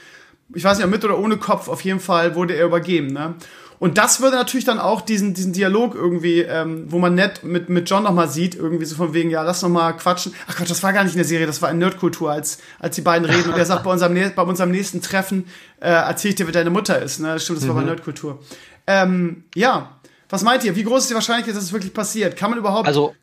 ich 0.52 0.64
weiß 0.64 0.78
nicht, 0.78 0.88
mit 0.88 1.04
oder 1.04 1.18
ohne 1.18 1.36
Kopf, 1.36 1.68
auf 1.68 1.80
jeden 1.82 2.00
Fall 2.00 2.34
wurde 2.34 2.54
er 2.54 2.66
übergeben, 2.66 3.08
ne? 3.08 3.34
Und 3.80 3.98
das 3.98 4.20
würde 4.20 4.36
natürlich 4.36 4.64
dann 4.64 4.78
auch 4.78 5.00
diesen, 5.00 5.34
diesen 5.34 5.52
Dialog 5.52 5.94
irgendwie, 5.94 6.40
ähm, 6.40 6.90
wo 6.90 6.98
man 6.98 7.14
nett 7.14 7.42
mit, 7.42 7.68
mit 7.68 7.90
John 7.90 8.04
nochmal 8.04 8.28
sieht, 8.28 8.54
irgendwie 8.54 8.84
so 8.84 8.96
von 8.96 9.12
wegen, 9.12 9.30
ja, 9.30 9.42
lass 9.42 9.62
noch 9.62 9.68
mal 9.68 9.92
quatschen. 9.92 10.32
Ach 10.46 10.56
Gott, 10.56 10.70
das 10.70 10.82
war 10.82 10.92
gar 10.92 11.04
nicht 11.04 11.14
in 11.14 11.18
der 11.18 11.26
Serie, 11.26 11.46
das 11.46 11.60
war 11.60 11.70
in 11.70 11.78
Nerdkultur, 11.78 12.30
als, 12.30 12.58
als 12.78 12.96
die 12.96 13.02
beiden 13.02 13.28
reden. 13.28 13.50
Und 13.52 13.58
er 13.58 13.66
sagt, 13.66 13.82
bei 13.82 13.90
unserem, 13.90 14.14
bei 14.34 14.42
unserem 14.42 14.70
nächsten 14.70 15.02
Treffen 15.02 15.46
äh, 15.80 15.90
erzähl 15.90 16.30
ich 16.30 16.36
dir, 16.36 16.46
wer 16.46 16.52
deine 16.52 16.70
Mutter 16.70 17.02
ist. 17.02 17.18
Ne? 17.18 17.38
Stimmt, 17.38 17.58
das 17.58 17.64
mhm. 17.64 17.68
war 17.68 17.74
bei 17.74 17.80
mhm. 17.82 17.88
Nerdkultur. 17.88 18.38
Ähm, 18.86 19.44
ja, 19.54 19.90
was 20.28 20.42
meint 20.44 20.64
ihr? 20.64 20.76
Wie 20.76 20.84
groß 20.84 21.02
ist 21.02 21.10
die 21.10 21.14
Wahrscheinlichkeit, 21.14 21.56
dass 21.56 21.64
es 21.64 21.72
wirklich 21.72 21.92
passiert? 21.92 22.36
Kann 22.36 22.50
man 22.50 22.58
überhaupt 22.58 22.86
also, 22.86 23.14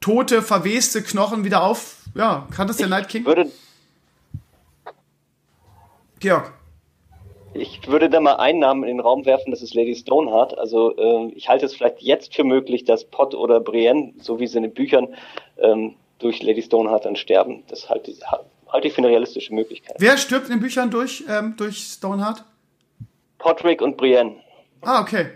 tote, 0.00 0.40
verweste 0.40 1.02
Knochen 1.02 1.44
wieder 1.44 1.62
auf... 1.62 1.96
Ja, 2.14 2.46
kann 2.54 2.68
das 2.68 2.78
der 2.78 2.86
Night 2.86 3.08
King? 3.08 3.26
Würde 3.26 3.50
Georg 6.20 6.52
ich 7.58 7.86
würde 7.88 8.08
da 8.08 8.20
mal 8.20 8.36
einen 8.36 8.60
Namen 8.60 8.82
in 8.84 8.96
den 8.96 9.00
Raum 9.00 9.26
werfen, 9.26 9.50
das 9.50 9.62
ist 9.62 9.74
Lady 9.74 9.94
Stoneheart. 9.94 10.56
Also 10.58 10.96
äh, 10.96 11.32
ich 11.34 11.48
halte 11.48 11.66
es 11.66 11.74
vielleicht 11.74 12.00
jetzt 12.00 12.34
für 12.34 12.44
möglich, 12.44 12.84
dass 12.84 13.04
Pot 13.04 13.34
oder 13.34 13.60
Brienne, 13.60 14.14
so 14.18 14.38
wie 14.38 14.46
sie 14.46 14.58
in 14.58 14.62
den 14.64 14.74
Büchern, 14.74 15.14
ähm, 15.58 15.94
durch 16.18 16.42
Lady 16.42 16.62
Stoneheart 16.62 17.04
dann 17.04 17.16
sterben. 17.16 17.64
Das 17.68 17.88
halte 17.88 18.10
ich, 18.10 18.20
halte 18.68 18.88
ich 18.88 18.94
für 18.94 18.98
eine 18.98 19.08
realistische 19.08 19.54
Möglichkeit. 19.54 19.96
Wer 19.98 20.16
stirbt 20.16 20.46
in 20.46 20.54
den 20.54 20.60
Büchern 20.60 20.90
durch, 20.90 21.24
ähm, 21.28 21.54
durch 21.56 21.78
Stoneheart? 21.78 22.44
Podrick 23.38 23.82
und 23.82 23.96
Brienne. 23.96 24.36
Ah, 24.82 25.00
okay. 25.00 25.26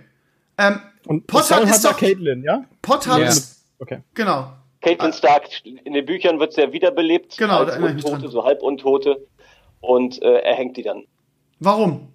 Ähm, 0.58 0.80
und 1.06 1.26
Potter 1.26 1.62
ist 1.62 1.84
doch 1.84 1.96
Caitlin, 1.96 2.42
ja? 2.42 2.64
Potter 2.82 3.18
yeah. 3.18 3.28
ist 3.28 3.64
okay. 3.78 4.00
Genau. 4.14 4.52
Caitlin 4.80 5.12
Stark, 5.12 5.48
in 5.64 5.92
den 5.92 6.06
Büchern 6.06 6.40
wird 6.40 6.54
sie 6.54 6.62
ja 6.62 6.72
wiederbelebt 6.72 7.36
genau, 7.36 7.58
als 7.58 7.76
Untote, 7.76 8.28
so 8.28 8.44
halbuntote 8.44 9.26
und 9.80 10.22
äh, 10.22 10.40
er 10.40 10.54
hängt 10.54 10.76
die 10.76 10.82
dann. 10.82 11.04
Warum? 11.60 12.08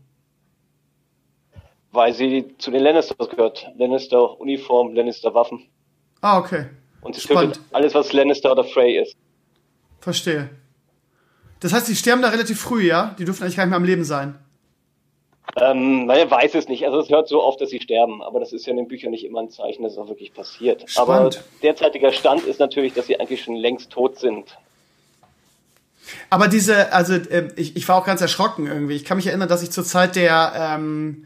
Weil 1.91 2.13
sie 2.13 2.55
zu 2.57 2.71
den 2.71 2.83
Lannisters 2.83 3.29
gehört. 3.29 3.67
Lannister 3.77 4.39
Uniform, 4.41 4.93
Lannister 4.93 5.33
Waffen. 5.33 5.69
Ah, 6.21 6.39
okay. 6.39 6.65
Und 7.01 7.15
sie 7.15 7.27
tötet 7.27 7.59
alles, 7.71 7.93
was 7.93 8.11
Lannister 8.11 8.51
oder 8.51 8.63
Frey 8.63 8.99
ist. 9.01 9.15
Verstehe. 9.99 10.49
Das 11.59 11.71
heißt, 11.71 11.87
die 11.87 11.95
sterben 11.95 12.21
da 12.21 12.29
relativ 12.29 12.59
früh, 12.59 12.87
ja? 12.87 13.15
Die 13.17 13.25
dürfen 13.25 13.43
eigentlich 13.43 13.55
gar 13.55 13.65
nicht 13.65 13.69
mehr 13.69 13.77
am 13.77 13.85
Leben 13.85 14.03
sein. 14.03 14.37
Ähm, 15.55 16.07
man 16.07 16.29
weiß 16.29 16.55
es 16.55 16.67
nicht. 16.67 16.85
Also 16.85 16.99
es 16.99 17.09
hört 17.09 17.27
so 17.27 17.43
oft, 17.43 17.61
dass 17.61 17.69
sie 17.69 17.79
sterben, 17.79 18.21
aber 18.23 18.39
das 18.39 18.51
ist 18.51 18.65
ja 18.65 18.71
in 18.71 18.77
den 18.77 18.87
Büchern 18.87 19.11
nicht 19.11 19.23
immer 19.23 19.39
ein 19.39 19.49
Zeichen, 19.49 19.83
dass 19.83 19.93
es 19.93 19.97
auch 19.97 20.09
wirklich 20.09 20.33
passiert. 20.33 20.89
Spannend. 20.89 21.37
Aber 21.37 21.45
derzeitiger 21.61 22.11
Stand 22.11 22.43
ist 22.43 22.59
natürlich, 22.59 22.93
dass 22.93 23.05
sie 23.05 23.19
eigentlich 23.19 23.43
schon 23.43 23.55
längst 23.55 23.91
tot 23.91 24.17
sind. 24.17 24.57
Aber 26.29 26.47
diese, 26.47 26.93
also 26.93 27.13
äh, 27.13 27.49
ich, 27.55 27.75
ich 27.75 27.87
war 27.87 27.95
auch 27.95 28.05
ganz 28.05 28.21
erschrocken 28.21 28.67
irgendwie. 28.67 28.95
Ich 28.95 29.05
kann 29.05 29.17
mich 29.17 29.27
erinnern, 29.27 29.49
dass 29.49 29.63
ich 29.63 29.71
zur 29.71 29.83
Zeit 29.83 30.15
der, 30.15 30.53
ähm, 30.55 31.25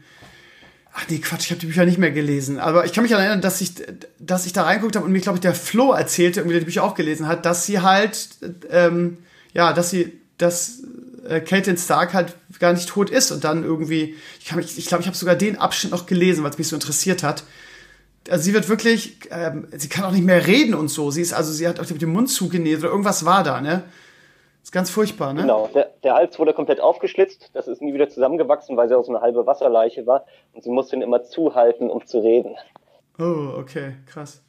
ach 0.92 1.04
nee, 1.08 1.18
Quatsch, 1.18 1.44
ich 1.44 1.50
habe 1.50 1.60
die 1.60 1.66
Bücher 1.66 1.84
nicht 1.84 1.98
mehr 1.98 2.10
gelesen. 2.10 2.58
Aber 2.58 2.84
ich 2.84 2.92
kann 2.92 3.02
mich 3.02 3.12
erinnern, 3.12 3.40
dass 3.40 3.60
ich, 3.60 3.74
dass 4.18 4.46
ich 4.46 4.52
da 4.52 4.64
reinguckt 4.64 4.96
habe 4.96 5.06
und 5.06 5.12
mir, 5.12 5.20
glaube 5.20 5.36
ich, 5.36 5.42
der 5.42 5.54
Flo 5.54 5.92
erzählte, 5.92 6.40
irgendwie 6.40 6.54
der 6.54 6.60
die 6.60 6.66
Bücher 6.66 6.84
auch 6.84 6.94
gelesen 6.94 7.26
hat, 7.26 7.44
dass 7.44 7.66
sie 7.66 7.80
halt, 7.80 8.28
ähm, 8.70 9.18
ja, 9.52 9.72
dass 9.72 9.90
sie, 9.90 10.12
dass 10.38 10.82
äh, 11.28 11.40
Caitlin 11.40 11.76
Stark 11.76 12.14
halt 12.14 12.34
gar 12.58 12.72
nicht 12.72 12.88
tot 12.88 13.10
ist 13.10 13.30
und 13.30 13.44
dann 13.44 13.64
irgendwie, 13.64 14.16
ich 14.38 14.46
glaube, 14.46 14.62
ich, 14.62 14.78
ich, 14.78 14.86
glaub, 14.86 15.00
ich 15.00 15.06
habe 15.06 15.16
sogar 15.16 15.34
den 15.34 15.56
Abschnitt 15.56 15.92
noch 15.92 16.06
gelesen, 16.06 16.42
weil 16.44 16.50
es 16.50 16.58
mich 16.58 16.68
so 16.68 16.76
interessiert 16.76 17.22
hat. 17.22 17.44
Also 18.28 18.44
sie 18.44 18.52
wird 18.52 18.68
wirklich, 18.68 19.16
ähm, 19.30 19.66
sie 19.76 19.88
kann 19.88 20.04
auch 20.04 20.12
nicht 20.12 20.24
mehr 20.24 20.46
reden 20.46 20.74
und 20.74 20.88
so. 20.88 21.10
Sie 21.10 21.22
ist 21.22 21.32
also, 21.32 21.52
sie 21.52 21.66
hat 21.66 21.80
auch 21.80 21.86
den 21.86 22.10
Mund 22.10 22.28
zugenäht 22.28 22.78
oder 22.80 22.88
irgendwas 22.88 23.24
war 23.24 23.42
da, 23.42 23.60
ne? 23.60 23.84
Ist 24.62 24.72
ganz 24.72 24.90
furchtbar, 24.90 25.32
ne? 25.32 25.42
Genau, 25.42 25.68
der, 25.74 25.90
der 26.02 26.14
Hals 26.14 26.38
wurde 26.38 26.52
komplett 26.52 26.80
aufgeschlitzt, 26.80 27.50
das 27.54 27.68
ist 27.68 27.82
nie 27.82 27.94
wieder 27.94 28.08
zusammengewachsen, 28.08 28.76
weil 28.76 28.88
sie 28.88 28.96
auch 28.96 29.04
so 29.04 29.12
eine 29.12 29.20
halbe 29.20 29.46
Wasserleiche 29.46 30.06
war 30.06 30.26
und 30.52 30.62
sie 30.62 30.70
musste 30.70 30.96
ihn 30.96 31.02
immer 31.02 31.22
zuhalten, 31.22 31.90
um 31.90 32.06
zu 32.06 32.20
reden. 32.20 32.56
Oh, 33.18 33.58
okay, 33.58 33.96
krass. 34.06 34.42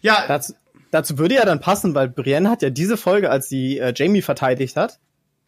Ja. 0.00 0.24
Dazu, 0.28 0.54
dazu 0.90 1.18
würde 1.18 1.36
ja 1.36 1.44
dann 1.44 1.60
passen, 1.60 1.94
weil 1.94 2.08
Brienne 2.08 2.50
hat 2.50 2.62
ja 2.62 2.70
diese 2.70 2.96
Folge, 2.96 3.30
als 3.30 3.48
sie 3.48 3.78
äh, 3.78 3.92
Jamie 3.96 4.22
verteidigt 4.22 4.76
hat, 4.76 4.98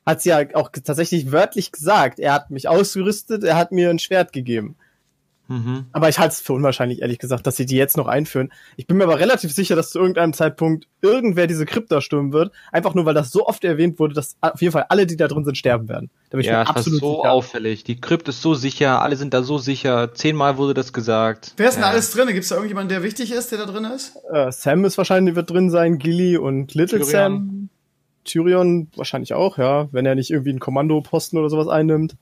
hat 0.04 0.22
sie 0.22 0.30
ja 0.30 0.40
auch 0.54 0.70
tatsächlich 0.70 1.32
wörtlich 1.32 1.72
gesagt, 1.72 2.18
er 2.18 2.32
hat 2.32 2.50
mich 2.50 2.68
ausgerüstet, 2.68 3.44
er 3.44 3.56
hat 3.56 3.72
mir 3.72 3.90
ein 3.90 3.98
Schwert 3.98 4.32
gegeben. 4.32 4.76
Mhm. 5.48 5.86
Aber 5.92 6.08
ich 6.08 6.18
halte 6.18 6.32
es 6.32 6.40
für 6.40 6.52
unwahrscheinlich, 6.52 7.02
ehrlich 7.02 7.18
gesagt, 7.18 7.46
dass 7.46 7.56
sie 7.56 7.66
die 7.66 7.76
jetzt 7.76 7.96
noch 7.96 8.06
einführen. 8.06 8.52
Ich 8.76 8.86
bin 8.86 8.96
mir 8.96 9.04
aber 9.04 9.18
relativ 9.18 9.52
sicher, 9.52 9.76
dass 9.76 9.90
zu 9.90 9.98
irgendeinem 9.98 10.32
Zeitpunkt 10.32 10.88
irgendwer 11.02 11.46
diese 11.46 11.66
Krypta 11.66 12.00
stürmen 12.00 12.32
wird. 12.32 12.52
Einfach 12.72 12.94
nur, 12.94 13.04
weil 13.04 13.14
das 13.14 13.30
so 13.30 13.46
oft 13.46 13.64
erwähnt 13.64 13.98
wurde, 13.98 14.14
dass 14.14 14.36
auf 14.40 14.60
jeden 14.60 14.72
Fall 14.72 14.86
alle, 14.88 15.06
die 15.06 15.16
da 15.16 15.28
drin 15.28 15.44
sind, 15.44 15.56
sterben 15.56 15.88
werden. 15.88 16.10
Da 16.30 16.36
bin 16.36 16.40
ich 16.40 16.46
ja, 16.46 16.60
mir 16.64 16.68
absolut 16.68 16.86
das 16.86 16.92
ist 16.94 17.00
so 17.00 17.16
sicher. 17.16 17.32
auffällig. 17.32 17.84
Die 17.84 18.00
Krypt 18.00 18.28
ist 18.28 18.42
so 18.42 18.54
sicher, 18.54 19.02
alle 19.02 19.16
sind 19.16 19.34
da 19.34 19.42
so 19.42 19.58
sicher. 19.58 20.12
Zehnmal 20.14 20.56
wurde 20.56 20.74
das 20.74 20.92
gesagt. 20.92 21.52
Wer 21.56 21.68
ist 21.68 21.74
denn 21.74 21.82
ja. 21.82 21.90
alles 21.90 22.10
drin? 22.10 22.26
Gibt 22.28 22.42
es 22.42 22.48
da 22.48 22.56
irgendjemanden, 22.56 22.88
der 22.88 23.02
wichtig 23.02 23.32
ist, 23.32 23.52
der 23.52 23.58
da 23.58 23.66
drin 23.66 23.84
ist? 23.84 24.16
Äh, 24.32 24.50
Sam 24.50 24.84
ist 24.84 24.98
wahrscheinlich, 24.98 25.36
wird 25.36 25.50
drin 25.50 25.70
sein, 25.70 25.98
Gilly 25.98 26.36
und 26.36 26.74
Little 26.74 26.98
Tyrion. 26.98 27.10
Sam. 27.10 27.68
Tyrion 28.24 28.88
wahrscheinlich 28.96 29.34
auch, 29.34 29.56
ja, 29.56 29.88
wenn 29.92 30.04
er 30.04 30.16
nicht 30.16 30.30
irgendwie 30.30 30.50
einen 30.50 30.58
Kommandoposten 30.58 31.38
oder 31.38 31.48
sowas 31.48 31.68
einnimmt. 31.68 32.16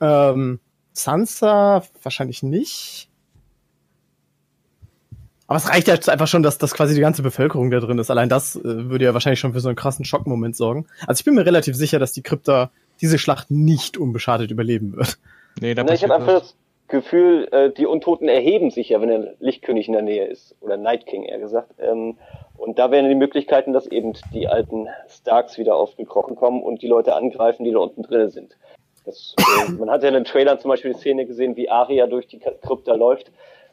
Ähm, 0.00 0.60
Sansa 0.92 1.82
wahrscheinlich 2.02 2.42
nicht. 2.42 3.08
Aber 5.50 5.56
es 5.56 5.68
reicht 5.68 5.88
ja 5.88 5.94
einfach 5.94 6.28
schon, 6.28 6.44
dass, 6.44 6.58
dass 6.58 6.74
quasi 6.74 6.94
die 6.94 7.00
ganze 7.00 7.22
Bevölkerung 7.22 7.72
da 7.72 7.80
drin 7.80 7.98
ist. 7.98 8.08
Allein 8.08 8.28
das 8.28 8.54
äh, 8.54 8.62
würde 8.62 9.04
ja 9.04 9.14
wahrscheinlich 9.14 9.40
schon 9.40 9.52
für 9.52 9.58
so 9.58 9.68
einen 9.68 9.74
krassen 9.74 10.04
Schockmoment 10.04 10.56
sorgen. 10.56 10.86
Also 11.08 11.20
ich 11.20 11.24
bin 11.24 11.34
mir 11.34 11.44
relativ 11.44 11.74
sicher, 11.74 11.98
dass 11.98 12.12
die 12.12 12.22
Krypta 12.22 12.70
diese 13.00 13.18
Schlacht 13.18 13.50
nicht 13.50 13.98
unbeschadet 13.98 14.52
überleben 14.52 14.96
wird. 14.96 15.18
Nee, 15.60 15.74
da 15.74 15.82
Na, 15.82 15.92
ich 15.92 16.04
habe 16.04 16.14
einfach 16.14 16.40
das 16.40 16.56
Gefühl, 16.86 17.48
äh, 17.50 17.70
die 17.70 17.86
Untoten 17.86 18.28
erheben 18.28 18.70
sich 18.70 18.90
ja, 18.90 19.00
wenn 19.00 19.08
der 19.08 19.34
Lichtkönig 19.40 19.88
in 19.88 19.94
der 19.94 20.02
Nähe 20.02 20.26
ist. 20.26 20.54
Oder 20.60 20.76
Night 20.76 21.06
King 21.06 21.24
eher 21.24 21.40
gesagt. 21.40 21.72
Ähm, 21.80 22.16
und 22.56 22.78
da 22.78 22.92
wären 22.92 23.08
die 23.08 23.16
Möglichkeiten, 23.16 23.72
dass 23.72 23.88
eben 23.88 24.12
die 24.32 24.46
alten 24.46 24.86
Starks 25.08 25.58
wieder 25.58 25.74
aufgekrochen 25.74 26.36
kommen 26.36 26.62
und 26.62 26.82
die 26.82 26.86
Leute 26.86 27.16
angreifen, 27.16 27.64
die 27.64 27.72
da 27.72 27.78
unten 27.78 28.02
drin 28.02 28.30
sind. 28.30 28.56
Das, 29.04 29.34
äh, 29.38 29.72
man 29.72 29.90
hat 29.90 30.02
ja 30.02 30.08
in 30.08 30.14
den 30.14 30.24
Trailern 30.24 30.58
zum 30.58 30.70
Beispiel 30.70 30.92
die 30.92 30.98
Szene 30.98 31.26
gesehen, 31.26 31.56
wie 31.56 31.68
Aria 31.68 32.06
durch 32.06 32.26
die 32.26 32.38
Krypta 32.38 32.94
läuft. 32.94 33.30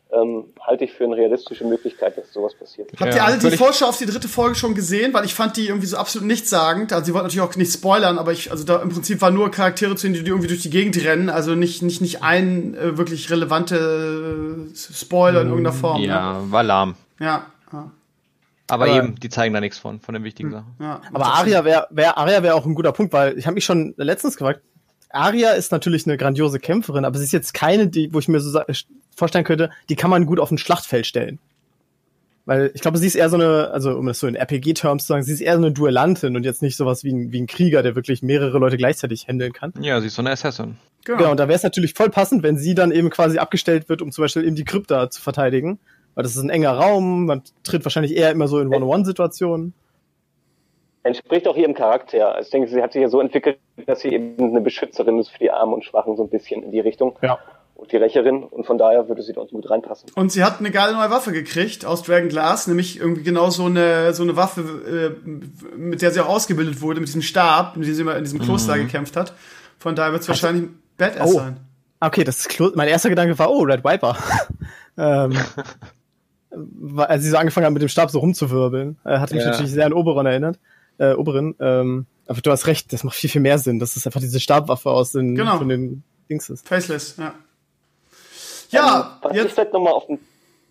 Ähm, 0.09 0.53
halte 0.61 0.85
ich 0.85 0.93
für 0.93 1.03
eine 1.03 1.17
realistische 1.17 1.65
Möglichkeit, 1.65 2.17
dass 2.17 2.31
sowas 2.31 2.55
passiert. 2.55 2.91
Habt 2.97 3.13
ihr 3.13 3.25
alle 3.25 3.37
die 3.37 3.51
Vorschau 3.57 3.87
auf 3.87 3.97
die 3.97 4.05
dritte 4.05 4.29
Folge 4.29 4.55
schon 4.55 4.73
gesehen? 4.73 5.13
Weil 5.13 5.25
ich 5.25 5.33
fand 5.33 5.57
die 5.57 5.67
irgendwie 5.67 5.87
so 5.87 5.97
absolut 5.97 6.25
nichtssagend. 6.25 6.93
Also 6.93 7.07
sie 7.07 7.13
wollten 7.13 7.25
natürlich 7.25 7.45
auch 7.45 7.53
nicht 7.57 7.73
spoilern, 7.73 8.17
aber 8.17 8.31
ich, 8.31 8.49
also 8.49 8.63
da 8.63 8.81
im 8.81 8.87
Prinzip 8.87 9.19
waren 9.19 9.33
nur 9.33 9.51
Charaktere 9.51 9.95
zu 9.95 10.03
sehen, 10.03 10.13
die 10.13 10.19
irgendwie 10.19 10.47
durch 10.47 10.61
die 10.61 10.69
Gegend 10.69 10.95
rennen. 11.03 11.29
Also 11.29 11.55
nicht, 11.55 11.81
nicht, 11.81 11.99
nicht 11.99 12.23
ein 12.23 12.73
äh, 12.75 12.97
wirklich 12.97 13.29
relevante 13.29 14.69
äh, 14.71 14.75
Spoiler 14.75 15.41
in 15.41 15.49
irgendeiner 15.49 15.75
Form. 15.75 16.01
Ja, 16.01 16.39
ne? 16.39 16.51
war 16.51 16.63
lahm. 16.63 16.95
Ja. 17.19 17.47
ja. 17.73 17.91
Aber, 18.69 18.85
aber, 18.85 18.95
eben, 18.95 19.15
die 19.15 19.27
zeigen 19.27 19.53
da 19.53 19.59
nichts 19.59 19.77
von, 19.77 19.99
von 19.99 20.13
den 20.13 20.23
wichtigen 20.23 20.51
hm, 20.51 20.55
Sachen. 20.55 20.75
Ja, 20.79 21.01
aber 21.11 21.25
Aria 21.25 21.65
wäre 21.65 21.87
wär, 21.89 22.17
Aria 22.17 22.43
wäre 22.43 22.55
auch 22.55 22.65
ein 22.65 22.75
guter 22.75 22.93
Punkt, 22.93 23.11
weil 23.11 23.37
ich 23.37 23.45
habe 23.45 23.55
mich 23.55 23.65
schon 23.65 23.93
letztens 23.97 24.37
gefragt, 24.37 24.61
Aria 25.09 25.51
ist 25.51 25.71
natürlich 25.71 26.05
eine 26.05 26.17
grandiose 26.17 26.59
Kämpferin, 26.59 27.05
aber 27.05 27.17
sie 27.17 27.25
ist 27.25 27.31
jetzt 27.31 27.53
keine, 27.53 27.87
die, 27.87 28.13
wo 28.13 28.19
ich 28.19 28.27
mir 28.27 28.39
so 28.39 28.59
vorstellen 29.15 29.45
könnte, 29.45 29.71
die 29.89 29.95
kann 29.95 30.09
man 30.09 30.25
gut 30.25 30.39
auf 30.39 30.51
ein 30.51 30.57
Schlachtfeld 30.57 31.05
stellen. 31.05 31.39
Weil 32.45 32.71
ich 32.73 32.81
glaube, 32.81 32.97
sie 32.97 33.07
ist 33.07 33.15
eher 33.15 33.29
so 33.29 33.35
eine, 33.35 33.71
also 33.71 33.97
um 33.97 34.05
das 34.05 34.19
so 34.19 34.27
in 34.27 34.35
RPG-Terms 34.35 35.03
zu 35.03 35.07
sagen, 35.07 35.23
sie 35.23 35.33
ist 35.33 35.41
eher 35.41 35.57
so 35.57 35.65
eine 35.65 35.73
Duellantin 35.73 36.35
und 36.37 36.45
jetzt 36.45 36.61
nicht 36.61 36.77
sowas 36.77 37.03
wie 37.03 37.11
ein, 37.11 37.31
wie 37.33 37.41
ein 37.41 37.47
Krieger, 37.47 37.83
der 37.83 37.95
wirklich 37.95 38.21
mehrere 38.21 38.57
Leute 38.57 38.77
gleichzeitig 38.77 39.27
handeln 39.27 39.51
kann. 39.51 39.73
Ja, 39.81 39.99
sie 39.99 40.07
ist 40.07 40.15
so 40.15 40.21
eine 40.21 40.31
Assassin. 40.31 40.77
Genau, 41.03 41.17
genau 41.17 41.31
und 41.31 41.39
da 41.41 41.49
wäre 41.49 41.57
es 41.57 41.63
natürlich 41.63 41.93
voll 41.93 42.09
passend, 42.09 42.43
wenn 42.43 42.57
sie 42.57 42.73
dann 42.73 42.91
eben 42.91 43.09
quasi 43.09 43.37
abgestellt 43.37 43.89
wird, 43.89 44.01
um 44.01 44.13
zum 44.13 44.23
Beispiel 44.23 44.45
eben 44.45 44.55
die 44.55 44.63
Krypta 44.63 45.09
zu 45.09 45.21
verteidigen. 45.21 45.79
Weil 46.15 46.23
das 46.23 46.35
ist 46.35 46.41
ein 46.41 46.49
enger 46.49 46.71
Raum, 46.71 47.25
man 47.25 47.43
tritt 47.63 47.83
wahrscheinlich 47.83 48.15
eher 48.15 48.31
immer 48.31 48.47
so 48.47 48.59
in 48.59 48.69
One-on-One-Situationen 48.69 49.73
entspricht 51.07 51.47
auch 51.47 51.55
ihrem 51.55 51.73
Charakter. 51.73 52.35
Also 52.35 52.47
ich 52.47 52.51
denke, 52.51 52.67
sie 52.67 52.81
hat 52.81 52.93
sich 52.93 53.01
ja 53.01 53.09
so 53.09 53.19
entwickelt, 53.19 53.57
dass 53.85 54.01
sie 54.01 54.09
eben 54.09 54.37
eine 54.37 54.61
Beschützerin 54.61 55.19
ist 55.19 55.29
für 55.29 55.39
die 55.39 55.51
Armen 55.51 55.73
und 55.73 55.85
Schwachen, 55.85 56.15
so 56.15 56.23
ein 56.23 56.29
bisschen 56.29 56.63
in 56.63 56.71
die 56.71 56.79
Richtung. 56.79 57.17
Ja. 57.21 57.39
Und 57.75 57.91
die 57.91 57.97
Rächerin. 57.97 58.43
Und 58.43 58.65
von 58.65 58.77
daher 58.77 59.07
würde 59.07 59.21
sie 59.21 59.33
da 59.33 59.41
uns 59.41 59.51
gut 59.51 59.69
reinpassen. 59.69 60.09
Und 60.15 60.31
sie 60.31 60.43
hat 60.43 60.59
eine 60.59 60.71
geile 60.71 60.93
neue 60.93 61.09
Waffe 61.09 61.31
gekriegt 61.31 61.85
aus 61.85 62.03
Dragon 62.03 62.29
Glass, 62.29 62.67
nämlich 62.67 62.99
irgendwie 62.99 63.23
genau 63.23 63.49
so 63.49 63.65
eine, 63.65 64.13
so 64.13 64.23
eine 64.23 64.35
Waffe, 64.35 65.15
äh, 65.25 65.29
mit 65.77 66.01
der 66.01 66.11
sie 66.11 66.19
auch 66.19 66.29
ausgebildet 66.29 66.81
wurde, 66.81 66.99
mit 66.99 67.07
diesem 67.07 67.21
Stab, 67.21 67.77
mit 67.77 67.87
dem 67.87 67.93
sie 67.93 68.01
immer 68.01 68.15
in 68.15 68.23
diesem 68.23 68.39
Kloster 68.39 68.75
mhm. 68.75 68.81
gekämpft 68.81 69.15
hat. 69.15 69.33
Von 69.77 69.95
daher 69.95 70.11
wird 70.11 70.23
es 70.23 70.29
also, 70.29 70.43
wahrscheinlich 70.43 70.69
ein 70.69 70.81
Badass 70.97 71.33
oh. 71.33 71.37
sein. 71.37 71.57
Okay, 71.99 72.23
das 72.23 72.39
ist 72.39 72.49
Klo 72.49 72.71
mein 72.75 72.87
erster 72.87 73.09
Gedanke 73.09 73.37
war, 73.39 73.49
oh, 73.49 73.61
Red 73.61 73.83
Viper. 73.83 74.17
ähm, 74.97 75.35
als 76.97 77.23
sie 77.23 77.29
so 77.29 77.37
angefangen 77.37 77.65
hat, 77.65 77.73
mit 77.73 77.81
dem 77.81 77.89
Stab 77.89 78.09
so 78.09 78.19
rumzuwirbeln, 78.19 78.97
äh, 79.05 79.19
hat 79.19 79.31
mich 79.31 79.43
ja. 79.43 79.49
natürlich 79.49 79.71
sehr 79.71 79.85
an 79.85 79.93
Oberon 79.93 80.25
erinnert 80.25 80.57
äh, 80.97 81.13
Oberin. 81.13 81.55
Ähm, 81.59 82.05
aber 82.27 82.41
du 82.41 82.51
hast 82.51 82.67
recht, 82.67 82.91
das 82.93 83.03
macht 83.03 83.15
viel, 83.15 83.29
viel 83.29 83.41
mehr 83.41 83.57
Sinn. 83.57 83.79
Das 83.79 83.95
ist 83.95 84.05
einfach 84.05 84.19
diese 84.19 84.39
Stabwaffe 84.39 84.89
aus 84.89 85.11
den, 85.13 85.35
genau. 85.35 85.57
von 85.57 85.69
den 85.69 86.03
Dings 86.29 86.49
ist. 86.49 86.67
Faceless, 86.67 87.17
ja. 87.17 87.33
Ja, 88.69 88.99
ähm, 88.99 89.29
was 89.29 89.35
jetzt 89.35 89.45
ich 89.45 89.53
vielleicht 89.53 89.73
nochmal 89.73 89.93
auf 89.93 90.07
den 90.07 90.19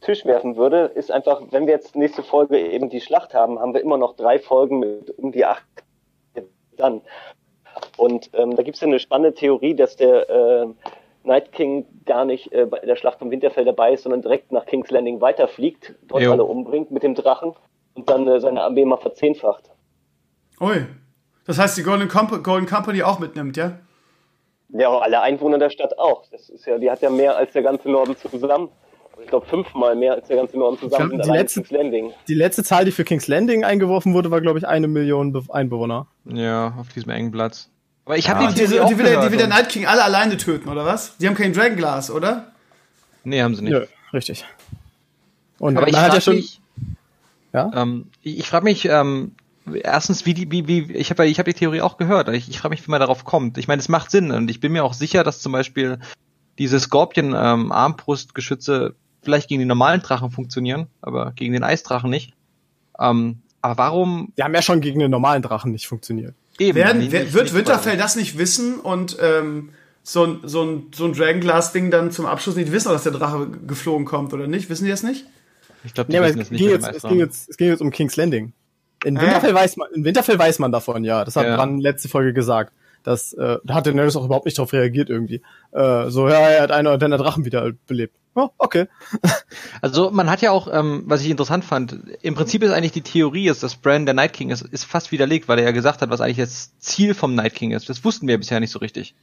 Tisch 0.02 0.24
werfen 0.24 0.56
würde, 0.56 0.92
ist 0.94 1.10
einfach, 1.10 1.40
wenn 1.50 1.66
wir 1.66 1.72
jetzt 1.72 1.96
nächste 1.96 2.22
Folge 2.22 2.58
eben 2.58 2.90
die 2.90 3.00
Schlacht 3.00 3.32
haben, 3.32 3.58
haben 3.58 3.72
wir 3.72 3.80
immer 3.80 3.96
noch 3.96 4.14
drei 4.16 4.38
Folgen 4.38 4.80
mit 4.80 5.10
um 5.18 5.32
die 5.32 5.44
acht 5.44 5.64
dann. 6.76 7.00
Und 7.96 8.30
ähm, 8.34 8.56
da 8.56 8.62
gibt 8.62 8.76
es 8.76 8.80
ja 8.80 8.86
eine 8.86 8.98
spannende 8.98 9.34
Theorie, 9.34 9.74
dass 9.74 9.96
der 9.96 10.28
äh, 10.28 10.66
Night 11.24 11.52
King 11.52 11.86
gar 12.04 12.24
nicht 12.24 12.52
äh, 12.52 12.66
bei 12.66 12.78
der 12.80 12.96
Schlacht 12.96 13.18
vom 13.18 13.30
Winterfell 13.30 13.64
dabei 13.64 13.92
ist, 13.94 14.04
sondern 14.04 14.22
direkt 14.22 14.52
nach 14.52 14.66
King's 14.66 14.90
Landing 14.90 15.20
weiterfliegt, 15.20 15.94
dort 16.02 16.22
jo. 16.22 16.32
alle 16.32 16.44
umbringt 16.44 16.90
mit 16.90 17.02
dem 17.02 17.14
Drachen 17.14 17.54
und 17.94 18.08
dann 18.08 18.28
äh, 18.28 18.40
seine 18.40 18.62
Armee 18.62 18.84
mal 18.84 18.98
verzehnfacht. 18.98 19.70
Ui. 20.60 20.86
Das 21.44 21.58
heißt, 21.58 21.76
die 21.76 21.82
Golden, 21.82 22.08
Comp 22.08 22.42
Golden 22.42 22.66
Company 22.66 23.02
auch 23.02 23.18
mitnimmt, 23.18 23.56
ja? 23.56 23.78
Ja, 24.70 24.90
alle 24.98 25.20
Einwohner 25.20 25.58
der 25.58 25.70
Stadt 25.70 25.98
auch. 25.98 26.24
Das 26.30 26.48
ist 26.48 26.66
ja, 26.66 26.78
die 26.78 26.90
hat 26.90 27.00
ja 27.02 27.10
mehr 27.10 27.36
als 27.36 27.52
der 27.52 27.62
ganze 27.62 27.88
Norden 27.88 28.16
zusammen. 28.16 28.68
Ich 29.22 29.28
glaube 29.28 29.46
fünfmal 29.46 29.96
mehr 29.96 30.14
als 30.14 30.28
der 30.28 30.36
ganze 30.36 30.58
Norden 30.58 30.78
zusammen. 30.78 31.10
Glaub, 31.10 31.22
die, 31.22 31.30
letzte, 31.30 31.62
die 32.28 32.34
letzte 32.34 32.64
Zahl, 32.64 32.84
die 32.84 32.90
für 32.90 33.04
King's 33.04 33.28
Landing 33.28 33.64
eingeworfen 33.64 34.12
wurde, 34.12 34.30
war, 34.30 34.40
glaube 34.40 34.58
ich, 34.58 34.66
eine 34.66 34.88
Million 34.88 35.32
Be 35.32 35.42
Einwohner. 35.48 36.06
Ja, 36.24 36.74
auf 36.78 36.88
diesem 36.88 37.10
engen 37.10 37.30
Platz. 37.30 37.70
Aber 38.04 38.18
ich 38.18 38.28
habe 38.28 38.44
ja, 38.44 38.52
die, 38.52 38.60
die, 38.60 38.66
die, 38.66 38.98
will 38.98 39.06
der, 39.06 39.24
die 39.24 39.30
will 39.30 39.38
der 39.38 39.48
Night 39.48 39.68
King 39.68 39.86
alle 39.86 40.04
alleine 40.04 40.36
töten, 40.36 40.68
oder 40.68 40.84
was? 40.84 41.16
Die 41.16 41.26
haben 41.26 41.34
kein 41.34 41.52
Dragonglass, 41.52 42.10
oder? 42.10 42.52
Nee, 43.24 43.42
haben 43.42 43.54
sie 43.54 43.62
nicht. 43.62 43.72
Ja, 43.72 43.82
richtig. 44.12 44.44
Und 45.58 45.76
Aber 45.76 45.90
man 45.90 46.00
hat 46.00 46.14
ja 46.14 46.20
schon. 46.20 46.36
Mich, 46.36 46.60
ja? 47.52 47.70
Ähm, 47.74 48.08
ich, 48.22 48.38
ich 48.38 48.48
frage 48.48 48.64
mich, 48.64 48.84
ähm, 48.84 49.32
erstens, 49.82 50.26
wie 50.26 50.34
die, 50.34 50.50
wie, 50.50 50.68
wie, 50.68 50.92
ich 50.92 51.10
habe 51.10 51.26
ich 51.26 51.38
hab 51.38 51.46
die 51.46 51.54
Theorie 51.54 51.80
auch 51.80 51.96
gehört. 51.96 52.28
Ich, 52.30 52.48
ich 52.48 52.58
frage 52.58 52.74
mich, 52.74 52.86
wie 52.86 52.90
man 52.90 53.00
darauf 53.00 53.24
kommt. 53.24 53.58
Ich 53.58 53.68
meine, 53.68 53.80
es 53.80 53.88
macht 53.88 54.10
Sinn 54.10 54.30
und 54.30 54.50
ich 54.50 54.60
bin 54.60 54.72
mir 54.72 54.84
auch 54.84 54.94
sicher, 54.94 55.24
dass 55.24 55.40
zum 55.40 55.52
Beispiel 55.52 55.98
diese 56.58 56.80
Scorpion-Armbrustgeschütze 56.80 58.86
ähm, 58.88 58.94
vielleicht 59.22 59.48
gegen 59.48 59.60
die 59.60 59.66
normalen 59.66 60.00
Drachen 60.00 60.30
funktionieren, 60.30 60.86
aber 61.00 61.32
gegen 61.32 61.52
den 61.52 61.64
Eisdrachen 61.64 62.10
nicht. 62.10 62.32
Ähm, 62.98 63.38
aber 63.60 63.78
warum? 63.78 64.32
Die 64.38 64.42
haben 64.42 64.54
ja 64.54 64.62
schon 64.62 64.80
gegen 64.80 65.00
den 65.00 65.10
normalen 65.10 65.42
Drachen 65.42 65.72
nicht 65.72 65.86
funktioniert. 65.86 66.34
Eben. 66.58 66.76
Werden, 66.76 66.98
nicht, 66.98 67.12
wird 67.12 67.34
nicht 67.34 67.54
Winterfell 67.54 67.96
das 67.96 68.16
nicht 68.16 68.38
wissen 68.38 68.80
und 68.80 69.16
ähm, 69.20 69.70
so 70.02 70.24
ein, 70.24 70.40
so 70.44 70.62
ein, 70.62 70.86
so 70.94 71.04
ein 71.04 71.12
Dragonglass-Ding 71.12 71.90
dann 71.90 72.12
zum 72.12 72.26
Abschluss 72.26 72.56
nicht 72.56 72.72
wissen, 72.72 72.90
dass 72.90 73.02
der 73.02 73.12
Drache 73.12 73.48
geflogen 73.66 74.06
kommt 74.06 74.32
oder 74.32 74.46
nicht? 74.46 74.70
Wissen 74.70 74.84
die 74.84 74.90
das 74.90 75.02
nicht? 75.02 75.26
Ich 75.84 75.94
glaube, 75.94 76.10
die 76.10 76.18
nee, 76.18 76.24
wissen 76.24 76.40
es, 76.40 76.50
ging 76.50 76.68
jetzt, 76.68 76.88
es, 76.88 77.02
ging 77.02 77.18
jetzt, 77.18 77.50
es 77.50 77.56
ging 77.56 77.68
jetzt 77.68 77.80
um 77.80 77.90
King's 77.90 78.16
Landing. 78.16 78.52
In 79.04 79.20
Winterfell, 79.20 79.52
ah. 79.52 79.60
weiß 79.60 79.76
man, 79.76 79.88
in 79.92 80.04
Winterfell 80.04 80.38
weiß 80.38 80.58
man 80.58 80.72
davon, 80.72 81.04
ja. 81.04 81.24
Das 81.24 81.36
hat 81.36 81.46
ja. 81.46 81.56
Bran 81.56 81.78
letzte 81.78 82.08
Folge 82.08 82.32
gesagt. 82.32 82.72
Das, 83.06 83.32
äh, 83.34 83.58
da 83.62 83.74
hat 83.74 83.86
der 83.86 83.92
Daenerys 83.92 84.16
auch 84.16 84.24
überhaupt 84.24 84.46
nicht 84.46 84.58
darauf 84.58 84.72
reagiert 84.72 85.10
irgendwie. 85.10 85.40
Äh, 85.70 86.10
so, 86.10 86.28
ja, 86.28 86.40
er 86.40 86.62
hat 86.62 86.72
einer 86.72 86.98
deiner 86.98 87.18
Drachen 87.18 87.44
wieder 87.44 87.70
belebt. 87.86 88.16
Oh, 88.34 88.50
okay. 88.58 88.88
Also 89.80 90.10
man 90.10 90.28
hat 90.28 90.42
ja 90.42 90.50
auch, 90.50 90.68
ähm, 90.72 91.04
was 91.06 91.22
ich 91.22 91.30
interessant 91.30 91.64
fand, 91.64 91.96
im 92.22 92.34
Prinzip 92.34 92.62
ist 92.62 92.72
eigentlich 92.72 92.92
die 92.92 93.02
Theorie, 93.02 93.48
ist, 93.48 93.62
dass 93.62 93.76
Bran 93.76 94.06
der 94.06 94.14
Night 94.14 94.32
King 94.32 94.50
ist, 94.50 94.62
ist 94.62 94.84
fast 94.84 95.12
widerlegt, 95.12 95.46
weil 95.48 95.58
er 95.58 95.66
ja 95.66 95.70
gesagt 95.70 96.02
hat, 96.02 96.10
was 96.10 96.20
eigentlich 96.20 96.38
das 96.38 96.76
Ziel 96.78 97.14
vom 97.14 97.34
Night 97.34 97.54
King 97.54 97.70
ist. 97.70 97.88
Das 97.88 98.04
wussten 98.04 98.26
wir 98.26 98.38
bisher 98.38 98.58
nicht 98.58 98.72
so 98.72 98.80
richtig. 98.80 99.14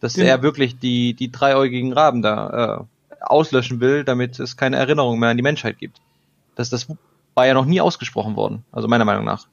Dass 0.00 0.14
genau. 0.14 0.26
er 0.26 0.42
wirklich 0.42 0.78
die, 0.78 1.14
die 1.14 1.30
dreiäugigen 1.30 1.92
Raben 1.92 2.22
da 2.22 2.88
äh, 2.88 3.20
auslöschen 3.20 3.80
will, 3.80 4.02
damit 4.02 4.40
es 4.40 4.56
keine 4.56 4.76
Erinnerung 4.76 5.20
mehr 5.20 5.28
an 5.28 5.36
die 5.36 5.42
Menschheit 5.42 5.78
gibt. 5.78 6.00
Dass 6.56 6.68
das 6.68 6.88
war 7.34 7.46
ja 7.46 7.54
noch 7.54 7.66
nie 7.66 7.80
ausgesprochen 7.80 8.36
worden, 8.36 8.64
also 8.72 8.88
meiner 8.88 9.04
Meinung 9.04 9.24
nach. 9.24 9.46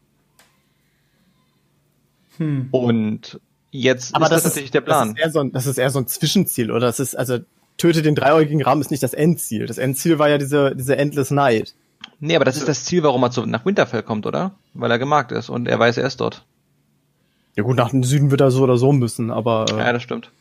Hm. 2.38 2.70
Und 2.72 3.40
jetzt 3.72 4.16
Aber 4.16 4.26
ist 4.26 4.32
das, 4.32 4.44
das 4.44 4.52
natürlich 4.52 4.68
ist, 4.68 4.74
der 4.74 4.82
Plan. 4.82 5.16
Das 5.16 5.18
ist, 5.18 5.24
eher 5.24 5.32
so 5.32 5.40
ein, 5.40 5.52
das 5.52 5.66
ist 5.66 5.78
eher 5.78 5.90
so 5.90 6.00
ein 6.00 6.08
Zwischenziel, 6.08 6.72
oder? 6.72 6.88
Das 6.88 7.00
ist, 7.00 7.16
also, 7.16 7.40
töte 7.78 8.02
den 8.02 8.16
dreieugigen 8.16 8.62
Rahmen 8.62 8.82
ist 8.82 8.92
nicht 8.92 9.04
das 9.04 9.14
Endziel. 9.14 9.66
Das 9.66 9.78
Endziel 9.78 10.20
war 10.20 10.30
ja 10.30 10.38
diese, 10.38 10.76
diese 10.76 10.98
Endless 10.98 11.32
Night. 11.32 11.76
Nee, 12.20 12.36
aber 12.36 12.46
das 12.46 12.58
ist 12.58 12.68
das 12.68 12.84
Ziel, 12.84 13.04
warum 13.04 13.24
er 13.24 13.32
zu, 13.32 13.46
nach 13.46 13.66
Winterfell 13.66 14.04
kommt, 14.04 14.26
oder? 14.26 14.56
Weil 14.74 14.90
er 14.90 15.00
gemarkt 15.00 15.32
ist 15.32 15.50
und 15.50 15.68
er 15.68 15.78
weiß, 15.78 15.98
er 15.98 16.08
ist 16.08 16.20
dort. 16.20 16.46
Ja 17.56 17.64
gut, 17.64 17.76
nach 17.76 17.90
dem 17.90 18.04
Süden 18.04 18.32
wird 18.32 18.42
er 18.42 18.52
so 18.52 18.64
oder 18.64 18.78
so 18.78 18.92
müssen, 18.92 19.32
aber. 19.32 19.66
Äh, 19.72 19.78
ja, 19.78 19.94
das 19.94 20.04
stimmt. 20.04 20.32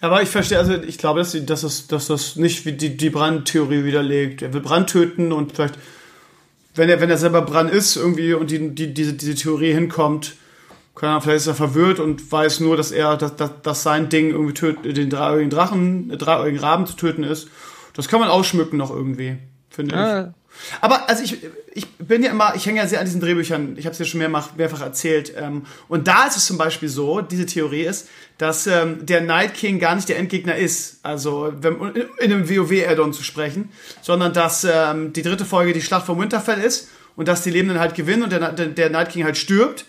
Aber 0.00 0.22
ich 0.22 0.28
verstehe, 0.28 0.58
also 0.58 0.74
ich 0.74 0.98
glaube, 0.98 1.20
dass, 1.20 1.32
dass, 1.32 1.60
das, 1.62 1.86
dass 1.86 2.06
das 2.06 2.36
nicht 2.36 2.64
wie 2.64 2.72
die, 2.72 2.96
die 2.96 3.10
Brandtheorie 3.10 3.84
widerlegt. 3.84 4.42
Er 4.42 4.52
will 4.52 4.60
Brand 4.60 4.90
töten 4.90 5.32
und 5.32 5.52
vielleicht, 5.52 5.74
wenn 6.74 6.88
er, 6.88 7.00
wenn 7.00 7.10
er 7.10 7.18
selber 7.18 7.42
Brand 7.42 7.70
ist 7.70 7.96
irgendwie 7.96 8.34
und 8.34 8.50
die, 8.50 8.74
die, 8.74 8.94
diese, 8.94 9.12
diese 9.14 9.34
Theorie 9.34 9.72
hinkommt, 9.72 10.34
kann 10.94 11.16
er, 11.16 11.20
vielleicht 11.20 11.38
ist 11.38 11.46
er 11.46 11.54
verwirrt 11.54 11.98
und 11.98 12.30
weiß 12.30 12.60
nur, 12.60 12.76
dass 12.76 12.90
er, 12.92 13.16
dass, 13.16 13.36
dass, 13.36 13.50
dass 13.62 13.82
sein 13.82 14.08
Ding 14.08 14.30
irgendwie 14.30 14.54
töten, 14.54 14.94
den 14.94 15.10
dreieugigen 15.10 15.50
Drachen, 15.50 16.08
den 16.10 16.18
dreieugigen 16.18 16.60
Raben 16.60 16.86
zu 16.86 16.94
töten 16.94 17.24
ist. 17.24 17.48
Das 17.94 18.08
kann 18.08 18.20
man 18.20 18.28
ausschmücken 18.28 18.76
noch 18.76 18.90
irgendwie, 18.90 19.38
finde 19.70 19.94
ja. 19.94 20.20
ich. 20.20 20.26
Aber 20.80 21.08
also 21.08 21.22
ich, 21.22 21.38
ich 21.72 21.88
bin 21.98 22.22
ja 22.22 22.30
immer, 22.30 22.54
ich 22.56 22.66
hänge 22.66 22.78
ja 22.78 22.86
sehr 22.86 22.98
an 22.98 23.04
diesen 23.04 23.20
Drehbüchern, 23.20 23.76
ich 23.76 23.86
habe 23.86 23.92
es 23.92 23.98
ja 23.98 24.04
schon 24.04 24.18
mehrfach, 24.18 24.56
mehrfach 24.56 24.80
erzählt. 24.80 25.32
Ähm, 25.36 25.62
und 25.88 26.08
da 26.08 26.26
ist 26.26 26.36
es 26.36 26.46
zum 26.46 26.58
Beispiel 26.58 26.88
so, 26.88 27.20
diese 27.20 27.46
Theorie 27.46 27.82
ist, 27.82 28.08
dass 28.38 28.66
ähm, 28.66 29.06
der 29.06 29.20
Night 29.20 29.54
King 29.54 29.78
gar 29.78 29.94
nicht 29.94 30.08
der 30.08 30.18
Endgegner 30.18 30.56
ist, 30.56 30.98
also 31.02 31.52
wenn, 31.60 31.76
in 32.18 32.32
einem 32.32 32.48
WoW-Addon 32.48 33.12
zu 33.12 33.22
sprechen, 33.22 33.70
sondern 34.02 34.32
dass 34.32 34.64
ähm, 34.64 35.12
die 35.12 35.22
dritte 35.22 35.44
Folge 35.44 35.72
die 35.72 35.82
Schlacht 35.82 36.06
vom 36.06 36.18
Winterfell 36.18 36.60
ist 36.60 36.88
und 37.16 37.28
dass 37.28 37.42
die 37.42 37.50
Lebenden 37.50 37.78
halt 37.78 37.94
gewinnen 37.94 38.24
und 38.24 38.32
der, 38.32 38.50
der 38.50 38.90
Night 38.90 39.10
King 39.10 39.24
halt 39.24 39.36
stirbt 39.36 39.84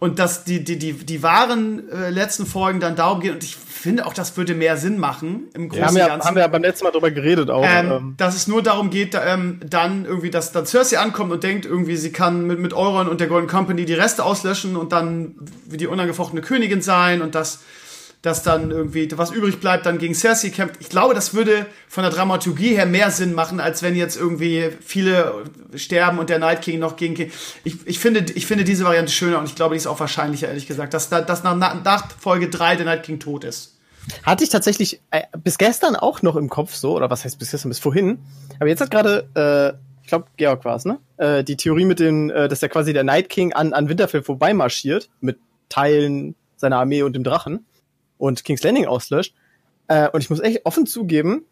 und 0.00 0.18
dass 0.18 0.44
die, 0.44 0.64
die, 0.64 0.78
die, 0.78 0.94
die 0.94 1.22
wahren 1.22 1.88
äh, 1.90 2.08
letzten 2.08 2.46
Folgen 2.46 2.80
dann 2.80 2.96
darum 2.96 3.20
gehen, 3.20 3.34
und 3.34 3.44
ich 3.44 3.54
finde 3.54 4.06
auch, 4.06 4.14
das 4.14 4.34
würde 4.36 4.54
mehr 4.54 4.78
Sinn 4.78 4.98
machen 4.98 5.48
im 5.52 5.68
Großen 5.68 5.88
und 5.88 5.96
ja, 5.96 6.08
Ganzen. 6.08 6.26
Haben 6.26 6.36
wir 6.36 6.42
ja 6.42 6.48
beim 6.48 6.62
letzten 6.62 6.84
Mal 6.84 6.90
drüber 6.90 7.10
geredet 7.10 7.50
auch. 7.50 7.64
Ähm, 7.64 7.90
ähm. 7.90 8.14
Dass 8.16 8.34
es 8.34 8.48
nur 8.48 8.62
darum 8.62 8.88
geht, 8.88 9.14
ähm, 9.14 9.60
dann 9.64 10.06
irgendwie, 10.06 10.30
dass 10.30 10.52
dann 10.52 10.64
Cersei 10.64 10.98
ankommt 10.98 11.30
und 11.32 11.44
denkt, 11.44 11.66
irgendwie, 11.66 11.96
sie 11.96 12.12
kann 12.12 12.46
mit, 12.46 12.58
mit 12.58 12.72
Euron 12.72 13.08
und 13.08 13.20
der 13.20 13.28
Golden 13.28 13.46
Company 13.46 13.84
die 13.84 13.94
Reste 13.94 14.24
auslöschen 14.24 14.76
und 14.76 14.92
dann 14.92 15.34
wie 15.66 15.76
die 15.76 15.86
unangefochtene 15.86 16.40
Königin 16.40 16.80
sein 16.80 17.20
und 17.20 17.34
dass 17.34 17.60
dass 18.22 18.42
dann 18.42 18.70
irgendwie 18.70 19.08
was 19.16 19.30
übrig 19.30 19.60
bleibt, 19.60 19.86
dann 19.86 19.98
gegen 19.98 20.14
Cersei 20.14 20.50
kämpft. 20.50 20.76
Ich 20.80 20.90
glaube, 20.90 21.14
das 21.14 21.32
würde 21.32 21.66
von 21.88 22.02
der 22.02 22.12
Dramaturgie 22.12 22.74
her 22.74 22.84
mehr 22.84 23.10
Sinn 23.10 23.32
machen, 23.32 23.60
als 23.60 23.82
wenn 23.82 23.96
jetzt 23.96 24.16
irgendwie 24.16 24.70
viele 24.84 25.44
sterben 25.74 26.18
und 26.18 26.28
der 26.28 26.38
Night 26.38 26.60
King 26.60 26.80
noch 26.80 26.96
gegen 26.96 27.14
King. 27.14 27.30
Ich, 27.64 27.86
ich, 27.86 27.98
finde, 27.98 28.26
ich 28.34 28.46
finde 28.46 28.64
diese 28.64 28.84
Variante 28.84 29.10
schöner 29.10 29.38
und 29.38 29.46
ich 29.46 29.54
glaube, 29.54 29.74
die 29.74 29.78
ist 29.78 29.86
auch 29.86 30.00
wahrscheinlicher, 30.00 30.48
ehrlich 30.48 30.66
gesagt, 30.66 30.92
dass, 30.92 31.08
dass 31.08 31.42
nach, 31.44 31.56
nach 31.56 32.10
Folge 32.18 32.50
3 32.50 32.76
der 32.76 32.84
Night 32.84 33.04
King 33.04 33.20
tot 33.20 33.44
ist. 33.44 33.78
Hatte 34.22 34.44
ich 34.44 34.50
tatsächlich 34.50 35.00
äh, 35.10 35.22
bis 35.42 35.56
gestern 35.56 35.96
auch 35.96 36.20
noch 36.20 36.36
im 36.36 36.50
Kopf 36.50 36.74
so, 36.74 36.94
oder 36.94 37.08
was 37.10 37.24
heißt 37.24 37.38
bis 37.38 37.52
gestern, 37.52 37.70
bis 37.70 37.78
vorhin. 37.78 38.18
Aber 38.58 38.68
jetzt 38.68 38.80
hat 38.80 38.90
gerade, 38.90 39.28
äh, 39.34 39.78
ich 40.02 40.08
glaube, 40.08 40.26
Georg 40.36 40.64
war 40.64 40.76
es, 40.76 40.84
ne? 40.84 40.98
Äh, 41.16 41.44
die 41.44 41.56
Theorie 41.56 41.84
mit 41.84 42.00
dem, 42.00 42.28
äh, 42.30 42.48
dass 42.48 42.60
der 42.60 42.68
quasi 42.68 42.92
der 42.92 43.04
Night 43.04 43.30
King 43.30 43.52
an, 43.52 43.72
an 43.72 43.88
Winterfell 43.88 44.22
vorbeimarschiert, 44.22 45.08
mit 45.20 45.38
Teilen 45.68 46.34
seiner 46.56 46.78
Armee 46.78 47.02
und 47.02 47.14
dem 47.14 47.24
Drachen 47.24 47.64
und 48.20 48.44
King's 48.44 48.62
Landing 48.62 48.86
auslöscht. 48.86 49.34
Äh, 49.88 50.08
und 50.10 50.20
ich 50.20 50.30
muss 50.30 50.40
echt 50.40 50.64
offen 50.66 50.86
zugeben, 50.86 51.44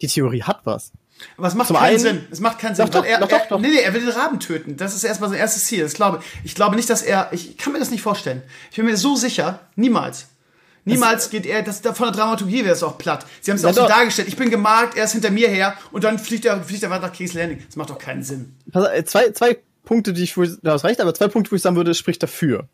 die 0.00 0.06
Theorie 0.06 0.42
hat 0.42 0.60
was. 0.64 0.92
Aber 1.36 1.46
es 1.46 1.54
macht 1.54 1.68
Zum 1.68 1.76
keinen 1.76 1.90
einen, 1.90 1.98
Sinn. 1.98 2.26
Es 2.30 2.40
macht 2.40 2.58
keinen 2.58 2.74
Sinn. 2.74 2.86
Doch, 2.86 2.92
doch, 2.92 3.04
er, 3.04 3.20
doch, 3.20 3.28
doch, 3.28 3.48
doch. 3.48 3.60
Nee, 3.60 3.68
nee, 3.68 3.80
er 3.80 3.94
will 3.94 4.00
den 4.00 4.10
Raben 4.10 4.40
töten. 4.40 4.76
Das 4.76 4.94
ist 4.94 5.04
erstmal 5.04 5.30
sein 5.30 5.38
erstes 5.38 5.64
Ziel. 5.66 5.82
Das 5.82 5.94
glaube, 5.94 6.20
ich 6.44 6.54
glaube 6.54 6.76
nicht, 6.76 6.90
dass 6.90 7.02
er. 7.02 7.28
Ich 7.32 7.56
kann 7.58 7.72
mir 7.72 7.78
das 7.78 7.90
nicht 7.90 8.02
vorstellen. 8.02 8.42
Ich 8.70 8.76
bin 8.76 8.86
mir 8.86 8.96
so 8.96 9.16
sicher, 9.16 9.60
niemals. 9.76 10.26
Niemals 10.84 11.24
das, 11.24 11.30
geht 11.30 11.46
er, 11.46 11.62
das, 11.62 11.80
von 11.80 12.06
der 12.06 12.10
Dramaturgie 12.10 12.64
wäre 12.64 12.74
es 12.74 12.82
auch 12.82 12.98
platt. 12.98 13.24
Sie 13.40 13.52
haben 13.52 13.56
es 13.56 13.62
ja 13.62 13.70
auch 13.70 13.74
so 13.74 13.86
dargestellt. 13.86 14.26
Ich 14.26 14.36
bin 14.36 14.50
gemarkt, 14.50 14.96
er 14.96 15.04
ist 15.04 15.12
hinter 15.12 15.30
mir 15.30 15.48
her 15.48 15.76
und 15.92 16.02
dann 16.02 16.18
fliegt 16.18 16.44
er, 16.44 16.60
fliegt 16.64 16.82
er 16.82 16.90
weiter 16.90 17.06
nach 17.06 17.12
King's 17.12 17.34
Landing. 17.34 17.62
Das 17.64 17.76
macht 17.76 17.90
doch 17.90 17.98
keinen 17.98 18.24
Sinn. 18.24 18.56
Äh, 18.72 19.04
zwei, 19.04 19.30
zwei 19.30 19.58
Punkte, 19.84 20.12
die 20.12 20.24
ich, 20.24 20.36
ich, 20.36 20.60
du 20.60 20.70
hast 20.70 20.82
recht, 20.82 21.00
aber 21.00 21.14
zwei 21.14 21.28
Punkte, 21.28 21.52
wo 21.52 21.56
ich 21.56 21.62
sagen 21.62 21.76
würde, 21.76 21.94
spricht 21.94 22.20
dafür. 22.20 22.66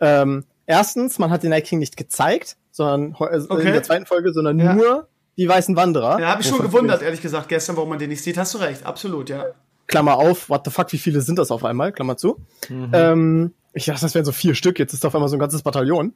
Ähm, 0.00 0.44
erstens, 0.66 1.18
man 1.18 1.30
hat 1.30 1.42
den 1.42 1.50
Night 1.50 1.64
King 1.64 1.78
nicht 1.78 1.96
gezeigt, 1.96 2.56
sondern 2.70 3.14
also 3.18 3.50
okay. 3.50 3.66
in 3.66 3.72
der 3.72 3.82
zweiten 3.82 4.06
Folge, 4.06 4.32
sondern 4.32 4.58
ja. 4.58 4.74
nur 4.74 5.08
die 5.36 5.48
weißen 5.48 5.76
Wanderer. 5.76 6.18
Ja, 6.20 6.28
habe 6.28 6.42
ich 6.42 6.48
schon 6.48 6.60
gewundert, 6.60 7.02
ehrlich 7.02 7.20
gesagt, 7.20 7.48
gestern, 7.48 7.76
warum 7.76 7.90
man 7.90 7.98
den 7.98 8.10
nicht 8.10 8.22
sieht. 8.22 8.38
Hast 8.38 8.54
du 8.54 8.58
recht, 8.58 8.84
absolut, 8.84 9.28
ja. 9.28 9.46
Klammer 9.86 10.16
auf, 10.16 10.48
what 10.48 10.62
the 10.64 10.70
fuck, 10.70 10.92
wie 10.92 10.98
viele 10.98 11.20
sind 11.20 11.38
das 11.38 11.50
auf 11.50 11.64
einmal? 11.64 11.92
Klammer 11.92 12.16
zu. 12.16 12.40
Mhm. 12.68 12.90
Ähm, 12.92 13.54
ich 13.72 13.84
dachte, 13.84 14.00
das 14.00 14.14
wären 14.14 14.24
so 14.24 14.32
vier 14.32 14.54
Stück, 14.54 14.78
jetzt 14.78 14.94
ist 14.94 15.04
auf 15.04 15.14
einmal 15.14 15.28
so 15.28 15.36
ein 15.36 15.38
ganzes 15.38 15.62
Bataillon. 15.62 16.14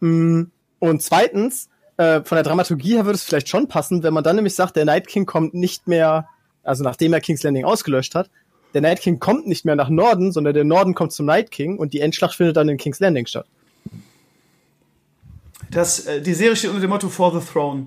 Mm, 0.00 0.44
und 0.78 1.02
zweitens, 1.02 1.68
äh, 1.96 2.22
von 2.24 2.36
der 2.36 2.42
Dramaturgie 2.42 2.94
her 2.94 3.04
würde 3.04 3.16
es 3.16 3.24
vielleicht 3.24 3.48
schon 3.48 3.68
passen, 3.68 4.02
wenn 4.02 4.14
man 4.14 4.24
dann 4.24 4.36
nämlich 4.36 4.54
sagt, 4.54 4.76
der 4.76 4.84
Night 4.84 5.06
King 5.06 5.26
kommt 5.26 5.54
nicht 5.54 5.86
mehr, 5.86 6.28
also 6.62 6.82
nachdem 6.82 7.12
er 7.12 7.20
King's 7.20 7.42
Landing 7.42 7.64
ausgelöscht 7.64 8.14
hat, 8.14 8.30
der 8.72 8.80
Night 8.80 9.00
King 9.00 9.20
kommt 9.20 9.46
nicht 9.46 9.64
mehr 9.64 9.76
nach 9.76 9.88
Norden, 9.88 10.32
sondern 10.32 10.54
der 10.54 10.64
Norden 10.64 10.94
kommt 10.94 11.12
zum 11.12 11.26
Night 11.26 11.50
King 11.50 11.78
und 11.78 11.92
die 11.92 12.00
Endschlacht 12.00 12.34
findet 12.34 12.56
dann 12.56 12.68
in 12.68 12.78
King's 12.78 12.98
Landing 12.98 13.26
statt. 13.26 13.46
Das, 15.74 16.06
äh, 16.06 16.20
die 16.20 16.34
Serie 16.34 16.56
steht 16.56 16.70
unter 16.70 16.82
dem 16.82 16.90
Motto 16.90 17.08
For 17.08 17.38
the 17.38 17.44
Throne. 17.46 17.86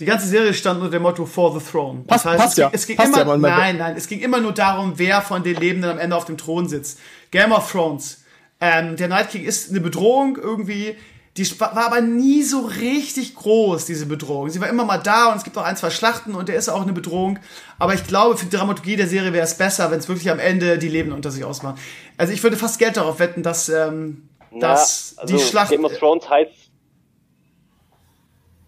Die 0.00 0.04
ganze 0.04 0.26
Serie 0.26 0.52
stand 0.52 0.80
unter 0.80 0.90
dem 0.90 1.02
Motto 1.02 1.24
For 1.24 1.58
the 1.58 1.64
Throne. 1.64 2.02
Das 2.06 2.22
passt, 2.22 2.26
heißt, 2.26 2.38
passt 2.38 2.52
es, 2.52 2.58
ja. 2.58 2.70
es 2.72 2.86
ging 2.86 2.96
passt 2.96 3.16
immer, 3.16 3.34
ja, 3.34 3.36
nein, 3.36 3.76
nein, 3.78 3.94
es 3.96 4.08
ging 4.08 4.20
immer 4.20 4.40
nur 4.40 4.52
darum, 4.52 4.94
wer 4.96 5.22
von 5.22 5.42
den 5.42 5.56
Lebenden 5.56 5.90
am 5.90 5.98
Ende 5.98 6.16
auf 6.16 6.24
dem 6.24 6.36
Thron 6.36 6.68
sitzt. 6.68 6.98
Game 7.30 7.52
of 7.52 7.70
Thrones. 7.70 8.24
Ähm, 8.60 8.96
der 8.96 9.08
Night 9.08 9.30
King 9.30 9.44
ist 9.44 9.70
eine 9.70 9.80
Bedrohung 9.80 10.36
irgendwie. 10.36 10.96
Die 11.36 11.60
war 11.60 11.76
aber 11.76 12.00
nie 12.00 12.42
so 12.42 12.60
richtig 12.60 13.34
groß, 13.34 13.86
diese 13.86 14.06
Bedrohung. 14.06 14.50
Sie 14.50 14.60
war 14.60 14.68
immer 14.68 14.84
mal 14.84 14.98
da 14.98 15.32
und 15.32 15.38
es 15.38 15.44
gibt 15.44 15.58
auch 15.58 15.64
ein, 15.64 15.76
zwei 15.76 15.90
Schlachten 15.90 16.34
und 16.34 16.48
der 16.48 16.54
ist 16.54 16.68
auch 16.68 16.82
eine 16.82 16.92
Bedrohung. 16.92 17.40
Aber 17.78 17.92
ich 17.94 18.06
glaube, 18.06 18.36
für 18.36 18.46
die 18.46 18.56
Dramaturgie 18.56 18.94
der 18.94 19.08
Serie 19.08 19.32
wäre 19.32 19.44
es 19.44 19.58
besser, 19.58 19.90
wenn 19.90 19.98
es 19.98 20.08
wirklich 20.08 20.30
am 20.30 20.38
Ende 20.38 20.78
die 20.78 20.88
Leben 20.88 21.12
unter 21.12 21.32
sich 21.32 21.44
ausmachen. 21.44 21.78
Also 22.16 22.32
ich 22.32 22.42
würde 22.42 22.56
fast 22.56 22.78
Geld 22.78 22.96
darauf 22.96 23.18
wetten, 23.18 23.42
dass, 23.42 23.68
ähm, 23.68 24.28
Na, 24.52 24.68
dass 24.68 25.14
also 25.16 25.36
die 25.36 25.42
Schlacht. 25.42 25.70
Game 25.70 25.84
of 25.84 25.98
Thrones 25.98 26.28
heißt. 26.30 26.63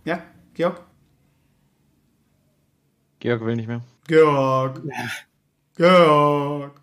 Ja, 0.06 0.22
Georg? 0.54 0.80
Georg 3.18 3.44
will 3.44 3.56
nicht 3.56 3.66
mehr. 3.66 3.82
Georg. 4.06 4.80
Georg. 5.76 6.80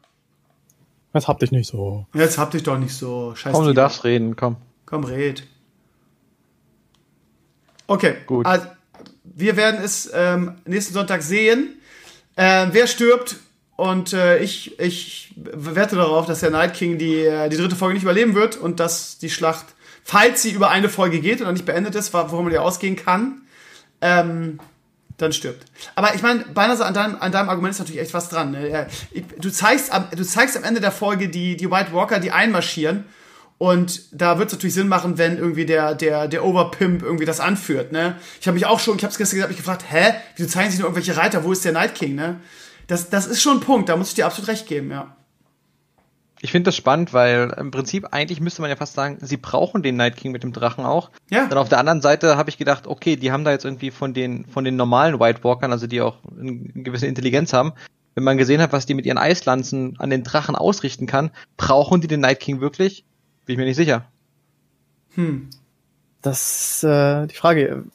Jetzt 1.14 1.28
habt 1.30 1.42
dich 1.42 1.52
nicht 1.52 1.68
so. 1.68 2.06
Jetzt 2.14 2.38
habt 2.38 2.54
dich 2.54 2.64
doch 2.64 2.78
nicht 2.78 2.94
so. 2.94 3.34
Scheiße. 3.34 3.56
Komm, 3.56 3.66
du 3.66 3.74
darfst 3.74 4.04
reden, 4.04 4.36
komm. 4.36 4.58
Komm, 4.86 5.06
red. 5.06 5.48
Okay, 7.88 8.16
gut. 8.26 8.46
Also, 8.46 8.68
wir 9.24 9.56
werden 9.56 9.82
es 9.82 10.12
ähm, 10.14 10.56
nächsten 10.66 10.94
Sonntag 10.94 11.22
sehen. 11.22 11.80
Ähm, 12.36 12.70
wer 12.74 12.88
stirbt? 12.88 13.38
Und 13.78 14.12
äh, 14.12 14.40
ich, 14.40 14.78
ich 14.82 15.34
wette 15.38 15.96
darauf, 15.96 16.26
dass 16.26 16.42
der 16.42 16.52
Night 16.52 16.74
King 16.74 16.98
die, 16.98 17.22
äh, 17.22 17.48
die 17.48 17.58
dritte 17.58 17.78
Folge 17.78 17.94
nicht 17.94 18.04
überleben 18.04 18.36
wird 18.36 18.58
und 18.58 18.82
dass 18.82 19.18
die 19.18 19.30
Schlacht, 19.30 19.68
falls 20.04 20.42
sie 20.42 20.52
über 20.52 20.70
eine 20.70 20.90
Folge 20.90 21.20
geht 21.20 21.42
und 21.42 21.52
nicht 21.54 21.66
beendet 21.66 21.96
ist, 21.96 22.14
worum 22.14 22.46
man 22.46 22.54
ja 22.54 22.62
ausgehen 22.62 22.96
kann, 22.96 23.42
ähm, 24.02 24.60
dann 25.18 25.32
stirbt. 25.32 25.66
Aber 25.96 26.16
ich 26.16 26.22
meine, 26.22 26.46
beinahe 26.46 26.84
an 26.84 26.94
deinem, 26.94 27.16
an 27.20 27.32
deinem 27.32 27.50
Argument 27.50 27.74
ist 27.74 27.80
natürlich 27.80 28.02
echt 28.02 28.14
was 28.14 28.30
dran. 28.30 28.52
Ne? 28.52 28.88
Du, 29.40 29.52
zeigst 29.52 29.94
am, 29.94 30.08
du 30.16 30.26
zeigst 30.26 30.58
am 30.58 30.64
Ende 30.64 30.82
der 30.82 30.92
Folge 30.92 31.30
die, 31.30 31.56
die 31.56 31.70
White 31.70 31.94
Walker, 31.94 32.20
die 32.20 32.32
einmarschieren 32.32 33.06
und 33.64 34.02
da 34.12 34.40
wird 34.40 34.48
es 34.48 34.54
natürlich 34.54 34.74
Sinn 34.74 34.90
machen, 34.90 35.18
wenn 35.18 35.38
irgendwie 35.38 35.66
der, 35.66 35.96
der, 35.96 36.28
der 36.28 36.44
Oberpimp 36.44 37.02
irgendwie 37.02 37.26
das 37.26 37.40
anführt, 37.40 37.92
ne? 37.92 38.18
Ich 38.42 38.48
habe 38.48 38.56
mich 38.56 38.66
auch 38.66 38.80
schon, 38.80 38.98
ich 38.98 39.04
habe 39.04 39.12
es 39.12 39.18
gestern 39.18 39.38
gesagt, 39.38 39.52
mich 39.52 39.58
gefragt, 39.58 39.86
hä? 39.90 40.16
Wieso 40.36 40.50
zeigen 40.50 40.70
sich 40.70 40.80
nur 40.80 40.90
irgendwelche 40.90 41.16
Reiter? 41.16 41.44
Wo 41.46 41.52
ist 41.54 41.64
der 41.64 41.72
Night 41.72 41.96
King, 41.96 42.16
ne? 42.16 42.42
Das, 42.88 43.10
das 43.10 43.26
ist 43.26 43.42
schon 43.42 43.58
ein 43.58 43.60
Punkt, 43.62 43.88
da 43.88 43.96
muss 43.96 44.10
ich 44.10 44.16
dir 44.16 44.26
absolut 44.26 44.50
recht 44.50 44.68
geben, 44.68 44.92
ja. 44.92 45.16
Ich 46.44 46.52
finde 46.52 46.68
das 46.68 46.76
spannend, 46.76 47.14
weil 47.14 47.56
im 47.58 47.72
Prinzip 47.72 48.10
eigentlich 48.12 48.42
müsste 48.42 48.62
man 48.62 48.70
ja 48.70 48.76
fast 48.76 48.96
sagen, 48.96 49.18
sie 49.22 49.38
brauchen 49.38 49.82
den 49.82 49.96
Night 49.96 50.18
King 50.18 50.34
mit 50.34 50.44
dem 50.44 50.52
Drachen 50.52 50.84
auch. 50.84 51.10
Ja. 51.30 51.48
Dann 51.48 51.58
auf 51.58 51.70
der 51.70 51.78
anderen 51.78 52.02
Seite 52.02 52.36
habe 52.36 52.50
ich 52.50 52.58
gedacht, 52.58 52.86
okay, 52.86 53.16
die 53.16 53.32
haben 53.32 53.46
da 53.46 53.52
jetzt 53.52 53.64
irgendwie 53.64 53.92
von 53.92 54.14
den 54.14 54.46
von 54.48 54.66
den 54.66 54.76
normalen 54.76 55.22
White 55.22 55.46
Walkern, 55.46 55.72
also 55.72 55.88
die 55.88 56.02
auch 56.02 56.18
eine 56.38 56.58
gewisse 56.84 57.08
Intelligenz 57.08 57.54
haben, 57.54 57.72
wenn 58.14 58.26
man 58.26 58.38
gesehen 58.38 58.62
hat, 58.62 58.74
was 58.74 58.86
die 58.86 58.94
mit 58.94 59.06
ihren 59.06 59.18
Eislanzen 59.18 59.96
an 60.00 60.10
den 60.10 60.26
Drachen 60.26 60.58
ausrichten 60.58 61.08
kann, 61.08 61.32
brauchen 61.56 62.02
die 62.02 62.08
den 62.08 62.20
Night 62.20 62.42
King 62.42 62.60
wirklich? 62.60 63.06
Bin 63.46 63.54
ich 63.54 63.58
mir 63.58 63.66
nicht 63.66 63.78
sicher. 63.78 64.04
Hm. 65.16 65.50
Das 66.22 66.76
ist 66.76 66.84
äh, 66.84 67.26
die 67.26 67.36
Frage. 67.36 67.86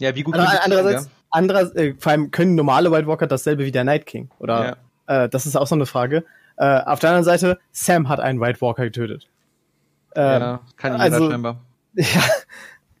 Ja, 0.00 0.16
wie 0.16 0.24
gut 0.24 0.34
also, 0.34 0.58
andererseits, 0.64 1.08
andererseits 1.30 1.76
äh, 1.76 1.94
vor 1.96 2.10
allem 2.10 2.32
können 2.32 2.56
normale 2.56 2.90
White 2.90 3.06
Walker 3.06 3.28
dasselbe 3.28 3.64
wie 3.64 3.70
der 3.70 3.84
Night 3.84 4.04
King? 4.04 4.30
Oder 4.40 4.76
ja. 5.08 5.24
äh, 5.24 5.28
das 5.28 5.46
ist 5.46 5.54
auch 5.54 5.68
so 5.68 5.76
eine 5.76 5.86
Frage. 5.86 6.24
Äh, 6.56 6.80
auf 6.82 7.00
der 7.00 7.10
anderen 7.10 7.24
Seite, 7.24 7.58
Sam 7.72 8.08
hat 8.08 8.20
einen 8.20 8.40
White 8.40 8.60
Walker 8.60 8.84
getötet. 8.84 9.28
Ähm, 10.14 10.40
ja, 10.40 10.60
kann 10.76 10.92
jeder 10.92 11.04
also, 11.04 11.30
scheinbar. 11.30 11.60
Ja, 11.96 12.22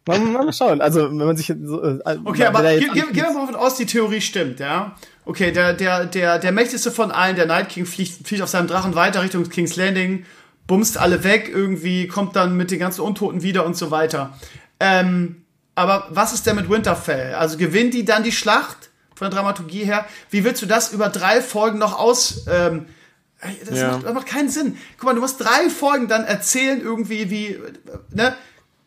mal, 0.06 0.18
mal 0.18 0.52
schauen. 0.52 0.80
Also, 0.80 1.08
wenn 1.08 1.16
man 1.16 1.36
sich 1.36 1.52
so, 1.62 1.82
äh, 1.82 2.18
Okay, 2.24 2.44
aber 2.44 2.62
gehen 2.62 2.92
ge 2.92 3.02
ge 3.12 3.14
wir 3.14 3.32
mal 3.32 3.46
davon 3.46 3.56
aus, 3.56 3.76
die 3.76 3.86
Theorie 3.86 4.20
stimmt, 4.20 4.60
ja? 4.60 4.94
Okay, 5.24 5.50
der, 5.50 5.72
der, 5.72 6.04
der, 6.06 6.38
der 6.38 6.52
mächtigste 6.52 6.90
von 6.90 7.10
allen, 7.10 7.36
der 7.36 7.46
Night 7.46 7.70
King, 7.70 7.86
fliegt, 7.86 8.26
fliegt 8.26 8.42
auf 8.42 8.50
seinem 8.50 8.66
Drachen 8.66 8.94
weiter 8.94 9.22
Richtung 9.22 9.48
King's 9.48 9.76
Landing 9.76 10.24
bumst 10.66 10.98
alle 10.98 11.24
weg, 11.24 11.50
irgendwie 11.52 12.08
kommt 12.08 12.36
dann 12.36 12.56
mit 12.56 12.70
den 12.70 12.78
ganzen 12.78 13.02
Untoten 13.02 13.42
wieder 13.42 13.66
und 13.66 13.76
so 13.76 13.90
weiter. 13.90 14.38
Ähm, 14.80 15.44
aber 15.74 16.06
was 16.10 16.32
ist 16.32 16.46
denn 16.46 16.56
mit 16.56 16.70
Winterfell? 16.70 17.34
Also 17.34 17.56
gewinnt 17.56 17.94
die 17.94 18.04
dann 18.04 18.22
die 18.22 18.32
Schlacht 18.32 18.90
von 19.14 19.28
der 19.28 19.36
Dramaturgie 19.36 19.84
her? 19.84 20.06
Wie 20.30 20.44
willst 20.44 20.62
du 20.62 20.66
das 20.66 20.92
über 20.92 21.08
drei 21.08 21.40
Folgen 21.40 21.78
noch 21.78 21.98
aus? 21.98 22.46
Ähm, 22.48 22.86
das, 23.66 23.78
ja. 23.78 23.92
macht, 23.92 24.06
das 24.06 24.14
macht 24.14 24.26
keinen 24.26 24.48
Sinn. 24.48 24.78
Guck 24.96 25.04
mal, 25.06 25.14
du 25.14 25.20
musst 25.20 25.40
drei 25.40 25.68
Folgen 25.68 26.08
dann 26.08 26.24
erzählen 26.24 26.80
irgendwie, 26.80 27.30
wie, 27.30 27.58
ne? 28.10 28.34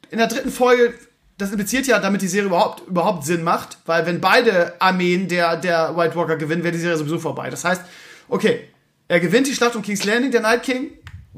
In 0.10 0.20
der 0.20 0.28
dritten 0.28 0.52
Folge 0.52 0.94
das 1.38 1.52
impliziert 1.52 1.86
ja, 1.86 2.00
damit 2.00 2.22
die 2.22 2.28
Serie 2.28 2.48
überhaupt, 2.48 2.88
überhaupt 2.88 3.24
Sinn 3.26 3.44
macht, 3.44 3.78
weil 3.86 4.06
wenn 4.06 4.20
beide 4.20 4.74
Armeen 4.80 5.28
der, 5.28 5.56
der 5.56 5.96
White 5.96 6.16
Walker 6.16 6.36
gewinnen, 6.36 6.64
wäre 6.64 6.72
die 6.72 6.80
Serie 6.80 6.98
sowieso 6.98 7.20
vorbei. 7.20 7.50
Das 7.50 7.64
heißt, 7.64 7.82
okay, 8.28 8.68
er 9.08 9.20
gewinnt 9.20 9.48
die 9.48 9.54
Schlacht 9.54 9.76
um 9.76 9.84
King's 9.84 10.04
Landing, 10.04 10.32
der 10.32 10.42
Night 10.42 10.64
King, 10.64 10.92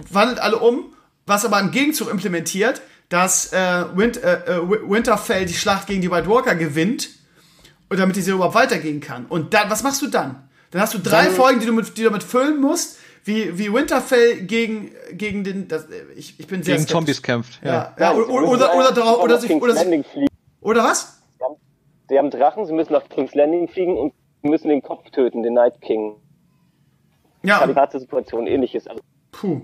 wandelt 0.09 0.39
alle 0.39 0.57
um, 0.57 0.93
was 1.25 1.43
aber 1.43 1.59
im 1.59 1.71
Gegenzug 1.71 2.09
implementiert, 2.09 2.81
dass 3.09 3.51
äh, 3.51 3.85
Win 3.93 4.13
äh, 4.23 4.55
äh 4.55 4.61
Winterfell 4.89 5.45
die 5.45 5.53
Schlacht 5.53 5.87
gegen 5.87 6.01
die 6.01 6.09
White 6.09 6.29
Walker 6.29 6.55
gewinnt 6.55 7.09
und 7.89 7.99
damit 7.99 8.15
die 8.15 8.21
Serie 8.21 8.35
überhaupt 8.35 8.55
weitergehen 8.55 9.01
kann. 9.01 9.25
Und 9.25 9.53
dann, 9.53 9.69
was 9.69 9.83
machst 9.83 10.01
du 10.01 10.07
dann? 10.07 10.47
Dann 10.71 10.81
hast 10.81 10.93
du 10.93 10.99
drei 10.99 11.25
dann, 11.25 11.35
Folgen, 11.35 11.59
die 11.59 11.65
du, 11.65 11.73
mit, 11.73 11.97
die 11.97 12.03
du 12.03 12.09
damit 12.09 12.23
füllen 12.23 12.61
musst, 12.61 12.99
wie, 13.23 13.57
wie 13.57 13.73
Winterfell 13.73 14.41
gegen, 14.43 14.91
gegen 15.13 15.43
den, 15.43 15.67
das, 15.67 15.87
ich, 16.15 16.39
ich 16.39 16.47
bin 16.47 16.63
sehr 16.63 16.75
Gegen 16.75 16.87
skeptisch. 16.87 16.91
Zombies 16.91 17.21
kämpft. 17.21 17.59
Ja, 17.63 17.69
ja, 17.69 17.95
ja 17.99 18.13
oder, 18.13 18.29
oder, 18.29 18.47
oder, 18.47 18.75
oder, 18.75 19.23
oder, 19.23 19.39
sich, 19.39 19.51
oder, 19.51 19.75
sich, 19.75 20.05
oder 20.61 20.83
was? 20.83 21.21
Sie 21.37 21.43
haben, 21.43 21.55
sie 22.09 22.17
haben 22.17 22.31
Drachen, 22.31 22.65
sie 22.65 22.73
müssen 22.73 22.93
nach 22.93 23.07
King's 23.09 23.35
Landing 23.35 23.67
fliegen 23.67 23.97
und 23.97 24.13
müssen 24.41 24.69
den 24.69 24.81
Kopf 24.81 25.09
töten, 25.11 25.43
den 25.43 25.53
Night 25.53 25.81
King. 25.81 26.15
Ja. 27.43 27.65
Situation 27.91 28.47
ähnliches. 28.47 28.87
Also, 28.87 29.01
Puh. 29.31 29.61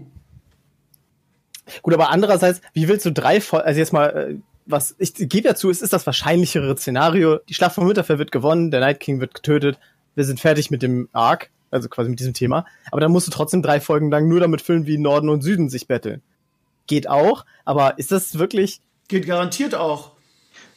Gut, 1.82 1.94
aber 1.94 2.10
andererseits, 2.10 2.62
wie 2.74 2.88
willst 2.88 3.06
du 3.06 3.12
drei 3.12 3.42
Folgen, 3.42 3.66
also 3.66 3.80
jetzt 3.80 3.92
mal, 3.92 4.08
äh, 4.10 4.36
was, 4.66 4.96
ich 5.00 5.14
gebe 5.14 5.48
ja 5.48 5.56
zu, 5.56 5.70
es 5.70 5.82
ist 5.82 5.94
das 5.94 6.06
wahrscheinlichere 6.06 6.76
Szenario. 6.78 7.40
Die 7.50 7.54
Schlacht 7.54 7.76
von 7.76 7.88
Winterfell 7.88 8.20
wird 8.20 8.32
gewonnen, 8.32 8.72
der 8.72 8.80
Night 8.80 9.00
King 9.00 9.20
wird 9.20 9.34
getötet, 9.34 9.80
wir 10.16 10.24
sind 10.24 10.40
fertig 10.40 10.72
mit 10.72 10.82
dem 10.82 11.10
Arc, 11.12 11.52
also 11.76 11.90
quasi 11.90 12.10
mit 12.10 12.20
diesem 12.20 12.34
Thema. 12.34 12.66
Aber 12.92 13.02
dann 13.02 13.12
musst 13.12 13.28
du 13.28 13.32
trotzdem 13.32 13.62
drei 13.62 13.80
Folgen 13.80 14.10
lang 14.10 14.28
nur 14.28 14.40
damit 14.40 14.62
füllen, 14.62 14.88
wie 14.88 14.98
Norden 14.98 15.30
und 15.30 15.42
Süden 15.42 15.70
sich 15.70 15.88
betteln. 15.88 16.22
Geht 16.88 17.08
auch, 17.10 17.46
aber 17.66 18.00
ist 18.00 18.12
das 18.12 18.40
wirklich. 18.40 18.82
Geht 19.08 19.28
garantiert 19.28 19.76
auch. 19.76 20.12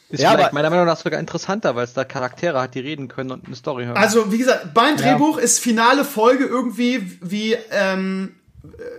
Ist 0.09 0.21
ja, 0.21 0.31
vielleicht 0.31 0.53
meiner 0.53 0.71
Meinung 0.71 0.85
nach 0.85 0.97
sogar 0.97 1.19
interessanter, 1.19 1.75
weil 1.75 1.83
es 1.83 1.93
da 1.93 2.03
Charaktere 2.03 2.59
hat, 2.59 2.73
die 2.73 2.79
reden 2.79 3.07
können 3.07 3.31
und 3.31 3.45
eine 3.45 3.55
Story 3.55 3.85
haben. 3.85 3.95
Also, 3.95 4.31
wie 4.31 4.39
gesagt, 4.39 4.69
mein 4.73 4.97
Drehbuch 4.97 5.37
ja. 5.37 5.43
ist 5.43 5.59
finale 5.59 6.03
Folge 6.03 6.45
irgendwie 6.45 7.19
wie, 7.21 7.55
ähm, 7.69 8.35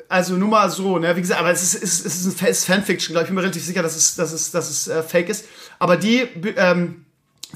also 0.09 0.35
nur 0.35 0.49
mal 0.49 0.71
so, 0.71 0.99
ne, 0.99 1.17
wie 1.17 1.21
gesagt, 1.21 1.41
aber 1.41 1.51
es 1.51 1.63
ist, 1.63 1.83
es 1.83 2.07
ist, 2.07 2.41
es 2.41 2.59
ist 2.59 2.65
Fanfiction, 2.65 3.13
glaube 3.13 3.25
ich, 3.25 3.29
bin 3.29 3.35
mir 3.35 3.43
relativ 3.43 3.65
sicher, 3.65 3.83
dass 3.83 3.97
es, 3.97 4.15
dass 4.15 4.33
es, 4.33 4.53
dass 4.53 4.71
es 4.71 4.87
äh, 4.87 5.03
fake 5.03 5.29
ist. 5.31 5.47
Aber 5.81 5.97
die 5.97 6.21
ähm, 6.57 7.05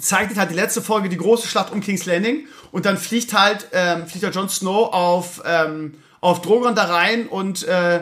zeichnet 0.01 0.39
halt 0.39 0.51
die 0.51 0.55
letzte 0.55 0.83
Folge 0.83 1.09
die 1.09 1.17
große 1.17 1.47
Schlacht 1.49 1.73
um 1.73 1.81
King's 1.81 2.07
Landing 2.07 2.47
und 2.73 2.87
dann 2.87 2.97
fliegt 2.97 3.33
halt, 3.33 3.69
ähm, 3.73 4.07
fliegt 4.07 4.25
halt 4.25 4.35
Jon 4.35 4.49
Snow 4.49 4.93
auf, 4.93 5.43
ähm, 5.47 5.95
auf 6.21 6.43
Drogon 6.43 6.75
da 6.75 6.85
rein 6.85 7.27
und 7.27 7.67
äh, 7.67 8.01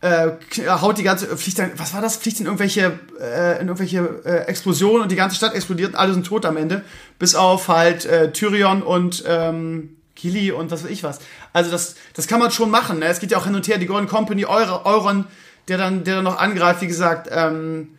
äh, 0.00 0.30
haut 0.68 0.98
die 0.98 1.02
ganze, 1.02 1.36
fliegt 1.36 1.58
dann, 1.58 1.72
was 1.76 1.92
war 1.92 2.00
das? 2.00 2.16
Fliegt 2.16 2.38
in 2.40 2.46
irgendwelche, 2.46 2.98
äh, 3.20 3.60
in 3.60 3.66
irgendwelche 3.66 4.22
äh, 4.24 4.46
Explosionen 4.46 5.02
und 5.02 5.10
die 5.10 5.16
ganze 5.16 5.36
Stadt 5.36 5.54
explodiert 5.54 5.94
und 5.94 5.98
alle 5.98 6.14
sind 6.14 6.26
tot 6.26 6.46
am 6.46 6.56
Ende. 6.56 6.84
Bis 7.18 7.34
auf 7.34 7.68
halt 7.68 8.04
äh, 8.04 8.32
Tyrion 8.32 8.82
und 8.82 9.24
ähm, 9.26 9.96
Gilly 10.14 10.52
und 10.52 10.70
was 10.70 10.84
weiß 10.84 10.90
ich 10.90 11.02
was. 11.02 11.18
Also 11.52 11.70
das, 11.70 11.96
das 12.14 12.28
kann 12.28 12.38
man 12.38 12.50
schon 12.50 12.70
machen. 12.70 13.00
Ne? 13.00 13.06
Es 13.06 13.18
geht 13.18 13.32
ja 13.32 13.38
auch 13.38 13.46
hin 13.46 13.54
und 13.54 13.66
her, 13.66 13.78
die 13.78 13.86
Golden 13.86 14.08
Company, 14.08 14.44
Euron, 14.44 15.26
der 15.66 15.78
dann, 15.78 16.04
der 16.04 16.16
dann 16.16 16.24
noch 16.24 16.38
angreift, 16.38 16.80
wie 16.82 16.86
gesagt, 16.86 17.28
ähm, 17.32 17.98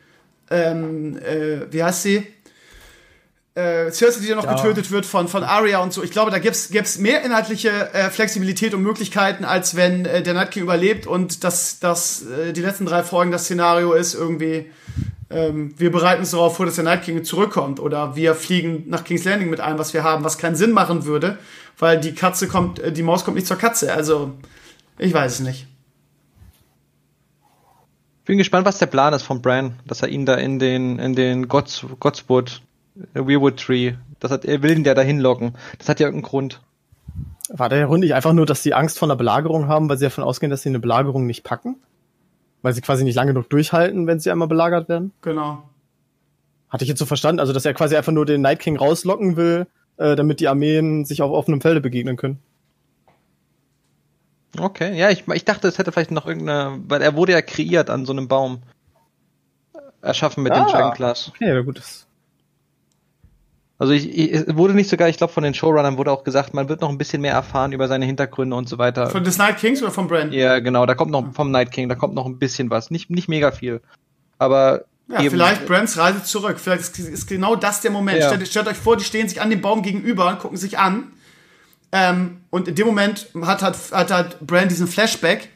ähm, 0.50 1.18
äh, 1.18 1.72
wie 1.72 1.84
heißt 1.84 2.04
sie? 2.04 2.28
Äh, 3.60 3.92
Cersei, 3.92 4.22
die 4.22 4.28
dann 4.28 4.38
noch 4.38 4.46
ja. 4.46 4.56
getötet 4.56 4.92
wird 4.92 5.06
von, 5.06 5.28
von 5.28 5.44
Arya 5.44 5.80
und 5.80 5.94
so. 5.94 6.04
Ich 6.04 6.12
glaube, 6.12 6.32
da 6.32 6.40
gibt's 6.40 6.70
gibt's 6.70 6.98
mehr 6.98 7.24
inhaltliche 7.24 7.94
äh, 7.94 8.10
Flexibilität 8.10 8.74
und 8.74 8.82
Möglichkeiten, 8.82 9.46
als 9.46 9.76
wenn 9.76 10.06
äh, 10.06 10.24
der 10.24 10.34
Night 10.34 10.52
King 10.52 10.64
überlebt 10.64 11.08
und 11.08 11.44
dass 11.44 11.80
das, 11.80 12.26
äh, 12.26 12.54
die 12.54 12.62
letzten 12.62 12.86
drei 12.86 13.04
Folgen 13.04 13.32
das 13.32 13.44
Szenario 13.46 13.94
ist 13.94 14.14
irgendwie, 14.14 14.72
ähm, 15.30 15.74
wir 15.78 15.92
bereiten 15.92 16.22
uns 16.22 16.32
darauf 16.32 16.58
vor, 16.58 16.66
dass 16.66 16.76
der 16.76 16.86
Night 16.86 17.04
King 17.04 17.24
zurückkommt 17.24 17.80
oder 17.80 18.16
wir 18.16 18.36
fliegen 18.36 18.86
nach 18.88 19.04
King's 19.04 19.26
Landing 19.26 19.50
mit 19.50 19.60
allem, 19.60 19.78
was 19.78 19.94
wir 19.94 20.04
haben, 20.04 20.24
was 20.24 20.38
keinen 20.38 20.56
Sinn 20.56 20.72
machen 20.72 21.06
würde, 21.06 21.38
weil 21.78 22.00
die 22.00 22.14
Katze 22.14 22.48
kommt, 22.48 22.80
äh, 22.80 22.92
die 22.92 23.04
Maus 23.04 23.26
kommt 23.26 23.36
nicht 23.36 23.48
zur 23.48 23.58
Katze. 23.58 23.94
Also, 23.94 24.32
ich 24.98 25.14
weiß 25.14 25.34
es 25.34 25.40
nicht. 25.42 25.68
Bin 28.26 28.38
gespannt, 28.38 28.66
was 28.68 28.78
der 28.78 28.86
Plan 28.86 29.12
ist 29.14 29.24
von 29.24 29.42
Bran, 29.42 29.80
dass 29.88 30.04
er 30.04 30.10
ihn 30.10 30.28
da 30.28 30.36
in 30.36 30.60
den, 30.60 31.00
in 31.00 31.16
den 31.16 31.48
Gods, 31.48 31.84
Godswood 32.00 32.62
Weirwood 33.14 33.58
Tree. 33.58 33.94
Das 34.20 34.32
hat, 34.32 34.46
er 34.46 34.62
will 34.62 34.78
ihn 34.78 34.84
ja 34.84 34.94
dahin 34.94 35.20
locken. 35.20 35.54
Das 35.78 35.90
hat 35.90 36.00
ja 36.00 36.08
irgendeinen 36.08 36.30
Grund. 36.30 36.62
War 37.50 37.70
der 37.70 37.88
Grund 37.88 38.02
nicht 38.02 38.14
einfach 38.14 38.34
nur, 38.34 38.46
dass 38.46 38.62
sie 38.62 38.74
Angst 38.74 39.00
vor 39.00 39.08
einer 39.08 39.16
Belagerung 39.16 39.68
haben, 39.68 39.90
weil 39.90 39.98
sie 39.98 40.06
davon 40.06 40.24
ausgehen, 40.24 40.50
dass 40.50 40.62
sie 40.62 40.70
eine 40.70 40.80
Belagerung 40.80 41.26
nicht 41.26 41.44
packen? 41.44 41.78
Weil 42.62 42.74
sie 42.74 42.82
quasi 42.82 43.04
nicht 43.04 43.16
lange 43.16 43.34
genug 43.34 43.50
durchhalten, 43.50 44.06
wenn 44.06 44.20
sie 44.20 44.30
einmal 44.30 44.48
belagert 44.48 44.90
werden? 44.90 45.14
Genau. 45.22 45.64
Hatte 46.70 46.84
ich 46.84 46.90
jetzt 46.90 47.00
so 47.00 47.06
verstanden, 47.06 47.40
also 47.40 47.54
dass 47.54 47.66
er 47.66 47.74
quasi 47.74 47.96
einfach 47.96 48.12
nur 48.12 48.26
den 48.26 48.42
Night 48.42 48.60
King 48.60 48.78
rauslocken 48.78 49.38
will, 49.38 49.66
äh, 49.98 50.16
damit 50.16 50.40
die 50.40 50.48
Armeen 50.48 51.06
sich 51.06 51.22
auf 51.22 51.32
offenem 51.32 51.62
Felde 51.62 51.82
begegnen 51.82 52.18
können. 52.18 52.40
Okay, 54.58 54.98
ja, 54.98 55.10
ich, 55.10 55.28
ich 55.28 55.46
dachte, 55.46 55.68
es 55.68 55.78
hätte 55.78 55.92
vielleicht 55.92 56.12
noch 56.12 56.28
irgendeine, 56.28 56.80
weil 56.88 57.02
er 57.02 57.16
wurde 57.16 57.32
ja 57.32 57.42
kreiert 57.42 57.90
an 57.90 58.06
so 58.06 58.12
einem 58.12 58.28
Baum. 58.28 58.62
Erschaffen 60.02 60.44
mit 60.44 60.54
ah, 60.54 60.64
dem 60.64 60.72
Dragon 60.72 60.94
Class. 60.94 61.30
Okay, 61.30 61.50
ja 61.50 61.62
gut, 61.62 61.78
das 61.78 62.08
also 63.80 63.94
ich, 63.94 64.16
ich, 64.16 64.32
es 64.32 64.56
wurde 64.56 64.76
nicht 64.76 64.90
sogar, 64.90 65.10
ich 65.10 65.18
glaube 65.18 65.34
von 65.34 65.44
den 65.44 65.54
Showrunnern 65.54 65.98
wurde 65.98 66.12
auch 66.12 66.24
gesagt, 66.24 66.54
man 66.54 66.70
wird 66.70 66.82
noch 66.82 66.90
ein 66.90 66.98
bisschen 66.98 67.22
mehr 67.22 67.34
erfahren 67.34 67.72
über 67.72 67.88
seine 67.88 68.06
Hintergründe 68.06 68.56
und 68.56 68.70
so 68.70 68.78
weiter. 68.78 69.10
Von 69.10 69.24
des 69.24 69.38
Night 69.38 69.58
Kings 69.58 69.82
oder 69.82 69.92
vom 69.92 70.08
Brand? 70.08 70.34
Ja, 70.34 70.60
genau, 70.60 70.86
da 70.86 70.94
kommt 70.94 71.12
noch 71.12 71.34
vom 71.34 71.50
Night 71.50 71.72
King, 71.72 71.90
da 71.90 71.96
kommt 71.96 72.14
noch 72.14 72.26
ein 72.26 72.38
bisschen 72.38 72.70
was, 72.70 72.92
nicht 72.92 73.10
nicht 73.10 73.30
mega 73.30 73.52
viel, 73.52 73.82
aber 74.38 74.86
ja, 75.10 75.22
eben, 75.22 75.32
vielleicht 75.32 75.66
Brands 75.66 75.98
Reise 75.98 76.24
zurück. 76.24 76.60
Vielleicht 76.60 76.82
ist, 76.82 77.00
ist 77.00 77.28
genau 77.28 77.56
das 77.56 77.82
der 77.82 77.90
Moment. 77.90 78.20
Ja. 78.20 78.28
Stellt, 78.28 78.48
stellt, 78.48 78.68
euch 78.68 78.78
vor, 78.78 78.96
die 78.96 79.04
stehen 79.04 79.28
sich 79.28 79.42
an 79.42 79.50
dem 79.50 79.60
Baum 79.60 79.82
gegenüber 79.82 80.30
und 80.30 80.40
gucken 80.40 80.58
sich 80.58 80.78
an. 80.78 81.12
Ähm, 81.92 82.42
und 82.52 82.68
in 82.68 82.76
dem 82.76 82.86
Moment 82.86 83.28
hat, 83.42 83.64
hat, 83.64 83.76
hat, 83.92 84.12
hat 84.12 84.40
Brand 84.42 84.70
diesen 84.70 84.88
Flashback, 84.88 85.50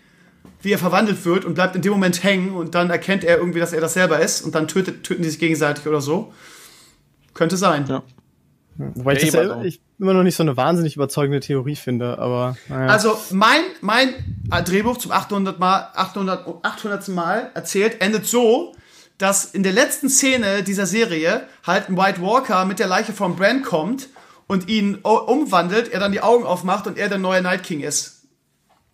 wie 0.64 0.72
er 0.72 0.80
verwandelt 0.80 1.24
wird 1.26 1.46
und 1.46 1.54
bleibt 1.54 1.76
in 1.76 1.84
dem 1.84 1.92
Moment 1.92 2.24
hängen 2.24 2.56
und 2.56 2.74
dann 2.74 2.90
erkennt 2.90 3.24
er 3.24 3.38
irgendwie, 3.38 3.60
dass 3.60 3.74
er 3.74 3.82
das 3.82 3.94
selber 3.94 4.20
ist 4.20 4.42
und 4.42 4.56
dann 4.56 4.68
tötet, 4.68 5.04
töten 5.04 5.22
die 5.22 5.30
sich 5.30 5.40
gegenseitig 5.40 5.86
oder 5.86 6.02
so. 6.02 6.34
Könnte 7.34 7.58
sein. 7.58 7.86
Ja. 7.88 8.04
Wobei 8.76 9.14
ich, 9.14 9.32
das 9.32 9.66
ich 9.66 9.82
immer 10.00 10.14
noch 10.14 10.24
nicht 10.24 10.36
so 10.36 10.44
eine 10.44 10.58
wahnsinnig 10.58 10.96
überzeugende 10.96 11.40
Theorie 11.40 11.76
finde, 11.76 12.18
aber. 12.18 12.58
Naja. 12.70 12.88
Also 12.88 13.18
mein, 13.32 13.62
mein 13.82 14.10
Drehbuch 14.66 14.98
zum 14.98 15.12
800 15.12 15.60
Mal, 15.60 15.90
800, 15.94 16.48
800. 16.64 17.08
Mal 17.10 17.52
erzählt 17.54 18.02
endet 18.02 18.26
so, 18.26 18.74
dass 19.18 19.46
in 19.46 19.64
der 19.64 19.74
letzten 19.74 20.10
Szene 20.10 20.64
dieser 20.64 20.86
Serie 20.86 21.44
halt 21.66 21.90
ein 21.90 21.98
White 21.98 22.22
Walker 22.22 22.66
mit 22.66 22.80
der 22.80 22.88
Leiche 22.88 23.14
von 23.14 23.36
Bran 23.36 23.62
kommt 23.62 24.10
und 24.48 24.68
ihn 24.70 24.96
umwandelt, 25.04 25.92
er 25.92 26.00
dann 26.00 26.12
die 26.12 26.22
Augen 26.22 26.46
aufmacht 26.46 26.88
und 26.88 26.98
er 26.98 27.10
der 27.10 27.20
neue 27.20 27.42
Night 27.42 27.64
King 27.64 27.82
ist. 27.82 28.24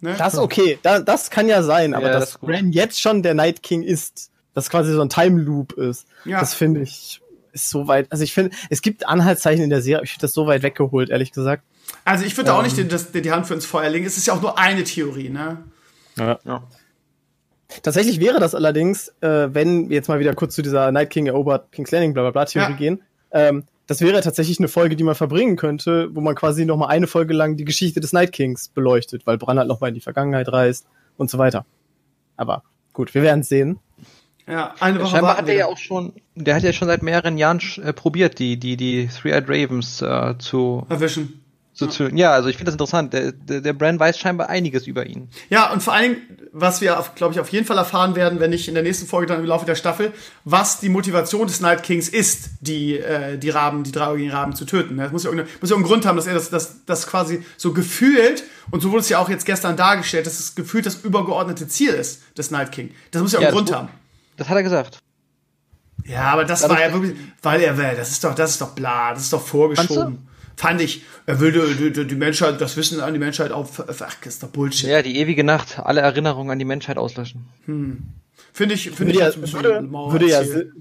Ne? 0.01 0.15
Das 0.17 0.37
okay, 0.37 0.77
da, 0.81 0.99
das 0.99 1.29
kann 1.29 1.47
ja 1.47 1.63
sein, 1.63 1.93
aber 1.93 2.07
ja, 2.07 2.19
dass 2.19 2.37
Bran 2.37 2.71
jetzt 2.71 3.01
schon 3.01 3.23
der 3.23 3.33
Night 3.33 3.63
King 3.63 3.81
ist, 3.81 4.29
dass 4.53 4.69
quasi 4.69 4.93
so 4.93 5.01
ein 5.01 5.09
Time 5.09 5.41
Loop 5.41 5.73
ist, 5.73 6.05
ja. 6.25 6.39
das 6.39 6.53
finde 6.53 6.81
ich 6.81 7.21
ist 7.53 7.69
so 7.69 7.87
weit, 7.87 8.11
also 8.11 8.23
ich 8.23 8.33
finde, 8.33 8.55
es 8.69 8.81
gibt 8.81 9.07
Anhaltszeichen 9.07 9.63
in 9.63 9.69
der 9.69 9.81
Serie, 9.81 10.03
ich 10.03 10.11
finde 10.11 10.21
das 10.21 10.33
so 10.33 10.47
weit 10.47 10.63
weggeholt, 10.63 11.09
ehrlich 11.09 11.31
gesagt. 11.31 11.63
Also 12.05 12.25
ich 12.25 12.35
würde 12.37 12.51
ähm, 12.51 12.57
auch 12.57 12.63
nicht 12.63 12.77
ähm. 12.77 12.89
die, 13.13 13.21
die 13.21 13.31
Hand 13.31 13.47
für 13.47 13.53
ins 13.53 13.65
Feuer 13.65 13.89
legen. 13.89 14.05
Es 14.05 14.17
ist 14.17 14.27
ja 14.27 14.33
auch 14.33 14.41
nur 14.41 14.57
eine 14.57 14.83
Theorie, 14.83 15.29
ne? 15.29 15.63
Ja. 16.17 16.39
ja. 16.43 16.63
Tatsächlich 17.83 18.19
wäre 18.19 18.39
das 18.39 18.55
allerdings, 18.55 19.09
äh, 19.21 19.53
wenn 19.53 19.89
wir 19.89 19.95
jetzt 19.95 20.07
mal 20.07 20.19
wieder 20.19 20.33
kurz 20.33 20.55
zu 20.55 20.61
dieser 20.61 20.91
Night 20.91 21.11
King 21.11 21.27
erobert 21.27 21.71
King's 21.71 21.91
Landing 21.91 22.13
bla 22.13 22.23
bla 22.23 22.31
bla 22.31 22.45
Theorie 22.45 22.71
ja. 22.71 22.77
gehen, 22.77 23.03
ähm, 23.31 23.63
das 23.85 24.01
wäre 24.01 24.21
tatsächlich 24.21 24.59
eine 24.59 24.67
Folge, 24.67 24.95
die 24.95 25.03
man 25.03 25.15
verbringen 25.15 25.55
könnte, 25.55 26.13
wo 26.13 26.21
man 26.21 26.35
quasi 26.35 26.65
noch 26.65 26.77
mal 26.77 26.87
eine 26.87 27.07
Folge 27.07 27.33
lang 27.33 27.57
die 27.57 27.65
Geschichte 27.65 27.99
des 27.99 28.13
Night 28.13 28.31
Kings 28.31 28.67
beleuchtet, 28.69 29.25
weil 29.25 29.37
Bran 29.37 29.57
halt 29.57 29.67
noch 29.67 29.81
mal 29.81 29.87
in 29.87 29.95
die 29.95 29.99
Vergangenheit 29.99 30.51
reist 30.51 30.85
und 31.17 31.29
so 31.29 31.39
weiter. 31.39 31.65
Aber 32.37 32.63
gut, 32.93 33.13
wir 33.15 33.23
werden 33.23 33.41
es 33.41 33.49
sehen. 33.49 33.79
Ja, 34.49 34.73
eine 34.79 34.99
Woche 34.99 35.11
Scheinbar 35.11 35.37
hat 35.37 35.47
er 35.47 35.55
ja 35.55 35.65
auch 35.67 35.77
schon, 35.77 36.13
der 36.35 36.55
hat 36.55 36.63
ja 36.63 36.73
schon 36.73 36.87
seit 36.87 37.03
mehreren 37.03 37.37
Jahren 37.37 37.61
äh, 37.83 37.93
probiert, 37.93 38.39
die, 38.39 38.57
die, 38.57 38.77
die 38.77 39.07
Three-Eyed 39.07 39.45
Ravens 39.47 40.01
äh, 40.01 40.35
zu 40.39 40.85
erwischen. 40.89 41.41
Zu, 41.73 41.85
ja. 41.85 41.91
Zu, 41.91 42.09
ja, 42.09 42.31
also 42.31 42.49
ich 42.49 42.57
finde 42.57 42.65
das 42.65 42.73
interessant. 42.73 43.13
Der, 43.13 43.31
der, 43.31 43.61
der 43.61 43.73
Brand 43.73 44.01
weiß 44.01 44.17
scheinbar 44.17 44.49
einiges 44.49 44.85
über 44.85 45.05
ihn. 45.05 45.29
Ja, 45.49 45.71
und 45.71 45.81
vor 45.81 45.93
allen 45.93 46.15
Dingen, 46.15 46.21
was 46.51 46.81
wir, 46.81 47.01
glaube 47.15 47.33
ich, 47.33 47.39
auf 47.39 47.47
jeden 47.49 47.65
Fall 47.65 47.77
erfahren 47.77 48.15
werden, 48.15 48.41
wenn 48.41 48.49
nicht 48.49 48.67
in 48.67 48.73
der 48.73 48.83
nächsten 48.83 49.07
Folge 49.07 49.27
dann 49.27 49.39
im 49.39 49.45
Laufe 49.45 49.65
der 49.65 49.75
Staffel, 49.75 50.11
was 50.43 50.81
die 50.81 50.89
Motivation 50.89 51.47
des 51.47 51.61
Night 51.61 51.83
Kings 51.83 52.09
ist, 52.09 52.49
die, 52.59 52.97
äh, 52.97 53.37
die 53.37 53.49
Raben, 53.49 53.83
die 53.83 53.93
dreieugigen 53.93 54.31
Raben 54.31 54.55
zu 54.55 54.65
töten. 54.65 54.97
Das 54.97 55.13
muss 55.13 55.23
ja, 55.23 55.31
muss 55.31 55.43
ja 55.45 55.45
irgendeinen 55.61 55.83
Grund 55.83 56.05
haben, 56.05 56.17
dass 56.17 56.27
er 56.27 56.33
das, 56.33 56.49
das, 56.49 56.85
das 56.85 57.07
quasi 57.07 57.45
so 57.55 57.71
gefühlt, 57.71 58.43
und 58.71 58.81
so 58.81 58.89
wurde 58.89 59.01
es 59.01 59.09
ja 59.09 59.19
auch 59.19 59.29
jetzt 59.29 59.45
gestern 59.45 59.77
dargestellt, 59.77 60.25
dass 60.25 60.39
es 60.39 60.55
gefühlt 60.55 60.85
das 60.85 60.95
übergeordnete 61.03 61.67
Ziel 61.69 61.91
ist 61.91 62.23
des 62.37 62.51
Night 62.51 62.73
King. 62.73 62.91
Das 63.11 63.21
muss 63.21 63.31
ja, 63.31 63.39
ja 63.39 63.47
einen 63.47 63.55
Grund 63.55 63.73
haben. 63.73 63.87
Das 64.39 64.49
hat 64.49 64.57
er 64.57 64.63
gesagt. 64.63 64.99
Ja, 66.05 66.23
aber 66.23 66.45
das 66.45 66.67
war 66.67 66.81
ja 66.81 66.91
wirklich, 66.91 67.15
weil 67.43 67.61
er 67.61 67.77
will, 67.77 67.93
das 67.95 68.09
ist 68.09 68.23
doch, 68.23 68.33
das 68.33 68.51
ist 68.51 68.61
doch 68.61 68.71
bla, 68.71 69.13
das 69.13 69.23
ist 69.23 69.33
doch 69.33 69.45
vorgeschoben. 69.45 70.27
Fand 70.55 70.81
ich, 70.81 71.03
er 71.25 71.39
will 71.39 71.51
die, 71.51 71.91
die, 71.91 72.07
die, 72.07 72.15
Menschheit, 72.15 72.59
das 72.59 72.75
Wissen 72.75 72.99
an 72.99 73.13
die 73.13 73.19
Menschheit 73.19 73.51
auf, 73.51 73.81
ach, 73.87 74.15
das 74.23 74.33
ist 74.33 74.43
doch 74.43 74.49
Bullshit. 74.49 74.89
Ja, 74.89 75.01
die 75.01 75.17
ewige 75.17 75.43
Nacht, 75.43 75.79
alle 75.79 76.01
Erinnerungen 76.01 76.51
an 76.51 76.59
die 76.59 76.65
Menschheit 76.65 76.97
auslöschen. 76.97 77.45
Hm. 77.65 77.99
Finde 78.51 78.75
ich, 78.75 78.89
finde 78.91 79.13
ich, 79.13 79.19
ja, 79.19 79.33
würde, 79.35 79.89
würde 79.89 80.27
ja, 80.27 80.45
würde 80.45 80.71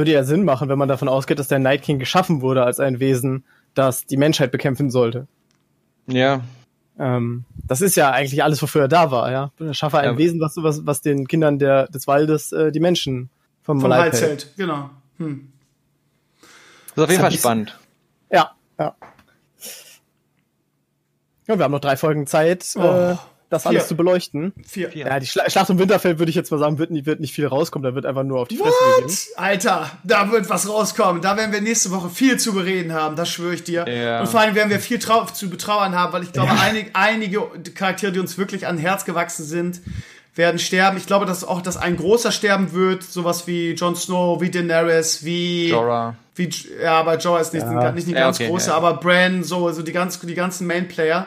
würde 0.00 0.12
ja 0.12 0.24
Sinn 0.24 0.44
machen, 0.44 0.68
wenn 0.68 0.78
man 0.78 0.88
davon 0.88 1.08
ausgeht, 1.08 1.38
dass 1.38 1.48
der 1.48 1.58
Night 1.58 1.82
King 1.82 1.98
geschaffen 1.98 2.40
wurde 2.40 2.64
als 2.64 2.80
ein 2.80 3.00
Wesen, 3.00 3.44
das 3.74 4.06
die 4.06 4.16
Menschheit 4.16 4.50
bekämpfen 4.50 4.90
sollte. 4.90 5.26
Ja. 6.06 6.40
Ähm, 7.00 7.44
das 7.66 7.80
ist 7.80 7.96
ja 7.96 8.10
eigentlich 8.10 8.44
alles, 8.44 8.60
wofür 8.60 8.82
er 8.82 8.88
da 8.88 9.10
war, 9.10 9.32
ja. 9.32 9.72
Schaffe 9.72 9.98
ein 9.98 10.04
ja. 10.04 10.18
Wesen, 10.18 10.38
was, 10.38 10.56
was, 10.58 10.84
was 10.84 11.00
den 11.00 11.26
Kindern 11.26 11.58
der, 11.58 11.88
des 11.88 12.06
Waldes 12.06 12.52
äh, 12.52 12.70
die 12.70 12.80
Menschen 12.80 13.30
vom, 13.62 13.80
vom 13.80 13.88
Leib 13.88 14.12
hält. 14.12 14.22
hält. 14.22 14.54
Genau. 14.58 14.90
Hm. 15.16 15.50
Das 16.94 16.96
ist 16.96 17.04
auf 17.04 17.10
jeden 17.10 17.22
Fall 17.22 17.32
spannend. 17.32 17.78
Ja, 18.30 18.50
ja. 18.78 18.94
Ja, 21.46 21.58
wir 21.58 21.64
haben 21.64 21.72
noch 21.72 21.80
drei 21.80 21.96
Folgen 21.96 22.26
Zeit. 22.26 22.66
Oh. 22.76 22.82
Äh, 22.82 23.16
das 23.50 23.62
Vier. 23.62 23.70
alles 23.70 23.88
zu 23.88 23.96
beleuchten. 23.96 24.52
Vier. 24.66 24.96
Ja, 24.96 25.18
die 25.18 25.26
Schla 25.26 25.50
Schlacht 25.50 25.68
um 25.70 25.78
Winterfeld 25.78 26.20
würde 26.20 26.30
ich 26.30 26.36
jetzt 26.36 26.50
mal 26.52 26.58
sagen, 26.58 26.78
wird, 26.78 26.92
nicht, 26.92 27.04
wird 27.04 27.18
nicht 27.18 27.34
viel 27.34 27.46
rauskommen, 27.46 27.84
da 27.84 27.94
wird 27.94 28.06
einfach 28.06 28.22
nur 28.22 28.40
auf 28.40 28.48
die 28.48 28.56
Fresse 28.56 28.70
What? 28.70 29.06
gehen. 29.06 29.16
Alter, 29.36 29.90
da 30.04 30.30
wird 30.30 30.48
was 30.48 30.68
rauskommen. 30.68 31.20
Da 31.20 31.36
werden 31.36 31.52
wir 31.52 31.60
nächste 31.60 31.90
Woche 31.90 32.08
viel 32.08 32.38
zu 32.38 32.54
bereden 32.54 32.92
haben, 32.92 33.16
das 33.16 33.28
schwöre 33.28 33.54
ich 33.54 33.64
dir. 33.64 33.86
Ja. 33.88 34.20
Und 34.20 34.28
vor 34.28 34.40
allem 34.40 34.54
werden 34.54 34.70
wir 34.70 34.78
viel 34.78 35.00
zu 35.00 35.50
betrauern 35.50 35.96
haben, 35.96 36.12
weil 36.12 36.22
ich 36.22 36.32
glaube, 36.32 36.52
ja. 36.54 36.60
einig, 36.60 36.90
einige 36.92 37.42
Charaktere, 37.74 38.12
die 38.12 38.20
uns 38.20 38.38
wirklich 38.38 38.68
an 38.68 38.78
Herz 38.78 39.04
gewachsen 39.04 39.44
sind, 39.44 39.80
werden 40.36 40.60
sterben. 40.60 40.96
Ich 40.96 41.06
glaube, 41.06 41.26
dass 41.26 41.42
auch, 41.42 41.60
dass 41.60 41.76
ein 41.76 41.96
großer 41.96 42.30
sterben 42.30 42.72
wird, 42.72 43.02
sowas 43.02 43.48
wie 43.48 43.72
Jon 43.72 43.96
Snow, 43.96 44.40
wie 44.40 44.50
Daenerys, 44.50 45.24
wie 45.24 45.70
Jorah. 45.70 46.14
Wie, 46.36 46.48
ja, 46.80 47.00
aber 47.00 47.18
Jorah 47.18 47.40
ist 47.40 47.52
nicht, 47.52 47.66
ja. 47.66 47.90
nicht 47.90 48.06
die 48.06 48.12
ganz 48.12 48.38
okay, 48.38 48.48
große, 48.48 48.72
aber 48.72 48.94
Bran, 48.94 49.42
so, 49.42 49.72
so 49.72 49.82
die, 49.82 49.92
ganz, 49.92 50.20
die 50.20 50.34
ganzen 50.34 50.68
Main-Player 50.68 51.26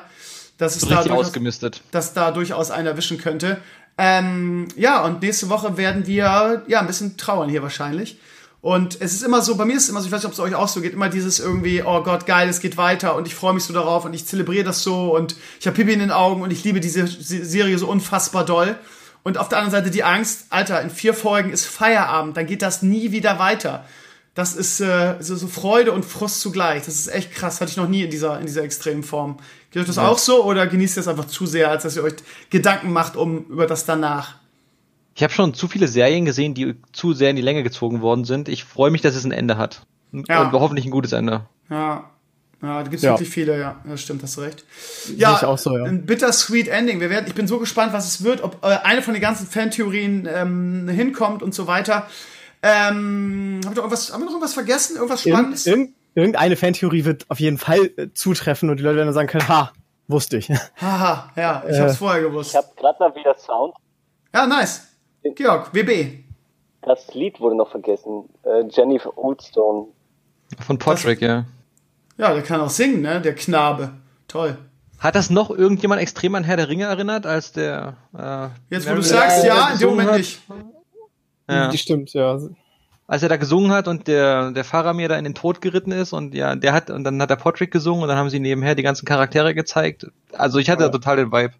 dass 0.63 0.75
es 0.75 0.87
da 0.87 1.03
durchaus, 1.03 1.27
ausgemistet. 1.27 1.81
dass 1.91 2.13
da 2.13 2.31
durchaus 2.31 2.71
einer 2.71 2.91
erwischen 2.91 3.17
könnte. 3.17 3.57
Ähm, 3.97 4.67
ja, 4.75 5.03
und 5.03 5.21
nächste 5.21 5.49
Woche 5.49 5.77
werden 5.77 6.07
wir 6.07 6.63
ja 6.67 6.79
ein 6.79 6.87
bisschen 6.87 7.17
trauern 7.17 7.49
hier 7.49 7.61
wahrscheinlich. 7.61 8.17
Und 8.61 9.01
es 9.01 9.13
ist 9.13 9.23
immer 9.23 9.41
so, 9.41 9.55
bei 9.55 9.65
mir 9.65 9.75
ist 9.75 9.83
es 9.83 9.89
immer 9.89 9.99
so, 9.99 10.05
ich 10.07 10.11
weiß 10.13 10.21
nicht, 10.21 10.27
ob 10.27 10.31
es 10.31 10.39
euch 10.39 10.55
auch 10.55 10.69
so 10.69 10.79
geht, 10.79 10.93
immer 10.93 11.09
dieses 11.09 11.41
irgendwie, 11.41 11.83
oh 11.83 12.01
Gott, 12.01 12.25
geil, 12.25 12.47
es 12.47 12.61
geht 12.61 12.77
weiter 12.77 13.15
und 13.15 13.27
ich 13.27 13.35
freue 13.35 13.53
mich 13.53 13.65
so 13.65 13.73
darauf 13.73 14.05
und 14.05 14.13
ich 14.13 14.25
zelebriere 14.25 14.63
das 14.63 14.83
so 14.83 15.13
und 15.13 15.35
ich 15.59 15.67
habe 15.67 15.75
Pipi 15.75 15.91
in 15.91 15.99
den 15.99 16.11
Augen 16.11 16.41
und 16.41 16.49
ich 16.49 16.63
liebe 16.63 16.79
diese 16.79 17.05
Serie 17.05 17.77
so 17.77 17.87
unfassbar 17.87 18.45
doll. 18.45 18.77
Und 19.23 19.37
auf 19.37 19.49
der 19.49 19.57
anderen 19.57 19.83
Seite 19.83 19.91
die 19.91 20.05
Angst, 20.05 20.45
Alter, 20.49 20.81
in 20.81 20.89
vier 20.89 21.13
Folgen 21.13 21.51
ist 21.51 21.65
Feierabend, 21.65 22.37
dann 22.37 22.45
geht 22.45 22.61
das 22.61 22.81
nie 22.81 23.11
wieder 23.11 23.37
weiter. 23.37 23.83
Das 24.35 24.55
ist 24.55 24.79
äh, 24.79 25.15
so, 25.19 25.35
so 25.35 25.47
Freude 25.47 25.91
und 25.91 26.05
Frust 26.05 26.41
zugleich. 26.41 26.85
Das 26.85 26.95
ist 26.95 27.07
echt 27.07 27.31
krass, 27.31 27.61
hatte 27.61 27.71
ich 27.71 27.77
noch 27.77 27.87
nie 27.87 28.03
in 28.03 28.09
dieser, 28.09 28.39
in 28.39 28.47
dieser 28.47 28.63
extremen 28.63 29.03
Form. 29.03 29.37
Geht 29.69 29.81
euch 29.81 29.87
das 29.87 29.97
ja. 29.97 30.07
auch 30.07 30.17
so 30.17 30.43
oder 30.43 30.65
genießt 30.65 30.97
ihr 30.97 31.01
es 31.01 31.07
einfach 31.07 31.25
zu 31.25 31.45
sehr, 31.45 31.69
als 31.69 31.83
dass 31.83 31.95
ihr 31.95 32.03
euch 32.03 32.15
Gedanken 32.49 32.91
macht 32.91 33.15
um 33.15 33.45
über 33.45 33.67
das 33.67 33.85
danach? 33.85 34.35
Ich 35.15 35.21
habe 35.21 35.31
schon 35.31 35.53
zu 35.53 35.67
viele 35.67 35.87
Serien 35.87 36.25
gesehen, 36.25 36.55
die 36.55 36.75
zu 36.91 37.13
sehr 37.13 37.29
in 37.29 37.35
die 37.35 37.43
Länge 37.43 37.61
gezogen 37.61 38.01
worden 38.01 38.25
sind. 38.25 38.49
Ich 38.49 38.63
freue 38.63 38.89
mich, 38.89 39.01
dass 39.01 39.15
es 39.15 39.23
ein 39.23 39.31
Ende 39.31 39.57
hat. 39.57 39.85
Ja. 40.11 40.43
Und 40.43 40.51
hoffentlich 40.53 40.85
ein 40.85 40.91
gutes 40.91 41.11
Ende. 41.11 41.45
Ja. 41.69 42.09
Ja, 42.63 42.81
da 42.81 42.89
gibt's 42.89 43.03
ja. 43.03 43.11
wirklich 43.11 43.29
viele, 43.29 43.59
ja. 43.59 43.81
Das 43.85 44.01
stimmt, 44.01 44.23
hast 44.23 44.37
du 44.37 44.41
recht. 44.41 44.63
Ja, 45.17 45.35
ich 45.35 45.43
auch 45.43 45.57
so, 45.57 45.77
ja. 45.77 45.83
ein 45.83 46.05
bittersweet 46.05 46.69
Ending. 46.69 47.01
Wir 47.01 47.09
werden, 47.09 47.25
ich 47.27 47.35
bin 47.35 47.45
so 47.45 47.59
gespannt, 47.59 47.91
was 47.91 48.07
es 48.07 48.23
wird, 48.23 48.41
ob 48.41 48.63
äh, 48.63 48.77
eine 48.83 49.01
von 49.01 49.13
den 49.13 49.21
ganzen 49.21 49.45
Fantheorien 49.47 50.27
ähm, 50.33 50.87
hinkommt 50.87 51.43
und 51.43 51.53
so 51.53 51.67
weiter. 51.67 52.07
Ähm, 52.63 53.59
haben, 53.63 53.63
wir 53.63 53.69
noch 53.69 53.77
irgendwas, 53.77 54.13
haben 54.13 54.21
wir 54.21 54.25
noch 54.25 54.31
irgendwas 54.31 54.53
vergessen? 54.53 54.95
Irgendwas 54.95 55.21
Spannendes? 55.21 55.67
Irgend, 55.67 55.95
irgendeine 56.15 56.55
Fantheorie 56.55 57.03
wird 57.03 57.29
auf 57.29 57.39
jeden 57.39 57.57
Fall 57.57 57.91
äh, 57.97 58.07
zutreffen 58.13 58.69
und 58.69 58.77
die 58.77 58.83
Leute 58.83 58.95
werden 58.95 59.07
dann 59.07 59.13
sagen 59.13 59.27
können, 59.27 59.47
ha, 59.49 59.73
wusste 60.07 60.37
ich. 60.37 60.49
Haha, 60.81 61.31
ja, 61.35 61.63
ich 61.67 61.75
äh, 61.75 61.81
hab's 61.81 61.97
vorher 61.97 62.21
gewusst. 62.21 62.51
Ich 62.51 62.55
hab 62.55 62.75
gerade 62.77 62.97
mal 62.99 63.13
wieder 63.15 63.35
Sound. 63.37 63.75
Ja, 64.33 64.47
nice. 64.47 64.87
Georg, 65.35 65.73
WB. 65.73 66.23
Das 66.81 67.13
Lied 67.13 67.39
wurde 67.39 67.55
noch 67.55 67.69
vergessen. 67.69 68.29
Äh, 68.43 68.63
Jennifer 68.69 69.17
Oldstone. 69.17 69.87
Von 70.65 70.77
Podrick, 70.77 71.21
ja. 71.21 71.45
Ja, 72.17 72.33
der 72.33 72.43
kann 72.43 72.61
auch 72.61 72.69
singen, 72.69 73.01
ne? 73.01 73.21
Der 73.21 73.35
Knabe. 73.35 73.91
Toll. 74.27 74.57
Hat 74.99 75.15
das 75.15 75.29
noch 75.29 75.49
irgendjemand 75.49 76.01
extrem 76.01 76.35
an 76.35 76.43
Herr 76.43 76.57
der 76.57 76.69
Ringe 76.69 76.85
erinnert, 76.85 77.25
als 77.25 77.51
der. 77.51 77.97
Äh, 78.17 78.47
Jetzt, 78.69 78.89
wo 78.89 78.95
du 78.95 79.01
sagst, 79.01 79.43
ja, 79.43 79.69
in 79.69 79.79
dem 79.79 79.89
Moment 79.89 80.11
hat? 80.11 80.17
nicht. 80.17 80.41
Ja. 81.53 81.67
Die 81.69 81.77
stimmt, 81.77 82.13
ja 82.13 82.39
als 83.07 83.21
er 83.21 83.29
da 83.29 83.37
gesungen 83.37 83.71
hat 83.71 83.87
und 83.87 84.07
der, 84.07 84.51
der 84.51 84.63
Fahrer 84.63 84.93
mir 84.93 85.09
da 85.09 85.17
in 85.17 85.23
den 85.23 85.35
Tod 85.35 85.61
geritten 85.61 85.91
ist 85.91 86.13
und 86.13 86.33
ja, 86.33 86.55
der 86.55 86.73
hat, 86.73 86.89
und 86.89 87.03
dann 87.03 87.21
hat 87.21 87.29
der 87.29 87.35
Patrick 87.35 87.71
gesungen 87.71 88.01
und 88.01 88.07
dann 88.07 88.17
haben 88.17 88.29
sie 88.29 88.39
nebenher 88.39 88.75
die 88.75 88.83
ganzen 88.83 89.05
Charaktere 89.05 89.53
gezeigt. 89.53 90.07
Also 90.31 90.59
ich 90.59 90.69
hatte 90.69 90.85
ja. 90.85 90.89
total 90.89 91.17
den 91.17 91.31
Vibe. 91.31 91.53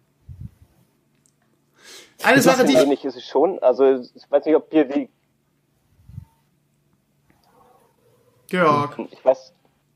Eine 2.22 2.40
Sache, 2.40 2.64
die. 2.64 2.74
Ähnlich 2.74 3.04
ist 3.04 3.16
es 3.16 3.24
schon. 3.24 3.58
Also, 3.60 3.84
ich 3.84 4.30
weiß 4.30 4.46
nicht, 4.46 4.56
ob 4.56 4.72
ihr 4.72 4.84
die. 4.84 5.10
Georg. 8.48 8.98
Ich 9.10 9.22
weiß, 9.22 9.52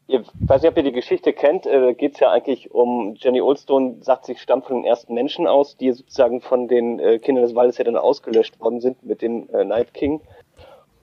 ich 0.09 0.21
weiß 0.41 0.63
nicht, 0.63 0.71
ob 0.71 0.77
ihr 0.79 0.85
die 0.85 0.93
Geschichte 0.93 1.35
kennt. 1.35 1.67
Äh, 1.67 1.93
geht 1.93 2.15
es 2.15 2.21
ja 2.21 2.31
eigentlich 2.31 2.71
um 2.71 3.15
Jenny 3.17 3.43
Oldstone, 3.43 3.97
sagt 4.01 4.25
sich, 4.25 4.41
stammt 4.41 4.65
von 4.65 4.77
den 4.77 4.85
ersten 4.85 5.13
Menschen 5.13 5.47
aus, 5.47 5.77
die 5.77 5.93
sozusagen 5.93 6.41
von 6.41 6.67
den 6.67 6.99
äh, 6.99 7.19
Kindern 7.19 7.45
des 7.45 7.55
Waldes 7.55 7.77
ja 7.77 7.85
dann 7.85 7.97
ausgelöscht 7.97 8.59
worden 8.59 8.81
sind 8.81 9.03
mit 9.03 9.21
dem 9.21 9.51
äh, 9.51 9.65
Night 9.65 9.93
King. 9.93 10.23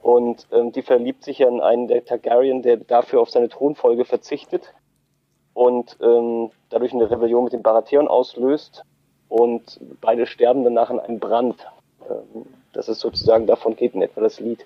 Und 0.02 0.48
ähm, 0.52 0.72
die 0.72 0.82
verliebt 0.82 1.24
sich 1.24 1.40
ja 1.40 1.48
in 1.48 1.62
einen 1.62 1.88
der 1.88 2.04
Targaryen, 2.04 2.64
der 2.64 2.78
dafür 2.78 3.22
auf 3.22 3.30
seine 3.30 3.48
Thronfolge 3.48 4.06
verzichtet 4.06 4.74
und 5.54 5.98
ähm, 6.02 6.50
dadurch 6.70 6.94
eine 6.94 7.10
Rebellion 7.10 7.44
mit 7.44 7.54
den 7.54 7.64
Baratheon 7.64 8.08
auslöst. 8.08 8.84
Und 9.30 9.80
beide 10.02 10.26
sterben 10.26 10.64
danach 10.64 10.90
in 10.90 11.00
einem 11.00 11.20
Brand. 11.20 11.68
Ähm, 12.10 12.46
das 12.74 12.90
ist 12.90 13.02
sozusagen, 13.02 13.46
davon 13.46 13.76
geht 13.76 13.94
in 13.94 14.02
etwa 14.02 14.22
das 14.22 14.40
Lied. 14.40 14.66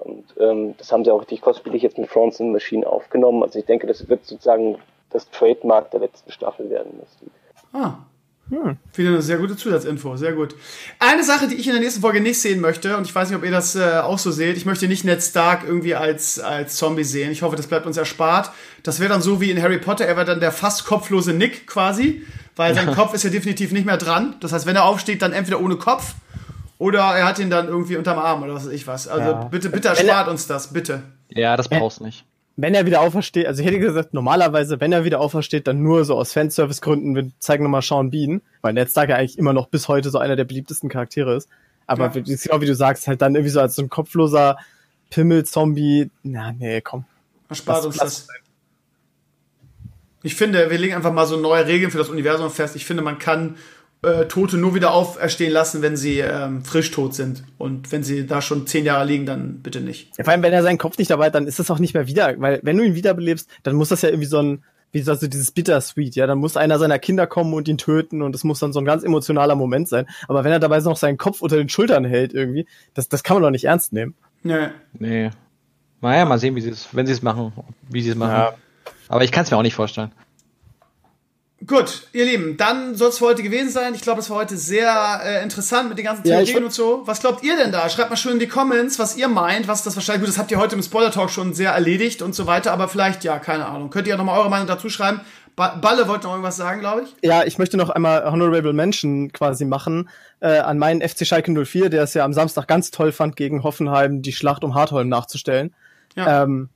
Und 0.00 0.24
ähm, 0.38 0.74
das 0.78 0.92
haben 0.92 1.04
sie 1.04 1.10
auch 1.10 1.20
richtig 1.20 1.40
kostspielig 1.40 1.82
jetzt 1.82 1.98
mit 1.98 2.08
Fronson 2.08 2.52
Machine 2.52 2.86
aufgenommen. 2.86 3.42
Also 3.42 3.58
ich 3.58 3.64
denke, 3.64 3.86
das 3.86 4.08
wird 4.08 4.24
sozusagen 4.24 4.78
das 5.10 5.30
Trademark 5.30 5.90
der 5.90 6.00
letzten 6.00 6.30
Staffel 6.30 6.68
werden, 6.70 6.92
Lied. 7.20 7.30
Ah, 7.72 7.98
hm. 8.48 8.76
Wieder 8.94 9.08
eine 9.08 9.22
sehr 9.22 9.38
gute 9.38 9.56
Zusatzinfo, 9.56 10.16
sehr 10.16 10.32
gut. 10.32 10.54
Eine 11.00 11.24
Sache, 11.24 11.48
die 11.48 11.56
ich 11.56 11.66
in 11.66 11.72
der 11.72 11.82
nächsten 11.82 12.00
Folge 12.00 12.20
nicht 12.20 12.40
sehen 12.40 12.60
möchte, 12.60 12.96
und 12.96 13.04
ich 13.04 13.14
weiß 13.14 13.28
nicht, 13.28 13.38
ob 13.38 13.44
ihr 13.44 13.50
das 13.50 13.74
äh, 13.74 13.98
auch 13.98 14.18
so 14.18 14.30
seht, 14.30 14.56
ich 14.56 14.66
möchte 14.66 14.86
nicht 14.86 15.04
Ned 15.04 15.20
Stark 15.20 15.64
irgendwie 15.66 15.96
als, 15.96 16.38
als 16.38 16.76
Zombie 16.76 17.02
sehen. 17.02 17.32
Ich 17.32 17.42
hoffe, 17.42 17.56
das 17.56 17.66
bleibt 17.66 17.86
uns 17.86 17.96
erspart. 17.96 18.50
Das 18.84 19.00
wäre 19.00 19.08
dann 19.08 19.20
so 19.20 19.40
wie 19.40 19.50
in 19.50 19.60
Harry 19.60 19.78
Potter, 19.78 20.06
er 20.06 20.16
wäre 20.16 20.26
dann 20.26 20.38
der 20.38 20.52
fast 20.52 20.84
kopflose 20.84 21.32
Nick 21.32 21.66
quasi, 21.66 22.24
weil 22.54 22.72
sein 22.74 22.92
Kopf 22.94 23.14
ist 23.14 23.24
ja 23.24 23.30
definitiv 23.30 23.72
nicht 23.72 23.86
mehr 23.86 23.96
dran. 23.96 24.36
Das 24.38 24.52
heißt, 24.52 24.64
wenn 24.66 24.76
er 24.76 24.84
aufsteht, 24.84 25.22
dann 25.22 25.32
entweder 25.32 25.60
ohne 25.60 25.76
Kopf 25.76 26.14
oder 26.78 27.00
er 27.00 27.26
hat 27.26 27.38
ihn 27.38 27.50
dann 27.50 27.68
irgendwie 27.68 27.96
unterm 27.96 28.18
Arm 28.18 28.42
oder 28.42 28.54
was 28.54 28.66
weiß 28.66 28.72
ich 28.72 28.86
was. 28.86 29.08
Also 29.08 29.30
ja. 29.30 29.44
bitte, 29.44 29.70
bitte 29.70 29.88
erspart 29.88 30.28
uns 30.28 30.46
das, 30.46 30.72
bitte. 30.72 31.02
Ja, 31.30 31.56
das 31.56 31.68
brauchst 31.68 32.00
du 32.00 32.04
nicht 32.04 32.24
wenn 32.56 32.74
er 32.74 32.86
wieder 32.86 33.02
aufersteht, 33.02 33.46
also 33.46 33.60
ich 33.60 33.68
hätte 33.68 33.78
gesagt, 33.78 34.14
normalerweise, 34.14 34.80
wenn 34.80 34.90
er 34.90 35.04
wieder 35.04 35.20
aufersteht, 35.20 35.66
dann 35.66 35.82
nur 35.82 36.04
so 36.06 36.16
aus 36.16 36.32
Fanservice-Gründen, 36.32 37.14
wir 37.14 37.30
zeigen 37.38 37.62
nochmal 37.62 37.82
Sean 37.82 38.10
Bean, 38.10 38.40
weil 38.62 38.72
Ned 38.72 38.90
Stark 38.90 39.10
ja 39.10 39.16
eigentlich 39.16 39.38
immer 39.38 39.52
noch 39.52 39.68
bis 39.68 39.88
heute 39.88 40.08
so 40.08 40.18
einer 40.18 40.36
der 40.36 40.44
beliebtesten 40.44 40.88
Charaktere 40.88 41.36
ist. 41.36 41.50
Aber 41.86 42.10
ja. 42.14 42.22
genau 42.22 42.60
wie 42.60 42.66
du 42.66 42.74
sagst, 42.74 43.06
halt 43.06 43.20
dann 43.20 43.34
irgendwie 43.34 43.50
so 43.50 43.60
als 43.60 43.76
so 43.76 43.82
ein 43.82 43.90
kopfloser 43.90 44.56
Pimmel-Zombie, 45.10 46.10
na, 46.22 46.52
nee, 46.52 46.80
komm. 46.80 47.04
Erspart 47.48 47.84
uns 47.84 47.98
das. 47.98 48.26
Ich 50.22 50.34
finde, 50.34 50.70
wir 50.70 50.78
legen 50.78 50.94
einfach 50.94 51.12
mal 51.12 51.26
so 51.26 51.36
neue 51.36 51.66
Regeln 51.66 51.90
für 51.90 51.98
das 51.98 52.08
Universum 52.08 52.50
fest. 52.50 52.74
Ich 52.74 52.86
finde, 52.86 53.02
man 53.02 53.18
kann 53.18 53.56
äh, 54.06 54.28
Tote 54.28 54.56
nur 54.56 54.74
wieder 54.74 54.92
auferstehen 54.94 55.52
lassen, 55.52 55.82
wenn 55.82 55.96
sie 55.96 56.20
ähm, 56.20 56.64
frisch 56.64 56.90
tot 56.90 57.14
sind. 57.14 57.42
Und 57.58 57.92
wenn 57.92 58.02
sie 58.02 58.26
da 58.26 58.40
schon 58.40 58.66
zehn 58.66 58.84
Jahre 58.84 59.04
liegen, 59.04 59.26
dann 59.26 59.60
bitte 59.62 59.80
nicht. 59.80 60.16
Ja, 60.16 60.24
vor 60.24 60.32
allem, 60.32 60.42
wenn 60.42 60.52
er 60.52 60.62
seinen 60.62 60.78
Kopf 60.78 60.96
nicht 60.98 61.10
dabei 61.10 61.26
hat, 61.26 61.34
dann 61.34 61.46
ist 61.46 61.58
das 61.58 61.70
auch 61.70 61.78
nicht 61.78 61.94
mehr 61.94 62.06
wieder. 62.06 62.34
Weil 62.38 62.60
wenn 62.62 62.76
du 62.76 62.84
ihn 62.84 62.94
wiederbelebst, 62.94 63.48
dann 63.64 63.74
muss 63.74 63.88
das 63.88 64.02
ja 64.02 64.08
irgendwie 64.08 64.28
so 64.28 64.38
ein, 64.38 64.64
wie 64.92 65.02
sagst 65.02 65.22
du, 65.22 65.28
dieses 65.28 65.50
Bittersweet, 65.50 66.14
ja, 66.14 66.26
dann 66.26 66.38
muss 66.38 66.56
einer 66.56 66.78
seiner 66.78 66.98
Kinder 66.98 67.26
kommen 67.26 67.52
und 67.52 67.68
ihn 67.68 67.78
töten 67.78 68.22
und 68.22 68.32
das 68.32 68.44
muss 68.44 68.60
dann 68.60 68.72
so 68.72 68.78
ein 68.78 68.84
ganz 68.84 69.02
emotionaler 69.02 69.56
Moment 69.56 69.88
sein. 69.88 70.06
Aber 70.28 70.44
wenn 70.44 70.52
er 70.52 70.60
dabei 70.60 70.78
noch 70.78 70.96
seinen 70.96 71.18
Kopf 71.18 71.42
unter 71.42 71.56
den 71.56 71.68
Schultern 71.68 72.04
hält 72.04 72.32
irgendwie, 72.32 72.66
das, 72.94 73.08
das 73.08 73.22
kann 73.22 73.36
man 73.36 73.42
doch 73.42 73.50
nicht 73.50 73.64
ernst 73.64 73.92
nehmen. 73.92 74.14
Nee. 74.42 74.68
Nee. 74.98 75.30
Naja, 76.00 76.24
mal 76.24 76.38
sehen, 76.38 76.54
wie 76.54 76.60
sie 76.60 76.70
es, 76.70 76.88
wenn 76.92 77.06
sie 77.06 77.12
es 77.12 77.22
machen, 77.22 77.52
wie 77.90 78.02
sie 78.02 78.10
es 78.10 78.16
machen. 78.16 78.32
Ja. 78.32 78.54
Aber 79.08 79.24
ich 79.24 79.32
kann 79.32 79.44
es 79.44 79.50
mir 79.50 79.56
auch 79.56 79.62
nicht 79.62 79.74
vorstellen. 79.74 80.12
Gut, 81.64 82.08
ihr 82.12 82.26
Lieben, 82.26 82.58
dann 82.58 82.94
soll 82.96 83.08
es 83.08 83.18
für 83.18 83.24
heute 83.24 83.42
gewesen 83.42 83.70
sein. 83.70 83.94
Ich 83.94 84.02
glaube, 84.02 84.20
es 84.20 84.28
war 84.28 84.36
heute 84.36 84.58
sehr 84.58 85.20
äh, 85.24 85.42
interessant 85.42 85.88
mit 85.88 85.96
den 85.96 86.04
ganzen 86.04 86.22
Theorien 86.22 86.58
ja, 86.58 86.64
und 86.64 86.72
so. 86.72 87.02
Was 87.06 87.20
glaubt 87.20 87.42
ihr 87.42 87.56
denn 87.56 87.72
da? 87.72 87.88
Schreibt 87.88 88.10
mal 88.10 88.16
schön 88.16 88.34
in 88.34 88.38
die 88.38 88.46
Comments, 88.46 88.98
was 88.98 89.16
ihr 89.16 89.26
meint, 89.26 89.66
was 89.66 89.82
das 89.82 89.96
wahrscheinlich, 89.96 90.20
gut, 90.20 90.28
das 90.28 90.38
habt 90.38 90.50
ihr 90.50 90.58
heute 90.58 90.76
im 90.76 90.82
Spoiler-Talk 90.82 91.30
schon 91.30 91.54
sehr 91.54 91.70
erledigt 91.70 92.20
und 92.20 92.34
so 92.34 92.46
weiter, 92.46 92.72
aber 92.72 92.88
vielleicht, 92.88 93.24
ja, 93.24 93.38
keine 93.38 93.64
Ahnung. 93.66 93.88
Könnt 93.88 94.06
ihr 94.06 94.10
ja 94.10 94.16
nochmal 94.18 94.38
eure 94.38 94.50
Meinung 94.50 94.66
dazu 94.66 94.90
schreiben. 94.90 95.22
Ba 95.56 95.76
Balle 95.76 96.06
wollte 96.06 96.24
noch 96.24 96.32
irgendwas 96.32 96.58
sagen, 96.58 96.80
glaube 96.80 97.04
ich. 97.04 97.16
Ja, 97.22 97.44
ich 97.44 97.56
möchte 97.56 97.78
noch 97.78 97.88
einmal 97.88 98.30
Honorable 98.30 98.74
Mention 98.74 99.32
quasi 99.32 99.64
machen 99.64 100.10
äh, 100.40 100.58
an 100.58 100.76
meinen 100.76 101.00
FC 101.00 101.26
Schalke 101.26 101.50
04, 101.64 101.88
der 101.88 102.02
es 102.02 102.12
ja 102.12 102.26
am 102.26 102.34
Samstag 102.34 102.68
ganz 102.68 102.90
toll 102.90 103.12
fand, 103.12 103.34
gegen 103.34 103.62
Hoffenheim 103.62 104.20
die 104.20 104.32
Schlacht 104.32 104.62
um 104.62 104.74
Hartholm 104.74 105.08
nachzustellen. 105.08 105.74
Ja. 106.16 106.42
Ähm, 106.42 106.68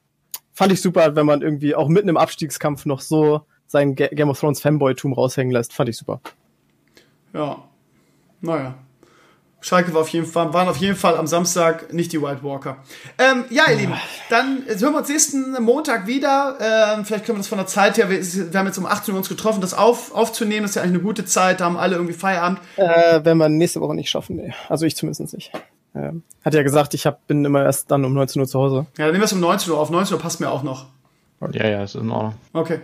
fand 0.54 0.72
ich 0.72 0.80
super, 0.80 1.14
wenn 1.16 1.26
man 1.26 1.42
irgendwie 1.42 1.74
auch 1.74 1.88
mitten 1.88 2.08
im 2.08 2.16
Abstiegskampf 2.16 2.86
noch 2.86 3.02
so 3.02 3.42
sein 3.70 3.94
Game 3.94 4.28
of 4.28 4.40
Thrones 4.40 4.60
Fanboy-Tum 4.60 5.12
raushängen 5.12 5.52
lässt. 5.52 5.72
Fand 5.72 5.88
ich 5.88 5.96
super. 5.96 6.20
Ja. 7.32 7.62
Naja. 8.40 8.74
Schalke 9.60 9.92
war 9.92 10.00
auf 10.00 10.08
jeden 10.08 10.26
Fall, 10.26 10.52
waren 10.54 10.68
auf 10.68 10.78
jeden 10.78 10.96
Fall 10.96 11.16
am 11.16 11.26
Samstag 11.26 11.92
nicht 11.92 12.12
die 12.12 12.20
White 12.20 12.42
Walker. 12.42 12.78
Ähm, 13.18 13.44
ja, 13.50 13.64
ihr 13.70 13.76
Lieben, 13.76 13.94
dann 14.30 14.64
hören 14.66 14.94
wir 14.94 14.98
uns 14.98 15.08
nächsten 15.08 15.62
Montag 15.62 16.06
wieder. 16.06 16.56
Ähm, 16.58 17.04
vielleicht 17.04 17.26
können 17.26 17.36
wir 17.36 17.40
das 17.40 17.48
von 17.48 17.58
der 17.58 17.66
Zeit 17.66 17.98
her, 17.98 18.08
wir, 18.08 18.20
wir, 18.20 18.58
haben 18.58 18.66
jetzt 18.66 18.78
um 18.78 18.86
18 18.86 19.12
Uhr 19.12 19.18
uns 19.18 19.28
getroffen, 19.28 19.60
das 19.60 19.74
auf, 19.74 20.14
aufzunehmen. 20.14 20.62
Das 20.62 20.70
ist 20.70 20.76
ja 20.76 20.82
eigentlich 20.82 20.94
eine 20.94 21.02
gute 21.02 21.26
Zeit, 21.26 21.60
da 21.60 21.66
haben 21.66 21.76
alle 21.76 21.96
irgendwie 21.96 22.14
Feierabend. 22.14 22.58
Äh, 22.76 23.22
werden 23.22 23.38
wir 23.38 23.50
nächste 23.50 23.82
Woche 23.82 23.94
nicht 23.94 24.08
schaffen, 24.08 24.36
nee. 24.36 24.54
Also 24.70 24.86
ich 24.86 24.96
zumindest 24.96 25.34
nicht. 25.34 25.52
Ähm, 25.94 26.22
hat 26.42 26.54
ja 26.54 26.62
gesagt, 26.62 26.94
ich 26.94 27.04
hab, 27.04 27.26
bin 27.26 27.44
immer 27.44 27.62
erst 27.62 27.90
dann 27.90 28.04
um 28.06 28.14
19 28.14 28.40
Uhr 28.40 28.48
zu 28.48 28.58
Hause. 28.58 28.86
Ja, 28.96 29.04
dann 29.04 29.08
nehmen 29.08 29.20
wir 29.20 29.26
es 29.26 29.32
um 29.34 29.40
19 29.40 29.72
Uhr 29.72 29.78
auf. 29.78 29.90
19 29.90 30.16
Uhr 30.16 30.22
passt 30.22 30.40
mir 30.40 30.50
auch 30.50 30.62
noch. 30.62 30.86
Ja, 31.52 31.66
ja, 31.66 31.82
ist 31.82 31.94
in 31.94 32.10
Ordnung. 32.10 32.34
Okay. 32.52 32.80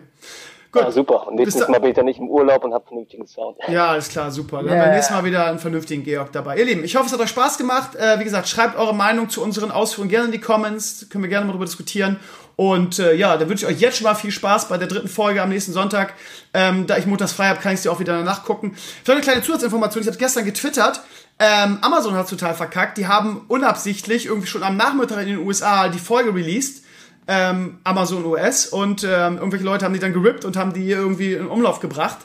Gut. 0.77 0.85
Ja, 0.85 0.93
super. 0.93 1.27
Und 1.27 1.37
nächstes 1.37 1.69
Mal 1.69 1.79
bin 1.81 1.91
ich 1.91 1.97
dann 1.97 2.05
nicht 2.05 2.19
im 2.19 2.29
Urlaub 2.29 2.63
und 2.65 2.75
habe 2.75 2.87
vernünftigen 2.87 3.27
Sound. 3.27 3.57
Ja, 3.69 3.89
alles 3.89 4.09
klar, 4.09 4.31
super. 4.31 4.59
Dann 4.59 4.67
yeah. 4.67 4.77
haben 4.77 4.85
wir 4.85 4.93
nächstes 4.93 5.17
Mal 5.17 5.25
wieder 5.25 5.47
einen 5.47 5.59
vernünftigen 5.59 6.03
Georg 6.05 6.33
dabei. 6.33 6.59
Ihr 6.59 6.67
Lieben, 6.67 6.85
ich 6.85 6.97
hoffe, 6.97 7.07
es 7.07 7.13
hat 7.13 7.21
euch 7.21 7.31
Spaß 7.31 7.57
gemacht. 7.57 7.95
Äh, 7.97 8.21
wie 8.21 8.25
gesagt, 8.25 8.47
schreibt 8.47 8.77
eure 8.77 8.95
Meinung 8.95 9.31
zu 9.31 9.43
unseren 9.43 9.71
Ausführungen 9.71 10.11
gerne 10.11 10.27
in 10.27 10.33
die 10.33 10.41
Comments. 10.41 11.07
Können 11.09 11.25
wir 11.25 11.29
gerne 11.29 11.47
mal 11.47 11.53
darüber 11.53 11.65
diskutieren. 11.65 12.21
Und 12.57 12.99
äh, 12.99 13.15
ja, 13.15 13.37
dann 13.37 13.49
wünsche 13.49 13.67
ich 13.67 13.73
euch 13.73 13.81
jetzt 13.81 13.99
schon 13.99 14.05
mal 14.05 14.15
viel 14.15 14.31
Spaß 14.31 14.69
bei 14.69 14.79
der 14.79 14.89
dritten 14.89 15.09
Folge 15.09 15.43
am 15.43 15.49
nächsten 15.51 15.73
Sonntag. 15.73 16.15
Ähm, 16.55 16.87
da 16.87 16.97
ich 16.97 17.07
montags 17.07 17.33
frei 17.33 17.49
habe, 17.49 17.61
kann 17.61 17.75
ich 17.75 17.81
sie 17.81 17.89
auch 17.89 18.01
wieder 18.01 18.23
nachgucken. 18.23 18.77
Für 19.05 19.13
eine 19.13 19.21
kleine 19.21 19.43
Zusatzinformation, 19.43 20.03
ich 20.03 20.09
habe 20.09 20.19
gestern 20.19 20.45
getwittert. 20.45 21.01
Ähm, 21.39 21.79
Amazon 21.83 22.15
hat 22.15 22.29
total 22.29 22.55
verkackt. 22.55 22.97
Die 22.97 23.07
haben 23.07 23.45
unabsichtlich 23.49 24.27
irgendwie 24.27 24.47
schon 24.47 24.63
am 24.63 24.77
Nachmittag 24.77 25.21
in 25.23 25.29
den 25.29 25.39
USA 25.39 25.89
die 25.89 25.99
Folge 25.99 26.35
released 26.35 26.86
ähm, 27.29 27.79
Amazon 27.85 28.25
US 28.25 28.67
und 28.67 29.03
ähm, 29.05 29.37
irgendwelche 29.37 29.65
Leute 29.65 29.85
haben 29.85 29.95
die 29.95 30.01
dann 30.01 30.13
gerippt 30.13 30.45
und 30.45 30.57
haben 30.57 30.73
die 30.73 30.91
irgendwie 30.91 31.35
in 31.35 31.49
Umlauf 31.49 31.81
gebracht. 31.81 32.19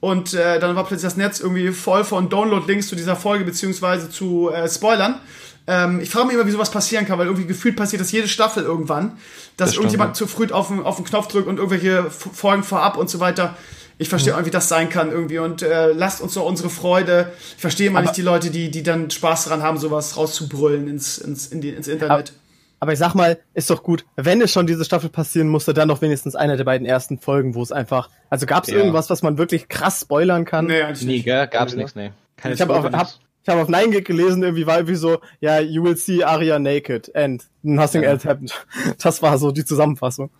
Und 0.00 0.34
äh, 0.34 0.58
dann 0.60 0.76
war 0.76 0.84
plötzlich 0.84 1.08
das 1.08 1.16
Netz 1.16 1.40
irgendwie 1.40 1.72
voll 1.72 2.04
von 2.04 2.28
Download-Links 2.28 2.88
zu 2.88 2.96
dieser 2.96 3.16
Folge 3.16 3.44
beziehungsweise 3.44 4.10
zu 4.10 4.50
äh, 4.50 4.68
Spoilern. 4.68 5.20
Ähm, 5.66 6.00
ich 6.00 6.10
frage 6.10 6.26
mich 6.26 6.36
immer, 6.36 6.46
wie 6.46 6.52
sowas 6.52 6.70
passieren 6.70 7.06
kann, 7.06 7.18
weil 7.18 7.26
irgendwie 7.26 7.46
gefühlt 7.46 7.76
passiert 7.76 8.00
das 8.00 8.12
jede 8.12 8.28
Staffel 8.28 8.62
irgendwann, 8.62 9.18
dass 9.56 9.70
das 9.70 9.76
irgendjemand 9.76 10.14
zu 10.14 10.26
früh 10.26 10.46
auf 10.52 10.68
den, 10.68 10.80
auf 10.84 10.96
den 10.96 11.04
Knopf 11.04 11.28
drückt 11.28 11.48
und 11.48 11.56
irgendwelche 11.56 12.10
Folgen 12.10 12.62
vorab 12.62 12.96
und 12.96 13.10
so 13.10 13.20
weiter. 13.20 13.56
Ich 13.98 14.08
verstehe 14.10 14.34
mhm. 14.34 14.40
auch, 14.40 14.44
wie 14.44 14.50
das 14.50 14.68
sein 14.68 14.90
kann 14.90 15.10
irgendwie 15.10 15.38
und 15.38 15.62
äh, 15.62 15.92
lasst 15.92 16.20
uns 16.20 16.34
doch 16.34 16.44
unsere 16.44 16.68
Freude. 16.68 17.32
Ich 17.56 17.60
verstehe 17.60 17.88
immer 17.88 18.02
nicht 18.02 18.16
die 18.16 18.22
Leute, 18.22 18.50
die, 18.50 18.70
die 18.70 18.82
dann 18.82 19.10
Spaß 19.10 19.44
daran 19.44 19.62
haben, 19.62 19.78
sowas 19.78 20.16
rauszubrüllen 20.16 20.86
ins, 20.86 21.18
ins, 21.18 21.46
in 21.46 21.60
die, 21.60 21.70
ins 21.70 21.88
Internet. 21.88 22.32
Aber 22.78 22.92
ich 22.92 22.98
sag 22.98 23.14
mal, 23.14 23.38
ist 23.54 23.70
doch 23.70 23.82
gut, 23.82 24.04
wenn 24.16 24.40
es 24.40 24.52
schon 24.52 24.66
diese 24.66 24.84
Staffel 24.84 25.08
passieren 25.08 25.48
musste, 25.48 25.72
dann 25.72 25.88
doch 25.88 26.02
wenigstens 26.02 26.36
eine 26.36 26.56
der 26.56 26.64
beiden 26.64 26.86
ersten 26.86 27.18
Folgen, 27.18 27.54
wo 27.54 27.62
es 27.62 27.72
einfach. 27.72 28.10
Also 28.28 28.46
gab 28.46 28.64
es 28.64 28.70
ja. 28.70 28.76
irgendwas, 28.76 29.08
was 29.08 29.22
man 29.22 29.38
wirklich 29.38 29.68
krass 29.68 30.00
spoilern 30.02 30.44
kann? 30.44 30.66
Nee, 30.66 30.82
eigentlich 30.82 31.06
nee, 31.06 31.18
gell? 31.20 31.46
Gab's 31.46 31.74
nichts, 31.74 31.94
nee. 31.94 32.12
Keine 32.36 32.54
ich 32.54 32.60
habe 32.60 32.74
auf, 32.74 32.84
hab, 32.84 33.08
ich 33.42 33.48
hab 33.48 33.58
auf 33.58 33.68
Nein 33.68 33.92
gelesen, 33.92 34.42
irgendwie 34.42 34.66
war 34.66 34.76
irgendwie 34.76 34.96
so, 34.96 35.20
ja, 35.40 35.58
you 35.60 35.82
will 35.82 35.96
see 35.96 36.22
Arya 36.22 36.58
naked 36.58 37.14
and 37.16 37.44
nothing 37.62 38.02
ja. 38.02 38.10
else 38.10 38.28
happened. 38.28 38.52
Das 39.02 39.22
war 39.22 39.38
so 39.38 39.52
die 39.52 39.64
Zusammenfassung. 39.64 40.30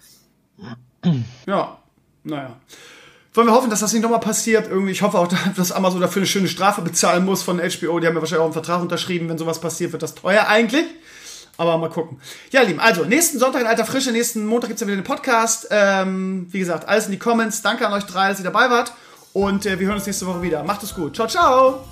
Ja, 1.47 1.79
naja. 2.23 2.57
Wollen 3.33 3.49
wir 3.49 3.55
hoffen, 3.55 3.69
dass 3.69 3.81
das 3.81 3.93
nicht 3.93 4.03
nochmal 4.03 4.21
passiert. 4.21 4.69
Irgendwie, 4.69 4.93
ich 4.93 5.03
hoffe 5.03 5.19
auch, 5.19 5.29
dass 5.57 5.73
Amazon 5.73 6.01
dafür 6.01 6.21
eine 6.21 6.27
schöne 6.27 6.49
Strafe 6.49 6.83
bezahlen 6.83 7.25
muss 7.25 7.43
von 7.43 7.59
HBO. 7.59 8.01
Die 8.01 8.07
haben 8.07 8.15
ja 8.15 8.21
wahrscheinlich 8.21 8.41
auch 8.41 8.45
einen 8.45 8.53
Vertrag 8.53 8.83
unterschrieben. 8.83 9.29
Wenn 9.29 9.39
sowas 9.39 9.61
passiert, 9.61 9.93
wird 9.93 10.03
das 10.03 10.15
teuer 10.15 10.47
eigentlich. 10.49 10.87
Aber 11.59 11.79
mal 11.79 11.91
gucken. 11.91 12.21
Ja, 12.51 12.63
Lieben, 12.63 12.81
also 12.81 13.05
nächsten 13.05 13.39
Sonntag 13.39 13.63
in 13.63 13.67
alter 13.67 13.87
Frische, 13.87 14.13
nächsten 14.13 14.45
Montag 14.45 14.69
gibt's 14.69 14.81
ja 14.81 14.87
wieder 14.87 14.97
den 14.97 15.05
Podcast. 15.05 15.69
Ähm, 15.71 16.47
wie 16.51 16.59
gesagt, 16.59 16.89
alles 16.89 17.07
in 17.07 17.13
die 17.13 17.19
Comments. 17.19 17.63
Danke 17.63 17.87
an 17.87 17.93
euch 17.93 18.05
drei, 18.05 18.29
dass 18.29 18.39
ihr 18.39 18.45
dabei 18.45 18.71
wart. 18.71 18.93
Und 19.33 19.67
äh, 19.67 19.79
wir 19.79 19.87
hören 19.87 19.97
uns 19.97 20.07
nächste 20.07 20.27
Woche 20.27 20.43
wieder. 20.43 20.63
Macht 20.63 20.83
es 20.83 20.95
gut. 20.95 21.17
Ciao, 21.17 21.29
ciao. 21.29 21.85